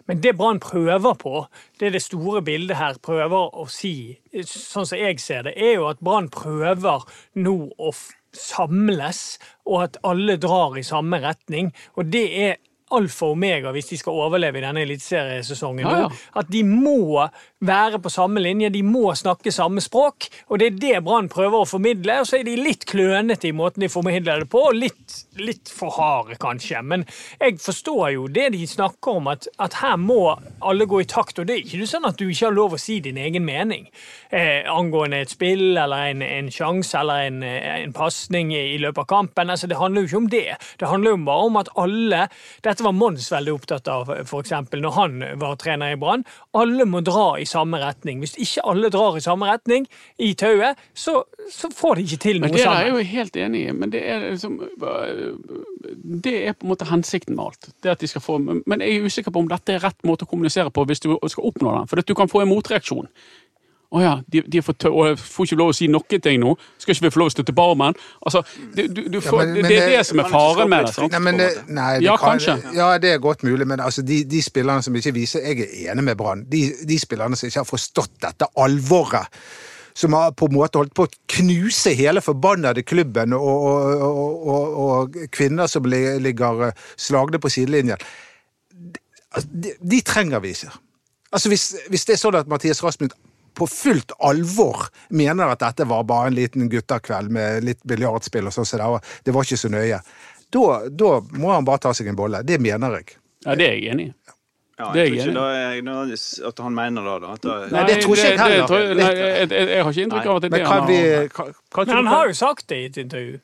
Men 0.09 0.21
det 0.21 0.35
Brann 0.37 0.59
prøver 0.61 1.15
på, 1.19 1.45
det 1.79 1.87
er 1.87 1.95
det 1.95 2.03
store 2.03 2.43
bildet 2.45 2.77
her 2.77 2.99
prøver 3.01 3.55
å 3.55 3.67
si, 3.71 4.17
sånn 4.43 4.85
som 4.89 4.99
jeg 4.99 5.21
ser 5.23 5.47
det, 5.47 5.55
er 5.55 5.79
jo 5.79 5.87
at 5.89 6.03
Brann 6.03 6.29
prøver 6.33 7.07
nå 7.39 7.55
å 7.79 7.93
samles, 8.35 9.39
og 9.67 9.83
at 9.85 9.97
alle 10.07 10.37
drar 10.39 10.77
i 10.79 10.85
samme 10.87 11.19
retning. 11.23 11.71
Og 11.99 12.11
det 12.11 12.25
er 12.43 12.59
alfa 12.97 13.29
og 13.29 13.37
omega 13.37 13.71
hvis 13.75 13.91
de 13.91 13.99
skal 14.01 14.19
overleve 14.25 14.59
i 14.59 14.65
denne 14.65 14.83
eliteseriesesongen. 14.85 15.85
Ja, 15.87 16.05
ja. 16.05 16.09
At 16.41 16.51
de 16.51 16.63
må 16.67 17.25
være 17.61 17.99
på 18.01 18.09
samme 18.09 18.41
linje, 18.41 18.71
de 18.73 18.81
må 18.83 19.13
snakke 19.17 19.53
samme 19.53 19.81
språk. 19.83 20.27
Og 20.49 20.59
det 20.59 20.71
er 20.71 20.79
det 20.81 21.03
Brann 21.05 21.29
prøver 21.31 21.61
å 21.61 21.69
formidle. 21.69 22.19
Og 22.21 22.29
så 22.29 22.39
er 22.39 22.47
de 22.47 22.57
litt 22.57 22.87
klønete 22.89 23.49
i 23.49 23.55
måten 23.55 23.85
de 23.85 23.91
formidler 23.91 24.43
det 24.43 24.49
på, 24.51 24.63
og 24.71 24.77
litt, 24.77 25.17
litt 25.39 25.69
for 25.71 25.93
harde, 25.97 26.39
kanskje. 26.41 26.81
Men 26.81 27.05
jeg 27.39 27.59
forstår 27.61 28.15
jo 28.15 28.27
det 28.31 28.49
de 28.55 28.65
snakker 28.67 29.21
om, 29.21 29.29
at, 29.31 29.47
at 29.61 29.77
her 29.81 29.99
må 30.01 30.35
alle 30.59 30.89
gå 30.89 31.03
i 31.03 31.09
takt. 31.09 31.39
Og 31.39 31.47
det 31.47 31.57
er 31.57 31.65
ikke 31.65 31.89
sånn 31.89 32.09
at 32.09 32.19
du 32.19 32.27
ikke 32.27 32.49
har 32.49 32.57
lov 32.57 32.77
å 32.77 32.81
si 32.81 32.99
din 33.03 33.19
egen 33.21 33.45
mening 33.45 33.87
eh, 34.31 34.65
angående 34.71 35.21
et 35.21 35.33
spill 35.33 35.77
eller 35.77 36.11
en, 36.11 36.23
en 36.25 36.49
sjanse 36.53 36.97
eller 36.97 37.27
en, 37.27 37.41
en 37.43 37.93
pasning 37.95 38.53
i, 38.55 38.77
løpet 38.81 39.03
av 39.03 39.09
kampen. 39.11 39.51
Altså, 39.53 39.69
det 39.69 39.79
handler 39.79 40.05
jo 40.05 40.09
ikke 40.09 40.21
om 40.21 40.29
det. 40.31 40.57
Det 40.79 40.89
handler 40.89 41.15
jo 41.15 41.21
bare 41.27 41.49
om 41.49 41.61
at 41.61 41.71
alle 41.79 42.25
Dette 42.63 42.80
var 42.85 42.95
Mons 42.95 43.27
veldig 43.31 43.53
opptatt 43.53 43.87
av, 43.91 44.11
eksempel, 44.11 44.81
når 44.83 44.95
han 44.95 45.17
var 45.41 45.57
trener 45.61 45.95
i 45.95 45.99
Brann. 45.99 46.25
Alle 46.57 46.85
må 46.89 47.01
dra 47.05 47.35
i 47.39 47.45
samme 47.49 47.79
retning. 47.81 48.21
Hvis 48.23 48.37
ikke 48.41 48.65
alle 48.71 48.91
drar 48.93 49.17
i 49.17 49.23
samme 49.23 49.49
retning 49.49 49.87
i 50.21 50.33
tauet, 50.39 50.79
så, 50.93 51.21
så 51.51 51.71
får 51.73 51.99
de 51.99 52.07
ikke 52.07 52.21
til 52.25 52.41
Men 52.41 52.53
sammen. 52.53 52.61
det 52.61 52.71
er 52.71 52.87
jeg 52.87 52.95
jo 52.95 53.11
helt 53.11 53.39
enig 53.45 53.63
i, 53.65 53.75
men 53.75 53.93
det 53.93 54.03
er 54.07 54.25
liksom 54.29 54.59
Det 56.21 56.35
er 56.47 56.53
på 56.57 56.65
en 56.65 56.71
måte 56.73 56.89
hensikten 56.89 57.35
med 57.35 57.45
alt. 57.45 57.69
Det 57.83 57.93
at 57.95 58.01
de 58.01 58.09
skal 58.09 58.23
få, 58.25 58.37
men 58.41 58.81
jeg 58.81 58.97
er 58.97 59.05
usikker 59.05 59.33
på 59.33 59.43
om 59.43 59.51
dette 59.51 59.75
er 59.75 59.83
rett 59.83 60.07
måte 60.07 60.27
å 60.27 60.31
kommunisere 60.31 60.73
på 60.73 60.85
hvis 60.89 61.03
du 61.03 61.13
skal 61.27 61.47
oppnå 61.51 61.77
den. 61.77 61.89
For 61.91 62.01
at 62.01 62.09
du 62.09 62.15
kan 62.17 62.31
få 62.31 62.43
en 62.43 62.51
motreaksjon. 62.51 63.09
Å 63.91 63.99
ja, 63.99 64.11
de, 64.31 64.39
de 64.47 64.61
får, 64.63 64.75
tø 64.79 64.89
og 64.95 65.07
jeg 65.09 65.17
får 65.19 65.47
ikke 65.49 65.55
lov 65.59 65.69
å 65.73 65.75
si 65.75 65.87
noen 65.91 66.21
ting 66.23 66.37
nå. 66.39 66.53
Skal 66.79 66.93
ikke 66.95 67.03
vi 67.09 67.09
få 67.11 67.19
lov 67.19 67.27
å 67.27 67.33
støtte 67.33 67.51
Barmen? 67.57 67.97
Altså, 68.23 68.39
du, 68.77 68.85
du, 68.87 69.01
du 69.11 69.17
får, 69.19 69.41
men- 69.41 69.53
men 69.57 69.65
det 69.67 69.77
er 69.81 69.89
det- 69.89 69.97
det 69.97 70.05
som 70.07 70.19
er 70.23 70.29
faren 70.31 70.69
med 70.71 70.85
det. 70.87 71.09
Nei, 71.11 71.19
men 71.19 71.37
det, 71.41 71.47
nei, 71.67 71.89
det 71.99 72.05
Ja, 72.05 72.13
kan, 72.15 72.37
kanskje. 72.39 72.55
Ja, 72.77 72.97
det 72.97 73.09
er 73.11 73.19
godt 73.19 73.43
mulig, 73.43 73.67
men 73.67 73.79
altså, 73.83 74.01
de, 74.07 74.23
de 74.23 74.39
spillerne 74.41 74.81
som 74.81 74.95
ikke 74.95 75.11
viser 75.13 75.43
Jeg 75.43 75.59
er 75.67 75.91
enig 75.91 76.03
med 76.07 76.15
Brann. 76.17 76.45
De, 76.47 76.61
de 76.87 76.99
spillerne 76.99 77.35
som 77.35 77.47
ikke 77.51 77.59
har 77.59 77.67
forstått 77.67 78.13
dette 78.23 78.47
alvoret. 78.55 79.27
Som 79.93 80.13
har 80.15 80.31
på 80.31 80.47
en 80.47 80.53
måte 80.55 80.79
holdt 80.79 80.93
på 80.95 81.03
å 81.03 81.11
knuse 81.27 81.91
hele 81.93 82.21
forbannede 82.23 82.85
klubben, 82.87 83.33
og, 83.33 83.43
og, 83.43 84.05
og, 84.07 84.47
og, 84.47 84.77
og 84.85 85.17
kvinner 85.35 85.67
som 85.67 85.83
ligger 85.83 86.63
eh, 86.69 86.71
slagne 86.95 87.39
på 87.43 87.51
sidelinjen. 87.51 87.99
De, 88.71 88.99
altså, 89.35 89.49
de, 89.51 89.73
de 89.83 89.99
trenger 90.01 90.39
vi 90.39 90.53
ikke. 90.55 90.71
Altså, 91.33 91.49
hvis, 91.51 91.65
hvis 91.91 92.05
det 92.07 92.15
er 92.15 92.21
sånn 92.23 92.39
at 92.39 92.47
Mathias 92.47 92.79
Rasmussen 92.83 93.11
på 93.57 93.67
fullt 93.67 94.11
alvor 94.19 94.87
mener 95.09 95.51
at 95.53 95.59
dette 95.59 95.85
var 95.89 96.03
bare 96.07 96.27
en 96.31 96.35
liten 96.37 96.69
guttekveld 96.71 97.29
med 97.31 97.63
litt 97.67 97.81
biljardspill 97.83 98.47
og 98.47 98.53
sånn, 98.55 98.65
så 98.69 98.77
det 98.79 98.87
var, 98.93 99.01
det 99.27 99.33
var 99.35 99.43
ikke 99.47 99.57
så 99.63 99.69
nøye, 99.73 100.01
da, 100.51 100.65
da 100.89 101.09
må 101.39 101.51
han 101.53 101.65
bare 101.67 101.79
ta 101.87 101.93
seg 101.95 102.07
en 102.11 102.15
bolle. 102.19 102.41
Det 102.43 102.57
mener 102.59 102.97
jeg. 102.99 103.17
Ja, 103.45 103.55
det 103.55 103.67
er 103.67 103.75
jeg 103.77 103.91
enig 103.93 104.07
i. 104.09 104.13
Ja, 104.81 104.87
jeg 104.97 105.11
jeg 105.13 105.21
tror 105.21 105.27
ikke 105.27 105.33
da 105.35 105.45
er, 105.53 105.81
da- 105.85 106.47
at 106.49 106.59
han 106.65 106.73
mener 106.73 107.05
det, 107.05 107.15
da. 107.43 107.55
Nei, 107.71 107.83
det 107.85 107.95
tror 108.01 108.15
ikke 108.17 108.29
jeg 108.31 108.39
heller. 108.39 108.71
jeg- 108.81 108.95
nei, 108.97 109.09
jeg, 109.13 109.49
jeg, 109.51 109.67
jeg 109.69 109.83
har 109.83 109.91
ikke 109.91 110.03
inntrykk 110.07 110.25
av 110.31 110.35
at 110.35 110.41
det 110.41 110.49
er 110.49 110.57
det 110.57 110.65
han 110.65 110.87
har. 110.89 111.85
Men 111.85 111.95
han 111.95 112.07
har 112.07 112.27
jo 112.27 112.33
sagt 112.33 112.67
det 112.67 112.77
i 112.77 112.85
et 112.89 112.97
intervju. 112.97 113.39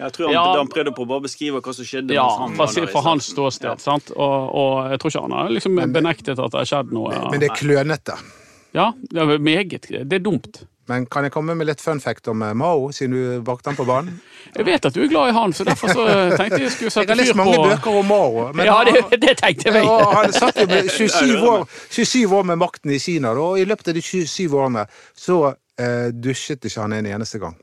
jeg 0.00 0.12
tror 0.16 0.26
han, 0.26 0.34
Ja. 0.34 0.44
han 0.56 0.68
prøvde 0.68 0.94
på 0.96 1.04
å 1.04 1.08
bare 1.08 1.20
beskrive 1.28 1.60
hva 1.60 1.74
som 1.76 1.84
skjedde. 1.84 2.14
Ja, 2.16 2.26
han 2.40 2.56
fra, 2.56 2.66
var 2.66 2.82
i 2.82 2.86
fra 2.92 3.00
hans 3.06 3.28
ståsted. 3.30 3.68
Ja. 3.70 3.76
sant? 3.76 4.10
Og, 4.16 4.54
og 4.54 4.90
jeg 4.90 4.98
tror 4.98 5.10
ikke 5.14 5.22
han 5.28 5.36
har 5.38 5.48
liksom 5.54 5.80
benektet 5.92 6.38
at 6.38 6.50
det 6.50 6.58
har 6.58 6.70
skjedd 6.72 6.92
noe. 6.92 7.12
Ja, 7.14 7.28
Men 7.30 7.40
det 7.40 7.50
er 7.50 7.56
klønete. 7.60 8.16
Ja 8.74 8.90
det 9.10 9.22
er 9.22 9.38
meget. 9.38 9.88
Det 9.90 10.12
er 10.12 10.22
dumt. 10.24 10.62
Men 10.90 11.04
kan 11.06 11.22
jeg 11.22 11.30
komme 11.30 11.54
med 11.54 11.68
litt 11.68 11.80
fun 11.80 12.00
fact 12.02 12.26
om 12.28 12.42
eh, 12.42 12.54
Mao, 12.58 12.88
siden 12.90 13.12
du 13.14 13.42
brakte 13.46 13.70
han 13.70 13.76
på 13.78 13.84
banen? 13.86 14.16
Jeg 14.56 14.66
vet 14.66 14.86
at 14.88 14.94
du 14.96 15.04
er 15.04 15.10
glad 15.12 15.28
i 15.30 15.34
han, 15.36 15.52
så 15.54 15.62
derfor 15.64 15.92
så 15.94 16.04
tenkte 16.34 16.58
jeg 16.58 16.72
skulle 16.72 16.88
Jeg 16.88 16.92
sette 16.96 17.12
har 17.12 17.18
lest 17.20 17.30
fyr 17.30 17.38
mange 17.38 17.58
på 17.60 17.68
bøker 17.68 17.98
om 18.00 18.08
Mao. 18.10 18.48
men 18.52 18.66
Ja, 18.66 18.80
det, 18.88 19.20
det 19.22 19.36
tenkte 19.38 19.70
jeg. 19.70 19.84
Og 19.86 20.16
han 20.16 20.32
satt 20.34 20.58
jo 20.58 20.66
med 20.66 20.88
27 20.96 21.44
år, 21.52 21.62
27 21.90 22.34
år 22.38 22.42
med 22.50 22.58
makten 22.58 22.90
i 22.90 22.98
Kina, 22.98 23.30
og 23.38 23.60
i 23.60 23.64
løpet 23.70 23.92
av 23.92 23.94
de 23.94 24.02
27 24.02 24.56
årene 24.58 24.86
så 25.14 25.38
eh, 25.78 26.10
dusjet 26.10 26.66
ikke 26.66 26.82
han 26.82 26.96
en 26.98 27.06
eneste 27.06 27.38
gang. 27.38 27.54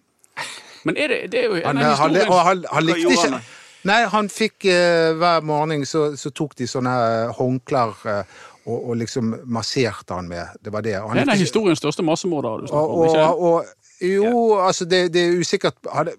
Men 0.87 0.95
er 0.97 1.11
det, 1.11 1.19
det 1.33 1.41
er 1.43 1.49
jo 1.49 1.57
en 1.59 1.65
Han, 1.65 1.77
av 1.77 1.83
han, 1.99 2.15
historiens 2.15 2.45
han, 2.47 2.65
han 2.71 2.87
likte 2.87 3.17
ikke? 3.17 3.41
Nei, 3.87 3.99
han 4.11 4.29
fikk 4.31 4.65
eh, 4.71 5.11
hver 5.19 5.43
morgen 5.47 5.83
så, 5.87 6.09
så 6.19 6.31
tok 6.35 6.55
de 6.59 6.67
sånne 6.67 6.93
eh, 7.09 7.35
håndklær 7.37 8.07
eh, 8.07 8.39
og, 8.67 8.89
og 8.91 8.97
liksom 8.99 9.33
masserte 9.47 10.13
han 10.13 10.27
med. 10.29 10.53
Det 10.63 10.73
var 10.73 10.83
det. 10.85 10.97
Og 10.99 11.09
han 11.09 11.17
Det 11.17 11.21
er 11.21 11.25
den 11.31 11.33
ikke- 11.39 11.45
historiens 11.47 11.79
største 11.79 12.03
massemorder 12.03 12.61
du 12.61 12.67
snakker 12.67 12.77
og, 12.77 12.99
om. 12.99 13.05
ikke 13.07 13.25
og, 13.25 13.41
og, 13.41 13.65
jo, 14.01 14.57
altså 14.61 14.85
det, 14.85 15.01
det 15.13 15.23
er 15.27 15.39
usikkert 15.39 15.73
hadde, 15.93 16.13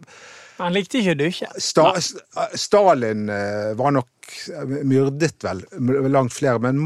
Han 0.58 0.72
likte 0.74 0.98
ikke 0.98 1.12
å 1.14 1.18
dusje. 1.20 1.46
Sta, 1.62 1.92
Stalin 2.58 3.28
eh, 3.30 3.74
var 3.78 3.92
nok 3.94 4.08
myrdet 4.84 5.44
vel 5.44 6.10
langt 6.12 6.32
flere, 6.32 6.58
men 6.58 6.78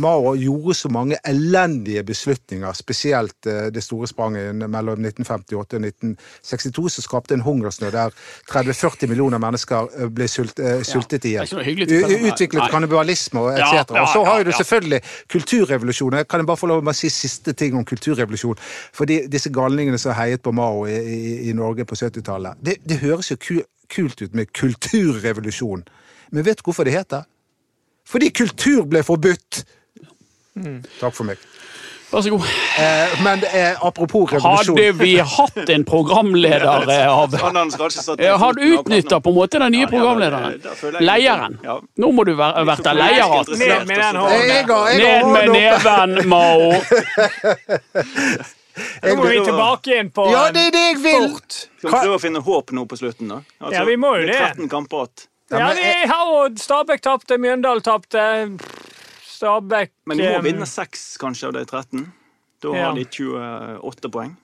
Mao 0.00 0.34
gjorde 0.36 0.74
så 0.74 0.88
mange 0.92 1.18
elendige 1.28 2.02
beslutninger, 2.06 2.72
spesielt 2.72 3.46
eh, 3.46 3.68
det 3.74 3.82
store 3.84 4.08
spranget 4.08 4.54
mellom 4.54 5.00
1958 5.04 5.56
og 5.58 5.84
1962, 5.84 6.88
som 6.94 7.06
skapte 7.06 7.36
en 7.36 7.44
hungersnød 7.44 7.92
der 7.94 8.14
30-40 8.50 9.10
millioner 9.10 9.42
mennesker 9.42 9.90
eh, 9.96 10.10
ble 10.12 10.28
sult, 10.28 10.58
eh, 10.58 10.82
sultet 10.86 11.26
i 11.28 11.34
hjel. 11.36 11.54
Utviklet 12.30 12.70
kannibalisme 12.72 13.44
og 13.44 13.58
etc. 13.58 13.94
Og 13.94 14.08
så 14.14 14.24
har 14.26 14.40
jo 14.40 14.48
du 14.50 14.52
selvfølgelig 14.56 15.02
kulturrevolusjonen. 15.32 16.24
Kan 16.30 16.44
jeg 16.44 16.50
bare 16.50 16.60
få 16.60 16.70
lov 16.70 16.86
å 16.86 16.96
si 16.96 17.12
siste 17.12 17.52
ting 17.52 17.76
om 17.78 17.84
kulturrevolusjon? 17.84 18.58
Fordi 18.96 19.24
disse 19.30 19.52
galningene 19.54 20.00
som 20.00 20.16
heiet 20.16 20.42
på 20.42 20.54
Mao 20.56 20.86
i, 20.88 20.96
i, 20.96 21.20
i 21.50 21.56
Norge 21.56 21.84
på 21.88 21.98
70-tallet, 21.98 22.60
det, 22.64 22.80
det 22.88 23.00
høres 23.04 23.32
jo 23.32 23.38
kult 23.90 24.22
ut 24.22 24.34
med 24.34 24.52
kulturrevolusjon. 24.56 25.84
Men 26.30 26.46
vet 26.46 26.60
du 26.60 26.66
hvorfor 26.66 26.86
det 26.86 26.94
heter? 26.94 27.26
Fordi 28.08 28.30
kultur 28.34 28.86
ble 28.90 29.02
forbudt! 29.06 29.64
Takk 31.00 31.14
for 31.14 31.24
meg. 31.28 31.40
Vær 32.10 32.24
så 32.26 32.30
god. 32.30 32.46
Eh, 32.82 33.22
men 33.22 33.42
eh, 33.54 33.86
apropos 33.86 34.32
revolusjon 34.32 34.78
Hadde 34.78 34.92
vi 34.98 35.12
hatt 35.22 35.68
en 35.70 35.84
programleder 35.86 36.90
eh, 36.90 37.06
av 37.06 37.36
hadde 37.38 37.38
har 37.78 38.56
foten 38.56 38.72
utnytta 38.72 39.20
på 39.22 39.30
en 39.30 39.36
måte 39.36 39.60
den 39.62 39.72
nye 39.76 39.84
ja, 39.84 39.90
programlederen. 39.92 40.58
Leieren. 41.06 41.58
Nå 42.02 42.10
må 42.10 42.26
du 42.26 42.32
være, 42.34 42.64
vært 42.66 42.82
der 42.88 42.98
leier 42.98 43.22
igjen. 43.22 43.54
Ned 43.62 43.86
med 43.92 44.02
den 44.02 44.20
hånden. 44.24 44.98
Ned 45.04 45.30
med 45.36 45.54
neven, 45.54 46.18
Mao. 46.34 46.72
Nå 49.06 49.14
må 49.14 49.30
vi 49.30 49.40
tilbake 49.44 49.94
igjen 49.94 50.10
på 50.14 50.26
Ja, 50.32 50.48
det 50.54 50.70
er 50.70 50.74
det 50.74 50.84
jeg 50.88 51.02
vil! 51.04 51.30
Skal 51.38 51.90
vi 51.90 51.94
prøve 51.94 52.16
å 52.16 52.22
finne 52.22 52.42
håp 52.42 52.74
nå 52.74 52.86
på 52.90 52.98
slutten, 52.98 53.30
da? 53.30 53.42
Altså, 53.60 53.74
Ja, 53.76 53.86
vi 53.86 53.96
må 54.00 54.16
jo 54.18 54.26
det. 54.26 54.34
det. 54.34 54.40
er 54.40 54.58
13 54.58 54.72
kamper 54.72 55.06
igjen. 55.06 55.28
Ja, 55.50 55.66
men 55.66 55.76
vi 55.76 56.08
har 56.10 56.26
jo 56.30 56.42
Stabæk 56.56 57.00
tapte, 57.02 57.38
Mjøndalen 57.38 57.82
tapte. 57.82 58.22
Stabæk 59.26 59.90
Men 60.06 60.18
de 60.20 60.28
må 60.28 60.36
eh, 60.38 60.44
vinne 60.44 60.66
seks, 60.68 61.16
kanskje, 61.20 61.48
av 61.50 61.56
de 61.58 61.64
13. 61.64 62.06
Da 62.62 62.76
Ja. 62.76 62.84
har 62.90 62.94
de 62.94 63.04
28 63.80 64.10
poeng. 64.12 64.36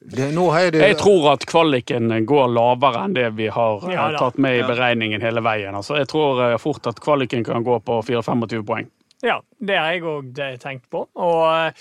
Det, 0.00 0.30
det 0.72 0.80
Jeg 0.80 0.96
tror 0.96 1.32
at 1.34 1.44
kvaliken 1.44 2.08
går 2.24 2.48
lavere 2.48 3.02
enn 3.04 3.14
det 3.16 3.26
vi 3.36 3.50
har 3.52 3.82
eh, 3.84 3.92
Ja 3.92 4.06
tatt 4.16 4.38
med 4.38 4.60
i 4.60 4.62
beregningen 4.64 5.20
hele 5.20 5.42
veien. 5.44 5.74
Altså, 5.76 5.98
jeg 6.00 6.08
tror 6.08 6.40
eh, 6.46 6.56
fort 6.58 6.86
at 6.86 7.00
kvaliken 7.00 7.44
kan 7.44 7.64
gå 7.64 7.80
på 7.84 8.00
4-25 8.06 8.64
poeng. 8.64 8.88
Ja, 9.22 9.40
det 9.60 9.76
har 9.76 9.92
jeg 9.92 10.06
òg 10.08 10.40
tenkt 10.62 10.86
på. 10.92 11.04
Og 11.20 11.42
eh, 11.50 11.72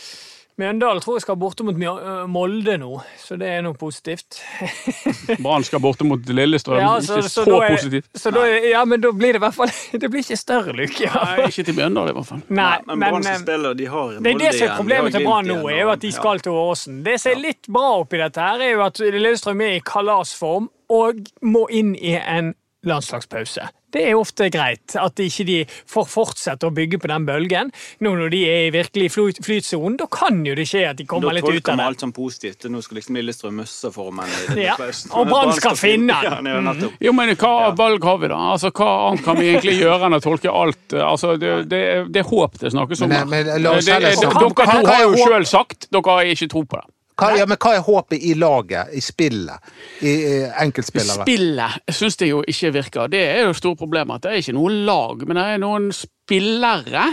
Mjøndalen 0.59 0.99
tror 1.03 1.15
jeg 1.15 1.23
skal 1.23 1.37
borte 1.39 1.63
mot 1.63 1.77
øh, 1.79 2.25
Molde 2.27 2.73
nå, 2.81 2.97
så 3.21 3.37
det 3.39 3.47
er 3.47 3.61
noe 3.63 3.77
positivt. 3.79 4.41
Brann 5.43 5.63
skal 5.63 5.79
borte 5.83 6.03
mot 6.07 6.19
Lillestrøm. 6.27 6.81
Ja, 6.81 6.89
ikke 6.99 7.21
så, 7.29 7.45
så 7.45 7.61
er- 7.61 7.75
positivt. 7.77 8.09
Så 8.19 8.33
da, 8.35 8.43
ja, 8.67 8.81
men 8.89 8.99
da 9.03 9.13
blir 9.15 9.37
det 9.37 9.39
i 9.39 9.43
hvert 9.45 9.55
fall 9.55 9.71
Det 10.03 10.11
blir 10.11 10.25
ikke 10.25 10.39
større 10.39 10.75
lykke. 10.75 11.07
Nei, 11.15 11.47
ikke 11.47 11.65
til 11.69 11.79
Mjøndalen, 11.79 12.11
i 12.11 12.17
hvert 12.19 12.29
fall. 12.33 12.43
Nei, 12.49 12.73
men 12.89 12.99
men 12.99 13.15
Brann 13.15 13.23
skal 13.29 13.39
spille, 13.39 13.55
spille, 13.63 13.73
de 13.79 13.89
har 13.93 14.13
det 14.19 14.33
er 14.33 14.43
det 14.43 14.51
som 14.57 14.67
er 14.67 14.75
problemet 14.81 15.15
til 15.15 15.27
Brann 15.29 15.51
nå, 15.53 15.59
er 15.71 15.81
jo 15.85 15.93
at 15.95 16.03
de 16.03 16.11
skal 16.19 16.43
til 16.43 16.59
Åsen. 16.59 17.01
Det 17.07 17.15
som 17.23 17.33
er 17.37 17.43
litt 17.47 17.71
bra 17.71 17.87
oppi 18.03 18.19
dette, 18.19 18.51
her 18.51 18.67
er 18.67 18.75
jo 18.75 18.85
at 18.89 18.99
Lillestrøm 18.99 19.63
er 19.63 19.77
i 19.79 19.83
kalasform 19.85 20.67
og 20.91 21.23
må 21.45 21.67
inn 21.71 21.95
i 21.95 22.17
en 22.19 22.53
landslagspause. 22.87 23.69
Det 23.91 24.03
er 24.05 24.13
ofte 24.19 24.49
greit 24.53 24.95
at 24.95 25.15
ikke 25.23 25.45
de 25.47 25.65
får 25.89 26.05
fortsette 26.11 26.67
å 26.67 26.73
bygge 26.73 26.99
på 27.01 27.07
den 27.09 27.25
bølgen. 27.25 27.71
Nå 28.05 28.11
når 28.19 28.29
de 28.33 28.41
er 28.49 28.67
i 28.67 28.71
virkelig 28.75 29.09
flyt- 29.15 29.39
flytsonen, 29.45 29.97
da 29.97 30.05
kan 30.05 30.43
jo 30.45 30.53
det 30.55 30.67
skje 30.69 30.83
at 30.91 30.97
de 30.97 31.05
kommer 31.09 31.33
litt 31.33 31.43
ut 31.43 31.49
tolker 31.49 31.71
av 31.71 31.77
vi 31.77 31.81
det. 31.81 31.87
alt 31.87 31.99
som 32.05 32.11
positivt. 32.13 32.67
Nå 32.69 32.81
skal 32.85 32.99
liksom 32.99 33.15
Lillestrøm 33.17 33.55
miste 33.63 33.91
formen. 33.95 34.29
Ja, 34.59 34.75
og 34.77 35.27
Brann 35.31 35.53
skal 35.57 35.75
finne 35.75 36.19
den. 36.21 36.45
Ja, 36.45 36.61
ja. 36.73 36.89
Jo, 37.09 37.13
men 37.17 37.33
hva 37.35 37.73
valg 37.75 38.03
har 38.03 38.17
vi, 38.21 38.27
da? 38.27 38.37
Altså, 38.53 38.69
Hva 38.71 38.89
annet 39.09 39.23
kan 39.25 39.35
vi 39.41 39.49
egentlig 39.53 39.79
gjøre 39.81 40.05
enn 40.05 40.19
å 40.19 40.21
tolke 40.21 40.53
alt? 40.53 40.93
Altså, 40.93 41.33
det, 41.39 41.55
det, 41.69 41.81
det 42.13 42.23
er 42.23 42.29
håp 42.29 42.59
det 42.61 42.71
snakkes 42.75 43.01
om. 43.01 43.09
Men- 43.09 43.29
men 43.29 43.49
la 43.63 43.71
oss 43.77 43.87
heller 43.87 44.11
snakke- 44.13 44.53
Dere 44.55 44.81
to 44.83 44.87
har 44.93 45.01
jo 45.03 45.15
sjøl 45.25 45.45
sagt 45.45 45.89
dere 45.91 46.03
har 46.13 46.23
ikke 46.29 46.49
tro 46.49 46.63
på 46.63 46.77
det. 46.77 46.85
Hva, 47.19 47.29
ja, 47.37 47.45
men 47.49 47.59
hva 47.59 47.75
er 47.75 47.85
håpet 47.85 48.25
i 48.25 48.33
laget, 48.39 48.93
i 48.95 49.01
spillet, 49.03 49.71
i, 50.01 50.11
i 50.11 50.35
enkeltspillere? 50.65 51.25
Spillet 51.27 51.95
syns 51.95 52.19
jeg 52.21 52.31
jo 52.33 52.43
ikke 52.47 52.73
virker. 52.79 53.11
Det 53.11 53.23
er 53.33 53.41
jo 53.47 53.55
store 53.57 53.79
problemer. 53.79 54.15
at 54.19 54.27
Det 54.27 54.31
er 54.31 54.43
ikke 54.43 54.57
noe 54.57 54.71
lag, 54.87 55.25
men 55.27 55.39
det 55.39 55.47
er 55.53 55.61
noen 55.61 55.89
spillere. 55.95 57.07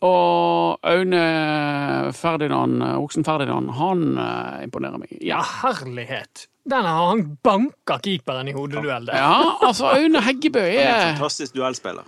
Og 0.00 0.80
Aune 0.88 1.24
Ferdinand, 2.16 2.80
oksen 3.02 3.26
Ferdinand, 3.26 3.68
han 3.76 4.06
eh, 4.16 4.62
imponerer 4.64 5.02
meg. 5.02 5.12
Ja, 5.20 5.42
Herlighet. 5.60 6.46
Den 6.70 6.86
har 6.86 7.10
han 7.10 7.22
banka 7.44 7.96
keeperen 8.04 8.48
i 8.50 8.52
hodeduell 8.52 9.08
ja 9.08 9.30
altså 9.64 9.88
Aune 9.94 10.20
Heggebø 10.20 10.60
Han 10.60 10.74
er 10.76 10.82
en 10.82 10.90
er 10.92 11.14
fantastisk 11.16 11.54
duellspiller. 11.56 12.04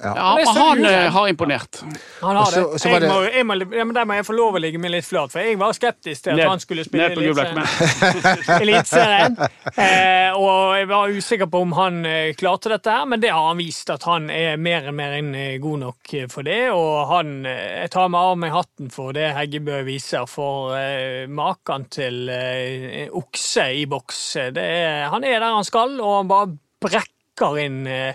Ja, 0.00 0.12
Det 0.38 0.46
er 0.48 0.56
han 0.56 0.84
eh, 0.88 1.10
har 1.12 1.26
imponert. 1.28 1.80
Han 2.22 2.36
har 2.36 2.46
Og 2.46 2.52
det. 2.54 2.60
og 2.64 2.78
så 2.80 2.88
var 2.90 3.00
Jeg 3.04 3.10
må, 3.10 3.18
det- 3.24 3.34
jeg 3.36 3.46
må, 3.46 3.56
ja, 3.76 3.84
men 3.84 3.94
der 3.94 4.04
må 4.08 4.14
jeg 4.16 4.24
få 4.24 4.32
lov 4.36 4.54
å 4.56 4.60
ligge 4.64 4.78
meg 4.80 4.90
litt 4.94 5.04
flat, 5.04 5.30
for 5.32 5.40
jeg 5.44 5.58
var 5.60 5.72
skeptisk 5.76 6.22
til 6.24 6.30
at 6.32 6.36
Ned- 6.40 6.48
han 6.48 6.60
skulle 6.62 6.84
spille 6.86 7.10
Eliteserien. 7.12 8.60
Eliteserien. 8.64 9.36
Eh, 9.76 10.32
og 10.38 10.76
jeg 10.78 10.88
var 10.90 11.12
usikker 11.12 11.50
på 11.52 11.60
om 11.66 11.72
han 11.76 12.00
eh, 12.08 12.32
klarte 12.38 12.72
dette, 12.72 12.90
her, 12.96 13.04
men 13.12 13.20
det 13.20 13.30
har 13.34 13.46
han 13.50 13.60
vist. 13.60 13.90
At 13.92 14.06
han 14.08 14.30
er 14.32 14.56
mer 14.60 14.88
enn 14.90 14.96
mer 14.96 15.16
enn 15.18 15.34
eh, 15.36 15.58
god 15.62 15.82
nok 15.84 16.14
eh, 16.16 16.26
for 16.32 16.46
det. 16.48 16.60
Og 16.72 17.06
han 17.12 17.34
eh, 17.48 17.82
Jeg 17.84 17.92
tar 17.96 18.08
meg 18.12 18.30
av 18.32 18.38
meg 18.40 18.54
hatten 18.56 18.90
for 18.94 19.12
det 19.16 19.30
Heggebø 19.36 19.82
viser, 19.88 20.26
for 20.30 20.74
eh, 20.78 21.26
maken 21.28 21.86
til 21.92 22.24
eh, 22.32 23.06
okse 23.20 23.68
i 23.82 23.84
boks. 23.90 24.22
Det 24.56 24.64
er, 24.64 25.08
han 25.12 25.24
er 25.28 25.38
der 25.42 25.58
han 25.60 25.66
skal, 25.68 25.98
og 26.00 26.20
han 26.22 26.30
bare 26.30 26.52
brekker 26.80 27.60
inn 27.62 27.82
eh, 27.88 28.14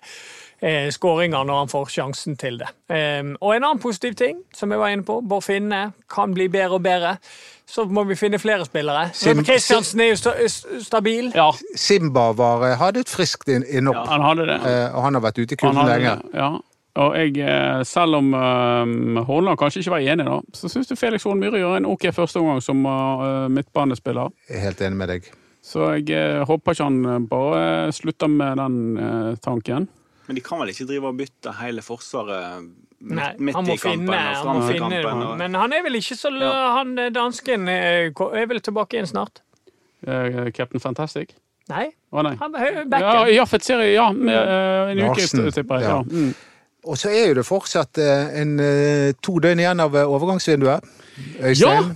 eh, 0.66 0.88
skåringer 0.92 1.46
når 1.46 1.60
han 1.64 1.70
får 1.72 1.92
sjansen 1.94 2.38
til 2.42 2.58
det. 2.64 2.68
Eh, 2.90 3.22
og 3.40 3.52
en 3.56 3.64
annen 3.68 3.82
positiv 3.84 4.16
ting, 4.18 4.40
som 4.58 4.74
jeg 4.74 4.82
var 4.82 4.90
inne 4.96 5.06
på, 5.06 5.20
Bård 5.22 5.46
Finne 5.46 5.92
kan 6.12 6.34
bli 6.34 6.48
bedre 6.50 6.80
og 6.80 6.84
bedre. 6.88 7.18
Så 7.66 7.86
må 7.90 8.04
vi 8.06 8.14
finne 8.18 8.38
flere 8.38 8.66
spillere. 8.68 9.08
Sim- 9.18 9.40
Kristiansen 9.46 10.02
er 10.04 10.12
jo 10.12 10.18
sta 10.22 10.34
st- 10.46 10.84
stabil. 10.86 11.32
Ja, 11.34 11.48
Simba 11.76 12.28
var, 12.38 12.62
eh, 12.68 12.76
hadde 12.78 13.00
et 13.06 13.10
friskt 13.10 13.48
inn- 13.50 13.66
ja, 13.66 14.04
han 14.06 14.22
hadde 14.22 14.46
det. 14.52 14.60
eh, 14.70 14.88
og 14.96 15.02
han 15.08 15.14
har 15.18 15.22
vært 15.22 15.40
ute 15.42 15.54
i 15.54 15.58
kulden 15.64 15.86
lenge. 15.90 16.18
det, 16.22 16.34
ja. 16.38 16.52
Og 16.96 17.16
jeg, 17.18 17.38
eh, 17.44 17.82
selv 17.84 18.16
om 18.22 18.30
Horneland 19.28 19.58
kanskje 19.60 19.82
ikke 19.82 19.92
var 19.96 20.00
enig, 20.06 20.26
da, 20.30 20.38
så 20.54 20.70
syns 20.72 20.88
jeg 20.94 20.98
Felix 21.02 21.26
Horn 21.28 21.42
Myhre 21.42 21.60
gjør 21.60 21.78
en 21.82 21.86
ok 21.90 22.06
førsteomgang 22.16 22.62
som 22.64 22.86
uh, 22.88 23.48
midtbanespiller. 23.52 24.30
Er 24.50 24.60
helt 24.70 24.80
enig 24.86 24.96
med 25.02 25.10
deg. 25.12 25.28
Så 25.66 25.90
jeg 26.06 26.46
håper 26.46 26.72
ikke 26.76 26.84
han 26.88 27.26
bare 27.28 27.92
slutter 27.92 28.30
med 28.30 28.58
den 28.62 29.38
tanken. 29.42 29.88
Men 30.28 30.38
de 30.38 30.42
kan 30.42 30.60
vel 30.62 30.72
ikke 30.74 30.88
drive 30.90 31.10
og 31.12 31.18
bytte 31.20 31.54
hele 31.60 31.84
forsvaret 31.86 32.66
midt, 33.06 33.20
Nei, 33.20 33.32
midt 33.38 33.58
i 33.70 33.78
kampen 33.78 34.08
finne, 34.08 34.18
og 34.18 34.36
han 34.36 34.42
fram 34.42 34.58
må 34.58 34.68
finne 34.70 35.02
kampen? 35.04 35.24
Og, 35.28 35.38
Men 35.42 35.58
han 35.60 35.76
er 35.78 35.84
vel 35.86 36.00
ikke 36.00 36.18
så 36.18 36.32
Ja. 36.34 36.54
Han 36.80 36.98
eh, 36.98 37.12
dansken 37.14 37.68
eh, 37.70 38.10
er 38.10 38.48
vel 38.50 38.62
tilbake 38.66 38.98
igjen 38.98 39.10
snart? 39.12 39.42
Eh, 40.08 40.52
Captain 40.56 40.82
Fantastic? 40.82 41.36
Nei, 41.70 41.90
Å 42.14 42.22
nei. 42.22 42.36
han 42.38 42.54
Ja, 42.54 42.84
backen. 42.86 43.34
ja, 43.34 43.46
for 43.50 43.58
et 43.58 43.66
serie, 43.66 43.94
ja. 43.94 44.12
Med, 44.12 44.36
uh, 44.38 44.92
en 44.92 45.00
uke, 45.10 45.52
tipper 45.52 45.82
jeg. 45.82 45.90
ja. 45.90 45.96
Ja. 45.96 46.02
Mm. 46.04 46.34
Og 46.86 46.98
så 47.02 47.10
er 47.10 47.32
jo 47.32 47.38
det 47.40 47.46
fortsatt 47.48 47.98
en, 47.98 48.52
to 49.26 49.40
døgn 49.42 49.58
igjen 49.64 49.80
av 49.82 49.96
overgangsvinduet. 49.98 50.86
Øystein. 51.42 51.96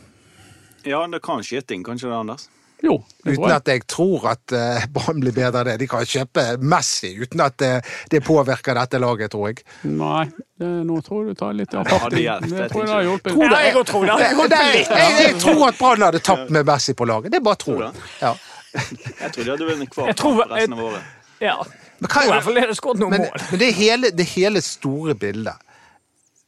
ja, 0.81 1.03
det 1.05 1.19
kan 1.21 1.43
skje 1.45 1.61
ting, 1.61 1.83
kanskje 1.85 2.09
det, 2.09 2.15
Anders? 2.17 2.47
Jo, 2.79 2.93
Uten 3.27 3.51
at 3.51 3.67
jeg 3.67 3.81
tror 3.91 4.23
at 4.31 4.53
uh, 4.55 4.85
Brann 4.95 5.19
blir 5.19 5.33
bedre 5.35 5.63
av 5.63 5.67
det. 5.67 5.73
De 5.81 5.87
kan 5.91 6.05
kjøpe 6.07 6.45
Messi 6.63 7.11
uten 7.19 7.41
at 7.43 7.57
det, 7.59 7.71
det 8.13 8.21
påvirker 8.23 8.77
dette 8.79 9.01
laget, 9.03 9.33
tror 9.33 9.49
jeg. 9.51 9.65
Nei, 9.83 10.23
det, 10.59 10.69
nå 10.87 11.01
tror 11.03 11.25
jeg 11.25 11.35
du 11.35 11.41
tar 11.41 11.57
litt 11.57 11.75
av 11.75 11.89
farten. 11.91 12.21
Ja, 12.23 12.37
Jeg 12.39 12.55
jeg 12.55 12.71
tror 12.71 12.87
det 12.87 12.95
har 12.95 13.03
hjulpet. 13.09 13.35
Tror 13.35 13.51
det, 13.51 13.59
jeg 13.65 13.85
tror 13.91 14.07
det. 14.07 14.63
Litt. 14.71 14.95
jeg, 14.95 15.19
jeg 15.25 15.37
tror 15.43 15.65
at 15.67 15.81
Brann 15.81 16.07
hadde 16.07 16.23
tapt 16.31 16.55
med 16.55 16.71
Messi 16.71 16.95
på 16.95 17.09
laget. 17.09 17.33
Det 17.35 17.41
er 17.41 17.45
bare 17.49 17.59
Tror 17.59 17.83
tro. 17.83 17.91
du? 17.91 18.09
Ja. 18.23 18.33
Jeg 18.79 19.31
tror 19.33 19.43
de 19.43 19.49
hadde 19.49 19.67
vunnet 19.73 19.95
hver 19.95 20.11
Jeg 20.11 20.19
kamp 20.23 20.43
resten 20.53 20.77
av 20.77 20.83
året. 20.87 21.15
Ja. 21.43 21.55
Men, 21.99 22.07
I 22.07 22.13
hvert 22.13 22.29
hva, 22.31 22.43
fall 22.45 22.59
er 22.61 22.71
det 22.71 22.75
skåret 22.79 23.01
noen 23.01 23.11
men, 23.11 23.25
mål. 23.27 23.41
men 23.51 23.59
det, 23.59 23.73
hele, 23.75 24.11
det 24.15 24.27
hele 24.37 24.61
store 24.63 25.15
bildet 25.19 25.68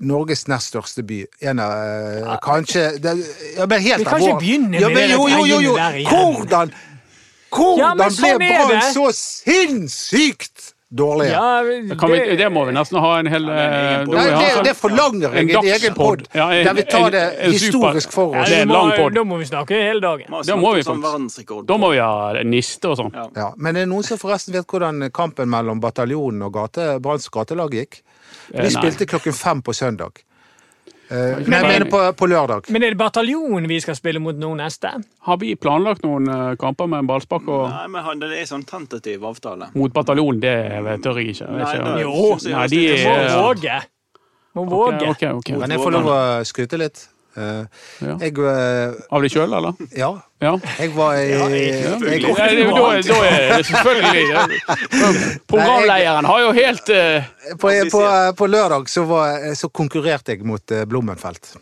Norges 0.02 0.48
nest 0.50 0.72
største 0.72 1.04
by. 1.06 1.24
En 1.52 1.62
av 1.62 1.74
ja. 1.74 2.38
Kanskje 2.44 2.88
det, 3.02 3.16
ja, 3.58 3.68
men 3.70 3.84
helt 3.84 4.04
Vi 4.04 4.08
kan 4.10 4.24
ikke 4.24 4.40
begynne 4.42 4.82
ja, 4.82 4.90
med 4.90 4.98
men, 4.98 5.10
det 5.10 5.18
jo, 5.18 5.28
jo, 5.30 5.46
jo, 5.46 5.60
jo. 5.70 5.76
Hvordan 6.10 6.74
Ja, 6.74 6.88
Hvordan 7.52 7.98
men 8.00 8.14
sånn 8.16 8.38
ble 8.40 8.48
er 8.48 8.68
Brann 8.70 8.94
så 8.96 9.08
sinnssykt 9.16 10.51
dårlige? 10.92 11.32
Ja, 11.32 11.96
Kan 11.96 12.12
vi, 12.12 12.36
det 12.36 12.48
må 12.52 12.66
vi 12.68 12.74
nesten 12.76 13.00
ha 13.00 13.12
en 13.20 13.28
hel 13.32 13.46
Ja, 13.48 13.54
en 13.54 13.74
egen 13.74 14.02
eh, 14.02 14.06
da 14.06 14.06
må 14.06 14.14
Nei, 14.18 14.26
det, 14.30 14.52
sånn- 14.56 14.64
det 14.68 14.76
forlanger 14.78 15.22
jeg. 15.22 15.32
en 15.32 15.50
En 15.58 15.70
egen 15.76 15.94
pod 15.96 16.28
Ja, 16.36 16.50
der 16.64 16.74
vi 16.74 16.84
tar 16.84 17.06
en- 17.06 17.12
det 17.12 17.24
en 17.40 17.52
historisk 17.52 18.12
for 18.12 18.36
Ja, 18.36 18.42
oss. 18.42 18.50
det 18.50 18.58
er 18.58 18.62
en 18.62 18.68
må-. 18.70 19.14
Da 19.14 19.24
må 19.24 19.38
vi 19.40 19.46
snakke 19.46 19.70
hele 19.82 20.02
dagen. 20.02 20.26
Må 20.30 20.44
Da 20.46 20.56
må 20.56 20.74
vi 20.76 20.82
verdensrekord. 20.82 21.66
Da 21.66 21.78
må 21.78 21.92
vi 21.92 21.98
ha 22.00 22.34
niste 22.44 22.90
og 22.90 22.98
sånn. 22.98 23.14
Ja. 23.14 23.28
Ja, 23.36 23.52
men 23.58 23.74
det 23.76 23.84
er 23.84 23.88
noen 23.88 24.04
som 24.04 24.18
forresten 24.18 24.54
vet 24.54 24.68
hvordan 24.68 25.10
kampen 25.12 25.48
mellom 25.50 25.80
bataljonen 25.82 26.44
og 26.44 26.54
gate, 26.54 27.00
Branns 27.02 27.30
gatelag 27.30 27.72
gikk? 27.72 28.02
Vi 28.52 28.62
De 28.62 28.70
spilte 28.70 29.06
klokken 29.08 29.34
fem 29.34 29.62
på 29.62 29.74
søndag. 29.74 30.12
Eh, 31.12 31.36
Men- 31.44 31.52
jeg 31.52 31.68
mener 31.68 31.86
på, 31.92 32.00
på 32.16 32.28
lørdag. 32.32 32.70
Men 32.72 32.84
er 32.84 32.94
det 32.94 32.98
bataljonen 32.98 33.68
vi 33.68 33.80
skal 33.84 33.96
spille 33.96 34.20
mot 34.24 34.36
nå 34.40 34.54
neste? 34.56 34.94
Har 35.28 35.38
vi 35.38 35.56
planlagt 35.60 36.06
noen 36.08 36.30
eh, 36.32 36.56
kamper 36.56 36.88
med 36.88 37.00
en 37.04 37.08
ballspark 37.10 37.48
og 37.52 37.70
Nei, 37.70 37.88
men 37.88 38.04
han- 38.06 38.20
det 38.20 38.32
er 38.32 38.46
sånn 38.48 38.64
tentativ 38.66 39.20
avtale. 39.28 39.68
mot 39.76 39.92
bataljon? 39.92 40.40
Det 40.40 40.56
tør 41.04 41.20
jeg 41.20 41.36
ikke. 41.36 41.50
Nei, 41.52 41.66
ikke. 41.76 42.00
Jo, 42.02 42.38
nei, 42.56 42.68
de 42.68 42.88
er 42.96 43.30
Må 43.36 43.44
våge. 43.44 43.82
Må 44.56 44.66
våge. 44.70 44.96
Okay, 44.96 45.10
okay, 45.10 45.32
okay. 45.34 45.58
Men 45.58 45.70
jeg 45.70 45.80
får 45.80 45.92
lov 45.92 46.06
å 46.06 46.20
skryte 46.48 46.78
litt? 46.80 47.08
Eh, 47.38 47.64
Ja. 48.02 48.16
Jeg 48.20 48.38
uh, 48.38 48.94
Av 49.14 49.22
deg 49.24 49.32
sjøl, 49.32 49.54
eller? 49.54 49.74
Ja. 49.96 50.10
Ja. 50.42 50.56
Jeg 50.80 50.92
var 50.96 51.16
i 51.16 51.28
Ja, 51.32 51.48
jeg, 51.54 51.68
jeg, 51.70 52.24
det- 52.26 52.66
da, 52.74 52.88
da 53.08 53.20
er 53.30 53.58
det 53.58 53.66
selvfølgelig. 53.70 55.42
Programlederen 55.52 56.26
har 56.26 56.42
jo 56.42 56.52
helt 56.58 56.90
uh, 56.90 57.30
på, 57.62 57.72
på, 57.92 58.02
på 58.38 58.48
lørdag 58.52 58.90
så, 58.90 59.04
var, 59.08 59.54
så 59.56 59.70
konkurrerte 59.70 60.36
jeg 60.36 60.44
mot 60.48 60.74
Blommenfelt. 60.88 61.54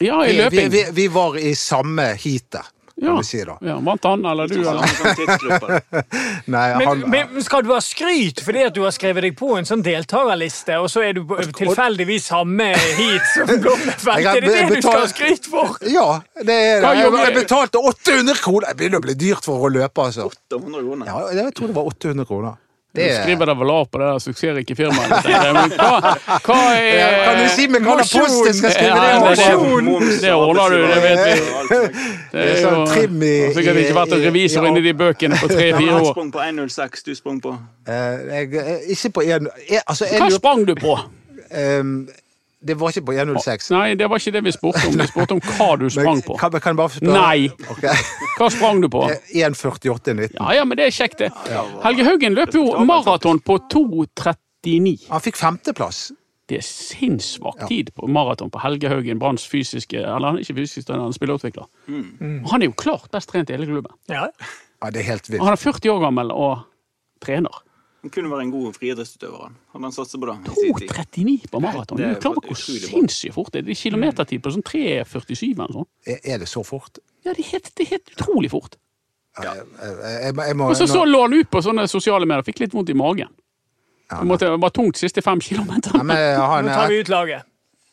Ja, 0.00 0.22
i 0.26 0.32
løping. 0.36 0.70
vi, 0.72 0.84
vi, 0.84 0.84
vi 0.96 1.08
var 1.12 1.36
i 1.38 1.54
samme 1.54 2.10
heatet, 2.16 2.64
kan 3.00 3.08
Ja. 3.08 3.16
vi 3.18 3.24
si 3.24 3.40
da. 3.48 3.56
Ja, 3.64 3.78
Vant 3.80 4.04
han 4.04 4.24
eller 4.28 4.46
du, 4.50 4.58
eller? 4.60 5.80
Nei, 6.54 6.66
Men, 6.78 6.86
han, 6.88 7.04
men 7.10 7.42
skal 7.44 7.62
du 7.64 7.72
ha 7.72 7.80
skryt 7.84 8.42
fordi 8.44 8.62
at 8.68 8.74
du 8.76 8.82
har 8.84 8.92
skrevet 8.94 9.24
deg 9.24 9.36
på 9.38 9.52
en 9.58 9.68
sånn 9.68 9.82
deltakerliste, 9.86 10.76
og 10.80 10.88
så 10.92 11.02
er 11.08 11.16
du 11.18 11.24
tilfeldigvis 11.56 12.28
samme 12.30 12.70
heat 12.76 13.26
som 13.34 13.50
Blommenfelt? 13.64 14.26
Er 14.34 14.40
det 14.44 14.52
det 14.54 14.64
du 14.70 14.80
skal 14.84 15.00
ha 15.02 15.10
skryt 15.10 15.48
for? 15.50 15.76
Ja, 15.88 16.08
det 16.40 16.56
er 16.56 16.82
det. 16.84 16.94
Jeg, 17.00 17.12
jeg 17.24 17.36
betalte 17.40 17.82
800 17.82 18.42
kroner! 18.44 18.70
Det 18.70 18.76
begynner 18.82 19.00
å 19.02 19.06
bli 19.08 19.16
dyrt 19.20 19.44
for 19.48 19.66
å 19.66 19.72
løpe, 19.72 20.08
altså. 20.10 20.28
800 20.50 20.84
kroner. 20.86 21.10
Ja, 21.10 21.44
jeg 21.44 21.54
tror 21.56 21.72
det 21.72 21.76
var 21.80 21.88
800 21.94 22.28
kroner. 22.28 22.58
Du 22.92 22.98
Det 22.98 23.04
er, 23.12 23.20
skriver 23.22 23.46
deg 23.46 23.58
vel 23.60 23.70
av 23.70 23.84
på 23.86 23.98
det 24.02 24.06
der 24.10 24.18
suksessrike 24.18 24.74
firmaet. 24.74 25.26
Men 25.30 25.74
Hva, 25.78 26.14
hva 26.42 26.56
er 26.74 27.12
kan 27.24 27.36
du 27.38 27.44
si 27.54 27.66
med 27.70 27.84
hva 27.86 27.94
post 28.02 28.14
jeg 28.48 28.54
skal 28.58 28.72
skrive 28.74 28.96
Ja, 28.96 29.20
det? 29.22 29.36
det- 29.38 29.58
Mosjon! 29.60 30.08
Det 30.24 30.32
ordner 30.34 30.74
du, 30.74 30.78
det 30.90 30.96
vet 31.04 31.20
vi. 31.22 31.34
Det 31.70 31.92
Det 32.32 32.46
er 32.50 32.64
jo 32.66 32.86
trim 32.90 33.22
i- 33.22 33.30
har 33.46 33.54
sikkert 33.54 33.76
ikke 33.84 33.94
vært 34.00 34.12
en 34.16 34.24
revisor 34.26 34.66
inni 34.66 34.82
de 34.88 34.94
bøkene 35.04 35.38
på 35.38 35.48
tre-fire 35.52 35.92
Han 35.92 36.00
år. 36.00 36.10
sprang 36.10 36.32
på 36.34 36.42
1,06, 36.48 37.02
du 37.06 37.14
sprang 37.14 37.38
på 37.46 37.54
Eh, 37.86 37.94
eh, 37.94 38.80
ikke 38.90 39.12
på 39.14 39.22
en, 39.22 39.48
jeg, 39.70 39.82
altså, 39.86 40.04
jeg, 40.10 40.20
Hva 40.20 40.30
sprang 40.40 40.66
du 40.66 40.74
på? 40.74 40.98
ehm, 41.54 42.08
Det 42.60 42.74
var 42.76 42.92
ikke 42.92 43.06
på 43.08 43.12
106. 43.16 43.70
Nei, 43.72 43.94
det 43.96 44.04
var 44.10 44.20
ikke 44.20 44.32
det 44.36 44.42
vi 44.44 44.52
spurte 44.52 44.82
om. 44.90 44.96
Vi 45.00 45.06
spurte 45.08 45.32
om 45.32 45.40
hva 45.40 45.68
du 45.80 45.86
sprang 45.94 46.20
på. 46.26 46.34
Kan, 46.36 46.52
kan 46.60 46.74
jeg 46.74 46.76
bare 46.76 46.92
spørre? 46.92 47.14
Nei. 47.16 47.68
Okay. 47.72 48.02
Hva 48.36 48.50
sprang 48.52 48.82
du 48.84 48.88
på? 48.92 49.06
Eh, 49.10 49.46
1.48,19. 49.48 50.34
Ja, 50.36 50.50
ja, 50.58 50.64
men 50.68 50.76
det 50.76 50.90
er 50.90 50.92
kjekt, 50.94 51.22
det. 51.22 51.30
Helge 51.84 52.04
Haugen 52.04 52.36
løp 52.36 52.52
jo 52.54 52.66
maraton 52.84 53.40
på 53.40 53.56
2.39. 53.72 55.06
Han 55.08 55.22
fikk 55.24 55.38
femteplass. 55.40 56.10
Det 56.50 56.58
er 56.58 56.64
sinnssvak 56.66 57.62
tid 57.70 57.92
på 57.94 58.08
maraton 58.10 58.50
på 58.50 58.58
Helge 58.60 58.90
Haugen, 58.90 59.20
Branns 59.22 59.44
fysiske 59.46 60.00
Eller 60.02 60.32
han 60.32 60.38
er 60.40 60.42
ikke 60.42 60.56
fysisk 60.58 60.88
han 60.90 61.04
er 61.04 61.14
spillerutvikler. 61.14 61.68
Mm. 61.86 62.40
Han 62.50 62.64
er 62.64 62.66
jo 62.72 62.74
klart 62.74 63.06
best 63.14 63.30
trent 63.30 63.52
i 63.52 63.54
hele 63.54 63.68
klubben. 63.70 63.94
Ja. 64.10 64.26
Ja, 64.82 64.90
det 64.90 65.04
er 65.04 65.06
helt 65.12 65.28
vilt. 65.30 65.42
han 65.44 65.52
er 65.54 65.60
40 65.60 65.92
år 65.94 66.00
gammel 66.08 66.32
og 66.34 66.64
trener. 67.22 67.62
Han 68.00 68.12
kunne 68.14 68.30
være 68.32 68.46
en 68.46 68.50
god 68.54 68.76
friidrettsutøver. 68.78 69.50
Hadde 69.74 69.84
han 69.84 69.92
satset 69.92 70.20
på 70.20 70.28
det 70.28 70.36
i 70.40 70.54
sin 70.56 70.78
tid. 70.80 70.92
2.39 70.96 71.50
på 71.52 71.60
maraton. 71.60 71.98
Det 72.00 72.06
Du 72.14 72.20
klarer 72.22 72.38
er 72.38 72.46
klar 72.46 72.46
hvor 72.48 72.60
sinnssykt 72.88 73.34
fort 73.36 73.52
det 73.52 73.60
er. 73.60 73.66
Det 73.68 73.74
er 73.74 73.80
kilometertid 73.82 74.44
på 74.44 74.52
sånn 74.54 74.64
3.47 74.64 75.42
eller 75.50 75.74
sånn. 75.76 75.88
Er 76.08 76.22
er 76.24 76.40
det 76.40 76.48
så 76.48 76.64
fort? 76.64 77.02
Ja, 77.26 77.34
det 77.36 77.44
er 77.44 77.50
helt, 77.52 77.68
det 77.76 77.84
er 77.84 77.90
helt 77.98 78.14
utrolig 78.16 78.50
fort. 78.54 78.78
Jeg, 79.40 79.66
jeg, 79.78 80.34
jeg 80.34 80.56
må, 80.56 80.70
Og 80.72 80.76
så, 80.76 80.88
så 80.90 81.04
lå 81.06 81.20
han 81.22 81.36
ut 81.36 81.50
på 81.52 81.60
sånne 81.62 81.84
sosiale 81.88 82.26
medier, 82.26 82.44
fikk 82.48 82.64
litt 82.64 82.74
vondt 82.74 82.90
i 82.90 82.96
magen. 82.98 83.28
Det 84.10 84.38
det 84.42 84.48
var 84.58 84.72
tungt 84.74 84.96
de 84.96 85.04
siste 85.04 85.22
fem 85.22 85.38
ja, 85.38 85.46
kilometerne. 85.52 86.16
Ja, 86.18 86.46
Nå 86.64 86.72
tar 86.72 86.88
vi 86.90 86.98
ut 87.04 87.12
laget. 87.12 87.46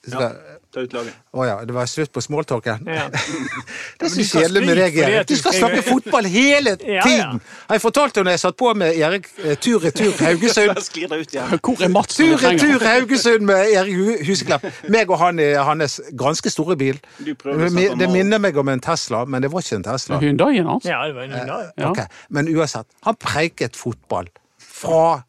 skal, 0.08 0.40
Ta 0.78 0.84
ut 0.86 0.92
laget. 0.94 1.14
Å 1.34 1.46
ja, 1.48 1.54
det 1.66 1.74
var 1.74 1.88
slutt 1.90 2.12
på 2.14 2.22
smalltalken. 2.22 2.84
Ja. 2.86 3.08
Det 3.98 4.06
er 4.06 4.12
så 4.14 4.24
kjedelig 4.30 4.62
med 4.68 4.78
deg, 4.78 4.98
Erik. 5.02 5.28
Du 5.32 5.34
skal 5.40 5.56
snakke 5.58 5.80
fotball 5.88 6.28
hele 6.30 6.76
Ja, 6.86 7.00
ja. 7.00 7.06
tiden! 7.08 7.40
Jeg 7.72 7.82
fortalte 7.82 8.22
når 8.22 8.36
jeg 8.36 8.42
satt 8.44 8.58
på 8.60 8.70
med 8.78 8.94
Erik 9.00 9.26
eh, 9.42 9.56
tur-retur 9.58 10.14
Haugesund. 10.22 10.78
Sklir 10.90 11.10
det 11.10 11.20
ut. 11.24 11.34
Hvor 11.66 11.82
er 11.82 11.90
Mats? 11.96 12.20
Tur-retur? 12.20 12.86
Haugesund 12.86 13.48
med 13.50 13.72
Erik 13.74 13.98
Hu- 13.98 14.22
Huseklepp. 14.30 14.68
Meg 14.94 15.10
og 15.10 15.18
han 15.24 15.42
i 15.42 15.50
hans 15.58 15.98
ganske 16.20 16.54
store 16.54 16.78
bil. 16.78 17.02
Det 17.26 18.10
minner 18.14 18.38
meg 18.44 18.58
om 18.62 18.70
en 18.76 18.84
Tesla, 18.86 19.24
men 19.26 19.42
det 19.42 19.50
var 19.56 19.66
ikke 19.66 19.80
en 19.82 19.88
Tesla. 19.90 20.22
Hyundaien 20.22 20.70
hans? 20.70 20.86
Ja, 20.86 21.02
det 21.10 21.18
var 21.18 21.26
en 21.26 21.34
Hyundai. 21.40 21.64
Ja. 21.82 21.90
Ok, 21.90 22.04
Men 22.30 22.54
uansett, 22.54 22.86
han 23.08 23.18
preiket 23.18 23.76
fotball 23.82 24.30
fra 24.62 25.24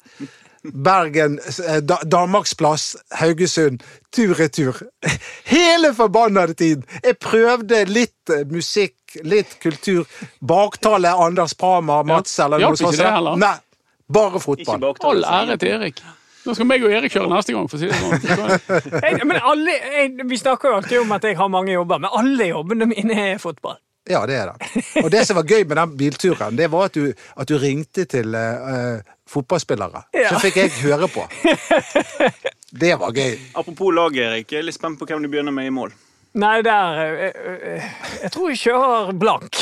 Bergen, 0.62 1.38
eh, 1.66 1.80
Da- 1.80 2.02
Danmarksplass, 2.04 2.96
Haugesund, 3.20 3.82
tur-retur. 4.14 4.76
Hele 5.54 5.94
forbannede 5.94 6.54
tiden! 6.54 6.84
Jeg 7.04 7.18
prøvde 7.22 7.84
litt 7.88 8.30
eh, 8.34 8.44
musikk, 8.50 8.94
litt 9.24 9.58
kultur. 9.62 10.04
Baktale 10.40 11.12
Anders 11.14 11.54
Prama, 11.54 12.02
Mats 12.02 12.38
eller 12.38 12.58
noe 12.72 12.76
sånt. 12.76 12.98
Nei, 13.40 13.54
bare 14.12 14.40
fotball. 14.40 14.80
All 15.12 15.24
ære 15.50 15.58
til 15.62 15.68
Erik. 15.78 16.02
Nå 16.46 16.54
skal 16.54 16.66
meg 16.70 16.84
og 16.86 16.92
Erik 16.96 17.12
kjøre 17.12 17.28
neste 17.28 17.52
gang, 17.52 17.66
for 17.68 17.76
å 17.76 17.80
si 17.80 17.88
det 17.90 17.96
sånn. 17.98 19.26
Men 19.28 19.40
alle, 19.42 19.74
jeg, 19.98 20.12
vi 20.30 20.38
snakker 20.40 20.70
jo 20.70 20.76
alltid 20.78 21.00
om 21.02 21.12
at 21.12 21.26
jeg 21.28 21.36
har 21.36 21.48
mange 21.52 21.74
jobber, 21.74 21.98
men 22.00 22.10
alle 22.16 22.46
jobbene 22.48 22.86
mine 22.88 23.16
er 23.34 23.40
fotball. 23.42 23.76
Ja, 24.08 24.22
det 24.26 24.38
er 24.40 24.52
det. 24.52 24.82
Og 25.04 25.10
det 25.12 25.24
som 25.28 25.36
var 25.38 25.48
gøy 25.48 25.64
med 25.68 25.76
den 25.76 25.94
bilturen, 26.00 26.56
det 26.56 26.70
var 26.72 26.88
at 26.88 26.96
du, 26.96 27.12
at 27.12 27.48
du 27.50 27.58
ringte 27.60 28.06
til 28.08 28.34
eh, 28.34 29.04
fotballspillere. 29.28 30.06
Ja. 30.16 30.32
Så 30.32 30.42
fikk 30.46 30.60
jeg 30.62 30.74
høre 30.82 31.10
på. 31.12 31.26
Det 32.68 32.90
var 33.00 33.14
gøy. 33.16 33.38
Apropos 33.56 33.94
lag, 33.96 34.16
Erik. 34.16 34.50
Jeg 34.52 34.60
er 34.60 34.66
litt 34.68 34.76
spent 34.76 34.98
på 35.00 35.06
hvem 35.08 35.22
du 35.24 35.30
begynner 35.32 35.54
med 35.56 35.70
i 35.70 35.72
mål. 35.72 35.94
Nei, 36.38 36.60
der 36.62 36.98
eh, 37.02 37.32
eh, 37.74 37.86
Jeg 38.22 38.30
tror 38.34 38.50
jeg 38.52 38.58
kjører 38.60 39.12
blank. 39.18 39.58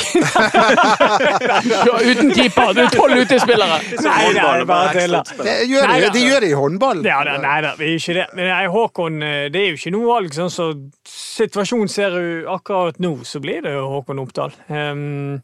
Uten 2.05 2.29
keeper! 2.35 2.73
Du 2.77 2.81
er 2.83 2.91
tolv 2.93 3.21
utespillere! 3.23 3.79
Nei, 4.05 4.19
det 4.35 4.43
er 4.43 4.65
bare 4.69 4.91
tuller. 4.93 5.31
Det 5.41 5.55
gjør 5.71 5.89
de, 5.89 6.11
de 6.13 6.21
gjør 6.21 6.45
det 6.45 6.51
i 6.51 6.59
håndball. 6.59 7.01
Ja, 7.07 7.23
da, 7.25 7.37
nei 7.41 7.55
da, 7.65 7.73
vi 7.79 7.89
er 7.95 7.97
ikke 7.97 8.17
det. 8.19 8.27
Men 8.37 8.51
nei, 8.53 8.61
Håkon, 8.73 9.17
eh, 9.25 9.47
det 9.53 9.63
er 9.63 9.71
jo 9.71 9.79
ikke 9.81 9.95
noe 9.95 10.11
valg. 10.11 10.37
Sånn 10.37 10.53
så 10.53 10.69
situasjonen 11.09 11.89
ser 11.91 12.13
du 12.13 12.51
akkurat 12.53 13.01
nå, 13.01 13.15
så 13.25 13.41
blir 13.41 13.65
det 13.65 13.73
jo 13.73 13.87
Håkon 13.95 14.21
Oppdal. 14.21 14.53
Ehm, 14.69 15.39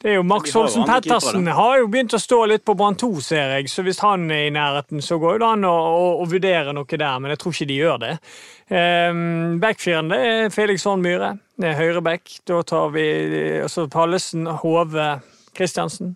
det 0.00 0.08
er 0.08 0.14
jo 0.16 0.22
Max 0.24 0.48
jo 0.48 0.62
Holsen 0.62 0.86
Pettersen 0.88 1.48
har 1.52 1.82
jo 1.82 1.88
begynt 1.92 2.14
å 2.16 2.20
stå 2.20 2.38
litt 2.48 2.62
på 2.64 2.72
Brann 2.78 2.96
2, 2.96 3.10
ser 3.20 3.52
jeg. 3.58 3.68
Så 3.68 3.84
hvis 3.84 4.00
han 4.00 4.24
er 4.32 4.46
i 4.46 4.54
nærheten, 4.54 5.02
så 5.04 5.18
går 5.20 5.42
det 5.42 5.48
an 5.50 5.66
å, 5.68 5.74
å, 5.74 6.06
å 6.22 6.28
vurdere 6.30 6.72
noe 6.72 6.88
der. 6.88 7.18
Men 7.20 7.34
jeg 7.34 7.42
tror 7.42 7.56
ikke 7.56 7.68
de 7.68 7.76
gjør 7.76 8.00
det. 8.06 8.14
Um, 8.70 9.58
Backfiren 9.60 10.08
det 10.08 10.20
er 10.24 10.54
Felix 10.54 10.86
Horn 10.88 11.04
Myhre. 11.04 11.34
Det 11.60 11.68
er 11.68 11.76
høyreback. 11.76 12.32
Da 12.48 12.62
tar 12.64 12.94
vi 12.94 13.04
altså 13.60 13.84
Pallesen, 13.92 14.48
Hove, 14.62 15.10
Kristiansen. 15.58 16.14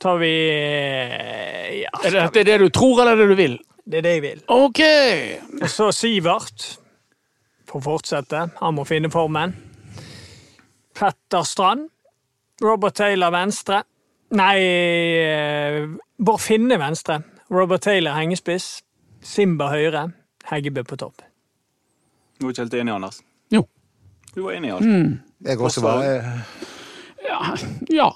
Tar 0.00 0.18
vi 0.18 0.32
eh, 0.50 1.82
Ja, 1.82 1.90
Er 2.02 2.10
det, 2.14 2.22
det 2.34 2.40
er 2.40 2.48
det 2.48 2.58
du 2.64 2.70
tror, 2.74 3.02
eller 3.02 3.12
er 3.14 3.22
det 3.22 3.36
du 3.36 3.38
vil? 3.38 3.58
det 3.90 3.98
er 3.98 4.06
det 4.06 4.12
jeg 4.16 4.22
vil. 4.22 4.42
OK! 4.54 4.80
Og 5.60 5.70
så 5.70 5.90
Sivert 5.94 6.66
får 7.70 7.82
fortsette. 7.86 8.44
Han 8.60 8.76
må 8.76 8.84
finne 8.88 9.10
formen. 9.12 9.54
Petter 10.96 11.46
Strand. 11.46 11.88
Robert 12.62 12.94
Taylor 12.94 13.30
venstre. 13.34 13.82
Nei 14.36 14.56
eh, 14.60 15.88
Bård 16.18 16.40
Finne 16.44 16.78
venstre. 16.78 17.20
Robert 17.50 17.82
Taylor 17.82 18.14
hengespiss. 18.18 18.82
Simba 19.22 19.70
høyre. 19.72 20.06
Heggebø 20.50 20.84
på 20.88 20.96
topp. 21.00 21.22
Du 22.40 22.46
var 22.46 22.54
ikke 22.54 22.64
helt 22.64 22.74
enig, 22.80 22.94
Anders? 22.94 23.18
Jo. 23.52 23.64
Du 24.34 24.42
var 24.46 24.54
enig 24.56 24.70
i 24.70 24.72
alt. 24.76 24.86
Jeg 25.44 25.60
også 25.60 25.82
var 25.84 26.04
Ja. 27.24 27.40
ja. 27.90 28.08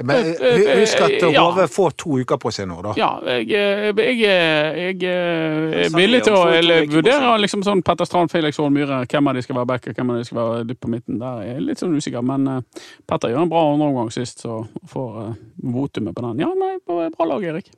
Men 0.00 0.30
eh, 0.40 0.78
husk 0.80 1.00
at 1.04 1.18
Ja. 1.32 1.42
Hove 1.44 1.66
får 1.68 1.90
to 2.00 2.16
uker 2.22 2.38
på 2.40 2.50
seg 2.54 2.64
nå, 2.70 2.78
da. 2.82 2.94
Ja, 2.96 3.10
jeg, 3.26 3.50
jeg, 3.52 3.92
jeg, 3.98 5.02
jeg 5.02 5.02
er 5.04 5.92
villig 5.92 6.22
til 6.24 6.32
å 6.38 6.46
vurdere 6.94 7.34
liksom 7.42 7.64
sånn 7.66 7.82
Petter 7.84 8.08
Strand, 8.08 8.32
Felix 8.32 8.56
Holm 8.56 8.72
Myhre, 8.72 9.02
hvem 9.04 9.28
av 9.28 9.36
de 9.36 9.42
skal 9.44 9.58
være 9.60 9.68
back, 9.74 9.90
og 9.92 9.98
hvem 10.00 10.14
av 10.14 10.22
de 10.22 10.24
skal 10.30 10.40
være 10.40 10.64
dypt 10.70 10.80
på 10.80 10.92
midten. 10.94 11.20
Der 11.20 11.42
er 11.44 11.52
jeg 11.52 11.66
litt 11.68 11.82
sånn 11.84 11.92
usikker, 11.98 12.24
men 12.24 12.48
uh, 12.48 12.88
Petter 13.06 13.34
gjør 13.34 13.44
en 13.44 13.52
bra 13.52 13.66
andreomgang 13.74 14.08
sist, 14.16 14.40
så 14.46 14.62
får 14.94 15.20
uh, 15.20 15.30
votumet 15.76 16.16
på 16.16 16.24
den. 16.24 16.40
Ja, 16.46 16.50
nei, 16.56 16.72
bra 16.88 17.28
lag, 17.28 17.44
Erik. 17.52 17.68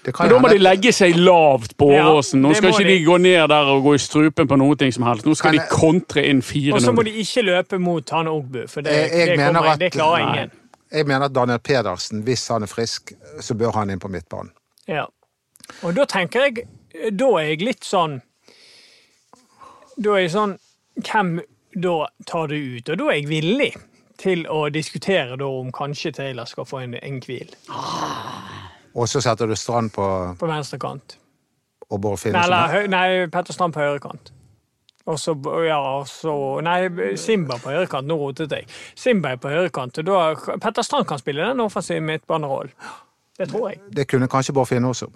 Det 0.00 0.14
kan 0.16 0.26
Men 0.26 0.32
da 0.32 0.38
må 0.40 0.48
de 0.48 0.60
legge 0.62 0.92
seg 0.96 1.16
lavt 1.20 1.74
på 1.76 1.90
Ja, 1.92 2.06
Åråsen. 2.08 2.40
Nå 2.40 2.54
skal 2.56 2.72
ikke 2.72 2.86
de. 2.88 3.00
gå 3.04 3.18
ned 3.20 3.50
der 3.52 3.68
og 3.74 3.82
gå 3.84 3.92
i 3.98 4.00
strupen 4.00 4.48
på 4.48 4.56
noe 4.56 4.88
som 4.96 5.04
helst. 5.04 5.26
Nå 5.28 5.34
skal 5.36 5.58
Kan 5.58 5.60
de 5.60 5.66
kontre 5.74 6.24
inn 6.24 6.40
Og 6.72 6.80
så 6.80 6.94
må 6.96 7.04
de 7.04 7.12
ikke 7.20 7.42
løpe 7.44 7.78
mot 7.78 8.08
han 8.16 8.28
Ogbu, 8.28 8.66
for 8.66 8.80
det, 8.80 8.92
Jeg- 8.92 9.10
jeg 9.12 9.36
det, 9.36 9.46
kommer, 9.46 9.68
at- 9.74 9.78
det 9.78 9.92
klarer 9.92 10.24
Nei. 10.24 10.32
ingen. 10.32 10.50
Jeg 10.92 11.06
mener 11.06 11.26
at 11.28 11.34
Daniel 11.34 11.58
Pedersen, 11.62 12.22
hvis 12.26 12.48
han 12.50 12.62
er 12.62 12.70
frisk, 12.70 13.12
så 13.40 13.54
bør 13.54 13.70
han 13.78 13.90
inn 13.90 14.00
på 14.02 14.08
midtbanen. 14.10 14.50
Ja. 14.88 15.04
Og 15.86 15.94
da 15.94 16.04
tenker 16.10 16.40
jeg 16.48 16.64
Da 17.14 17.26
er 17.38 17.52
jeg 17.52 17.60
litt 17.62 17.84
sånn 17.86 18.16
Da 20.02 20.16
er 20.16 20.24
jeg 20.24 20.32
sånn 20.34 20.56
Hvem 20.98 21.36
da 21.78 21.92
tar 22.26 22.48
du 22.50 22.56
ut? 22.56 22.88
Og 22.90 22.98
da 22.98 23.04
er 23.12 23.20
jeg 23.20 23.28
villig 23.30 23.68
til 24.18 24.42
å 24.50 24.64
diskutere 24.74 25.36
da 25.38 25.46
om 25.46 25.70
kanskje 25.72 26.10
Taylor 26.16 26.48
skal 26.50 26.66
få 26.66 26.80
en, 26.82 26.96
en 26.98 27.20
hvil 27.22 27.54
Og 28.98 29.06
så 29.08 29.22
setter 29.22 29.46
du 29.46 29.54
Strand 29.56 29.92
på 29.94 30.08
på 30.40 30.48
venstre 30.50 30.80
kant. 30.82 31.14
og 31.90 32.00
Bård 32.02 32.18
Nei, 32.18 32.22
Finne. 32.24 32.42
som 32.42 32.50
eller, 32.52 32.74
hø- 32.74 32.90
nei 32.90 33.06
Petter 33.30 33.54
Strand 33.54 33.72
på 33.76 33.80
høyre 33.84 34.00
kant. 34.02 34.32
Og 35.10 35.18
så, 35.18 35.34
ja, 35.66 35.80
så 36.06 36.34
Nei, 36.64 36.78
Simba 37.20 37.58
på 37.60 37.72
høyrekant. 37.74 38.08
Nå 38.08 38.16
rotet 38.20 38.54
jeg. 38.54 38.68
Simba 38.98 39.34
er 39.34 39.42
på 39.42 39.50
høyrekant. 39.52 40.00
Petter 40.62 40.86
Strand 40.86 41.08
kan 41.10 41.20
spille 41.20 41.46
den 41.46 41.62
offensive 41.64 42.00
midtbanerollen. 42.04 42.72
Det 43.40 43.48
tror 43.50 43.70
jeg. 43.70 43.80
Det 43.96 44.08
kunne 44.08 44.28
kanskje 44.28 44.54
bare 44.56 44.68
Finne 44.68 44.92
også. 44.92 45.08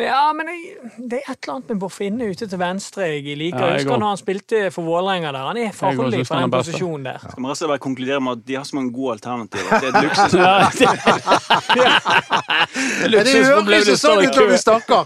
Ja, 0.00 0.32
men 0.34 0.48
jeg, 0.50 0.58
det 0.98 1.20
er 1.20 1.32
et 1.32 1.38
eller 1.44 1.54
annet 1.54 1.68
med 1.72 1.78
Boffinne 1.82 2.18
Finne 2.18 2.26
ute 2.34 2.46
til 2.50 2.58
venstre 2.60 3.06
jeg 3.08 3.36
liker. 3.38 3.58
Ja, 3.58 3.64
jeg 3.64 3.70
jeg 3.70 3.84
husker 3.84 3.90
går. 3.92 4.00
når 4.02 4.08
han 4.10 4.20
spilte 4.20 4.62
for 4.74 4.82
Vålerenga 4.88 5.30
der. 5.32 5.44
Han 5.46 5.60
er 5.62 5.70
farlig 5.76 6.26
for 6.26 6.42
den 6.42 6.50
posisjonen 6.52 7.06
der. 7.06 7.18
Skal 7.22 7.38
vi 7.38 7.44
rett 7.44 7.54
og 7.54 7.56
slett 7.60 7.72
bare 7.72 7.82
konkludere 7.84 8.20
med 8.24 8.32
at 8.38 8.42
de 8.48 8.56
har 8.58 8.64
så 8.68 8.76
mange 8.78 8.92
gode 8.96 9.12
alternativer? 9.14 9.68
Det 9.70 9.86
er 9.86 9.92
et 9.92 10.02
luksus. 10.08 10.32
Det 13.14 13.34
høres 13.70 13.88
jo 13.88 13.96
sånn 14.00 14.24
ut 14.24 14.36
når 14.36 14.50
vi 14.50 14.58
snakker! 14.60 15.00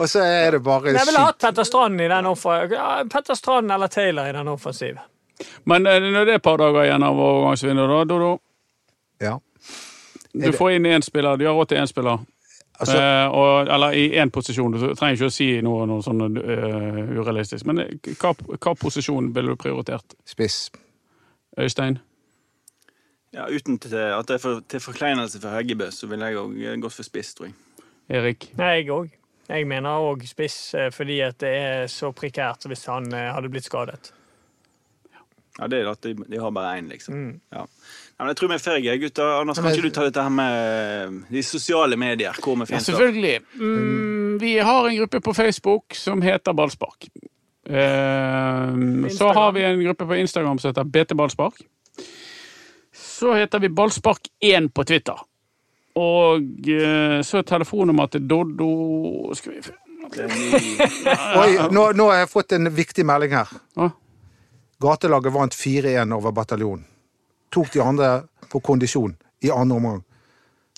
Og 0.00 0.08
så 0.08 0.24
er 0.24 0.56
det 0.56 0.62
bare 0.64 0.94
Jeg 0.96 1.06
ville 1.10 1.22
hatt 1.26 1.38
Petter 1.42 1.66
Strand 1.68 2.00
i 2.00 2.08
den 2.10 2.26
offensive. 2.30 2.82
Petter 3.12 3.36
Strand 3.38 3.72
eller 3.72 3.88
Taylor 3.92 4.28
i 4.30 4.34
den 4.36 4.48
offensive. 4.48 5.00
Men 5.64 5.86
eh, 5.86 6.00
når 6.00 6.24
det 6.24 6.34
er 6.34 6.40
et 6.40 6.44
par 6.44 6.58
dager 6.60 6.84
igjen 6.86 7.04
av 7.04 7.20
overgangsvinduet, 7.20 7.90
da, 7.92 8.04
Dodo 8.08 8.32
Ja. 9.20 9.38
Du 10.32 10.52
får 10.54 10.76
inn 10.78 10.86
én 10.86 11.02
spiller. 11.02 11.36
De 11.36 11.48
har 11.48 11.56
råd 11.58 11.72
til 11.72 11.80
én 11.80 11.88
spiller. 11.90 12.18
Altså, 12.80 12.96
Eh, 12.96 13.26
og, 13.36 13.68
eller 13.68 13.92
i 13.92 14.06
én 14.16 14.30
posisjon. 14.32 14.72
Du 14.72 14.94
trenger 14.96 15.18
ikke 15.18 15.28
å 15.28 15.34
si 15.34 15.48
noe, 15.64 15.86
noe 15.88 16.04
sånn 16.04 16.22
uh, 16.38 17.00
urealistisk. 17.20 17.66
Men 17.68 17.82
eh, 17.84 18.14
hva, 18.20 18.32
hva 18.56 18.74
posisjon 18.78 19.32
ville 19.36 19.52
du 19.52 19.60
prioritert? 19.60 20.16
spiss. 20.24 20.70
Øystein? 21.60 21.98
Ja, 23.34 23.46
uten 23.46 23.78
til, 23.78 23.94
at 23.94 24.26
det 24.26 24.38
er 24.38 24.42
for, 24.42 24.62
til 24.66 24.80
forkleinelse 24.82 25.38
for 25.42 25.54
Heggebø, 25.54 25.90
så 25.94 26.08
ville 26.10 26.30
jeg 26.30 26.40
òg 26.40 26.82
gått 26.82 26.96
for 26.96 27.06
spiss, 27.06 27.34
tror 27.36 27.50
jeg. 27.50 27.58
Erik? 28.10 28.48
Nei, 28.58 28.72
jeg 28.80 28.90
òg. 28.94 29.12
Jeg 29.50 29.66
mener 29.66 30.02
òg 30.02 30.24
spiss, 30.26 30.74
eh, 30.78 30.90
fordi 30.94 31.20
at 31.26 31.38
det 31.42 31.50
er 31.58 31.86
så 31.90 32.12
prekært 32.14 32.66
hvis 32.70 32.86
han 32.90 33.10
eh, 33.14 33.30
hadde 33.34 33.50
blitt 33.50 33.66
skadet. 33.66 34.12
Ja, 35.60 35.66
det 35.68 35.82
er 35.82 35.90
at 35.92 36.00
de, 36.06 36.14
de 36.32 36.38
har 36.40 36.52
bare 36.56 36.78
én, 36.80 36.86
liksom. 36.88 37.14
Mm. 37.14 37.32
Ja. 37.52 37.66
Nei, 37.66 38.24
men 38.24 38.30
jeg 38.32 38.36
tror 38.40 38.48
vi 38.50 38.56
er 38.56 38.62
ferdige, 38.64 38.94
gutter. 39.02 39.32
Anders, 39.40 39.58
kan 39.60 39.72
ikke 39.74 39.88
du 39.90 39.94
ta 39.96 40.06
dette 40.06 40.22
her 40.24 40.32
med 40.32 40.56
eh, 40.56 41.18
de 41.36 41.42
sosiale 41.44 41.96
medier? 42.00 42.36
Hvor 42.40 42.56
vi 42.56 42.64
Ja, 42.64 42.70
finnes 42.72 42.86
da? 42.88 42.92
selvfølgelig. 42.94 43.34
Mm, 43.60 44.38
vi 44.40 44.54
har 44.58 44.88
en 44.88 44.96
gruppe 45.02 45.20
på 45.24 45.34
Facebook 45.36 45.96
som 45.96 46.24
heter 46.24 46.56
Ballspark. 46.56 47.08
Eh, 47.68 49.08
så 49.16 49.32
har 49.36 49.52
vi 49.52 49.64
en 49.64 49.84
gruppe 49.84 50.06
på 50.06 50.16
Instagram 50.20 50.58
som 50.58 50.72
heter 50.72 50.84
BT 50.84 51.14
Ballspark. 51.16 51.60
Så 52.96 53.34
heter 53.36 53.58
vi 53.58 53.68
Ballspark1 53.68 54.68
på 54.74 54.84
Twitter. 54.84 55.20
Og 56.00 56.68
eh, 56.68 57.20
så 57.26 57.40
er 57.40 57.46
telefonnummeret 57.48 58.12
til 58.14 58.22
Doddo 58.30 59.34
Skal 59.34 59.56
vi 59.56 59.62
Oi, 61.40 61.50
nå, 61.70 61.82
nå 61.98 62.06
har 62.10 62.22
jeg 62.22 62.30
fått 62.30 62.54
en 62.56 62.70
viktig 62.74 63.04
melding 63.06 63.34
her. 63.36 63.50
Å, 63.78 63.88
Gatelaget 64.80 65.32
vant 65.32 65.54
4-1 65.54 66.14
over 66.16 66.32
bataljonen. 66.32 66.84
Tok 67.52 67.72
de 67.74 67.82
andre 67.84 68.12
på 68.48 68.60
kondisjon 68.64 69.16
i 69.44 69.50
andre 69.50 69.76
omgang. 69.76 70.00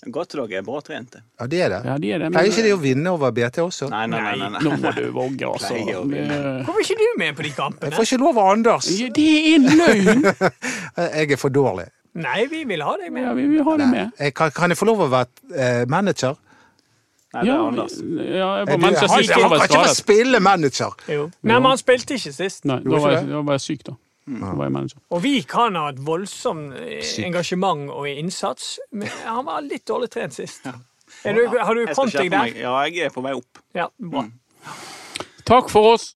Gatelaget 0.03 0.57
er 0.59 0.63
bra 0.67 0.81
trent, 0.83 1.13
det. 1.13 1.21
Ja, 1.39 1.47
det 1.47 1.59
er 1.63 1.69
det. 1.71 1.79
Ja, 1.87 1.93
de 2.01 2.09
er 2.11 2.19
det. 2.19 2.29
Pleier 2.35 2.51
ikke 2.51 2.63
de 2.65 2.73
å 2.75 2.79
vinne 2.81 3.13
over 3.15 3.31
BT 3.31 3.61
også? 3.63 3.87
Nei, 3.93 4.03
nei, 4.11 4.19
nei. 4.25 4.33
nei, 4.41 4.49
nei. 4.57 4.63
Nå 4.65 4.75
må 4.83 4.91
du 4.97 5.05
våge, 5.15 5.47
altså. 5.53 5.77
Hvorfor 5.79 6.81
er 6.81 6.83
ikke 6.83 6.97
du 6.99 7.05
med 7.21 7.37
på 7.37 7.45
de 7.47 7.51
kampene? 7.55 7.91
Jeg 7.91 7.95
får 7.95 8.09
ikke 8.09 8.19
lov 8.25 8.41
av 8.43 8.49
Anders. 8.57 8.89
ja, 8.91 9.07
Det 9.15 9.27
er 9.39 9.47
en 9.53 9.69
løgn! 9.79 10.25
Jeg 11.21 11.31
er 11.37 11.39
for 11.39 11.55
dårlig. 11.55 11.87
Nei, 12.19 12.41
vi 12.51 12.65
vil 12.69 12.83
ha 12.85 12.97
deg 12.99 13.13
med. 13.15 13.23
Ja, 13.25 13.31
vi 13.37 13.47
vil 13.49 13.63
ha 13.65 13.77
deg 13.79 13.89
med. 13.89 14.11
Jeg, 14.19 14.35
kan, 14.37 14.51
kan 14.53 14.69
jeg 14.69 14.77
få 14.77 14.85
lov 14.85 14.99
å 15.01 15.07
være 15.09 15.55
eh, 15.55 15.85
manager? 15.89 16.35
Nei 17.33 17.43
det 17.43 17.51
er 17.53 17.65
Anders. 17.67 17.97
ja, 17.99 18.47
jeg 18.59 18.67
var 18.69 18.81
Manchester 18.83 19.13
han, 19.13 19.43
han 19.43 19.51
var 19.51 19.63
kan 19.63 19.67
ikke 19.67 19.83
få 19.83 19.97
spillemanager! 19.97 20.95
spille 20.95 21.19
manager! 21.19 21.29
Nei, 21.41 21.59
men 21.59 21.69
han 21.71 21.81
spilte 21.81 22.17
ikke 22.17 22.33
sist. 22.35 22.65
Nei, 22.69 22.79
da 22.85 22.95
var, 22.95 23.15
jeg, 23.17 23.29
da 23.31 23.43
var 23.43 23.59
jeg 23.59 23.65
syk, 23.67 23.85
da. 23.89 23.97
Mm. 24.25 24.43
var 24.57 24.69
jeg. 24.69 25.01
Og 25.11 25.23
vi 25.23 25.33
kan 25.47 25.75
ha 25.75 25.89
et 25.91 25.99
voldsomt 26.05 26.77
eh, 26.79 27.03
engasjement 27.25 27.89
og 27.91 28.07
innsats, 28.07 28.77
men 28.95 29.11
han 29.25 29.43
var 29.49 29.65
litt 29.65 29.83
dårlig 29.89 30.11
trent 30.13 30.37
sist. 30.37 30.69
Er 31.23 31.35
du, 31.35 31.43
har 31.51 31.75
du 31.75 31.83
deg 31.85 32.31
der? 32.31 32.53
Ja, 32.57 32.77
jeg 32.87 33.09
er 33.09 33.13
på 33.13 33.23
vei 33.23 33.35
opp. 33.37 33.61
Ja, 33.75 33.89
bra. 33.99 34.25
Takk 35.47 35.69
for 35.71 35.93
oss. 35.95 36.11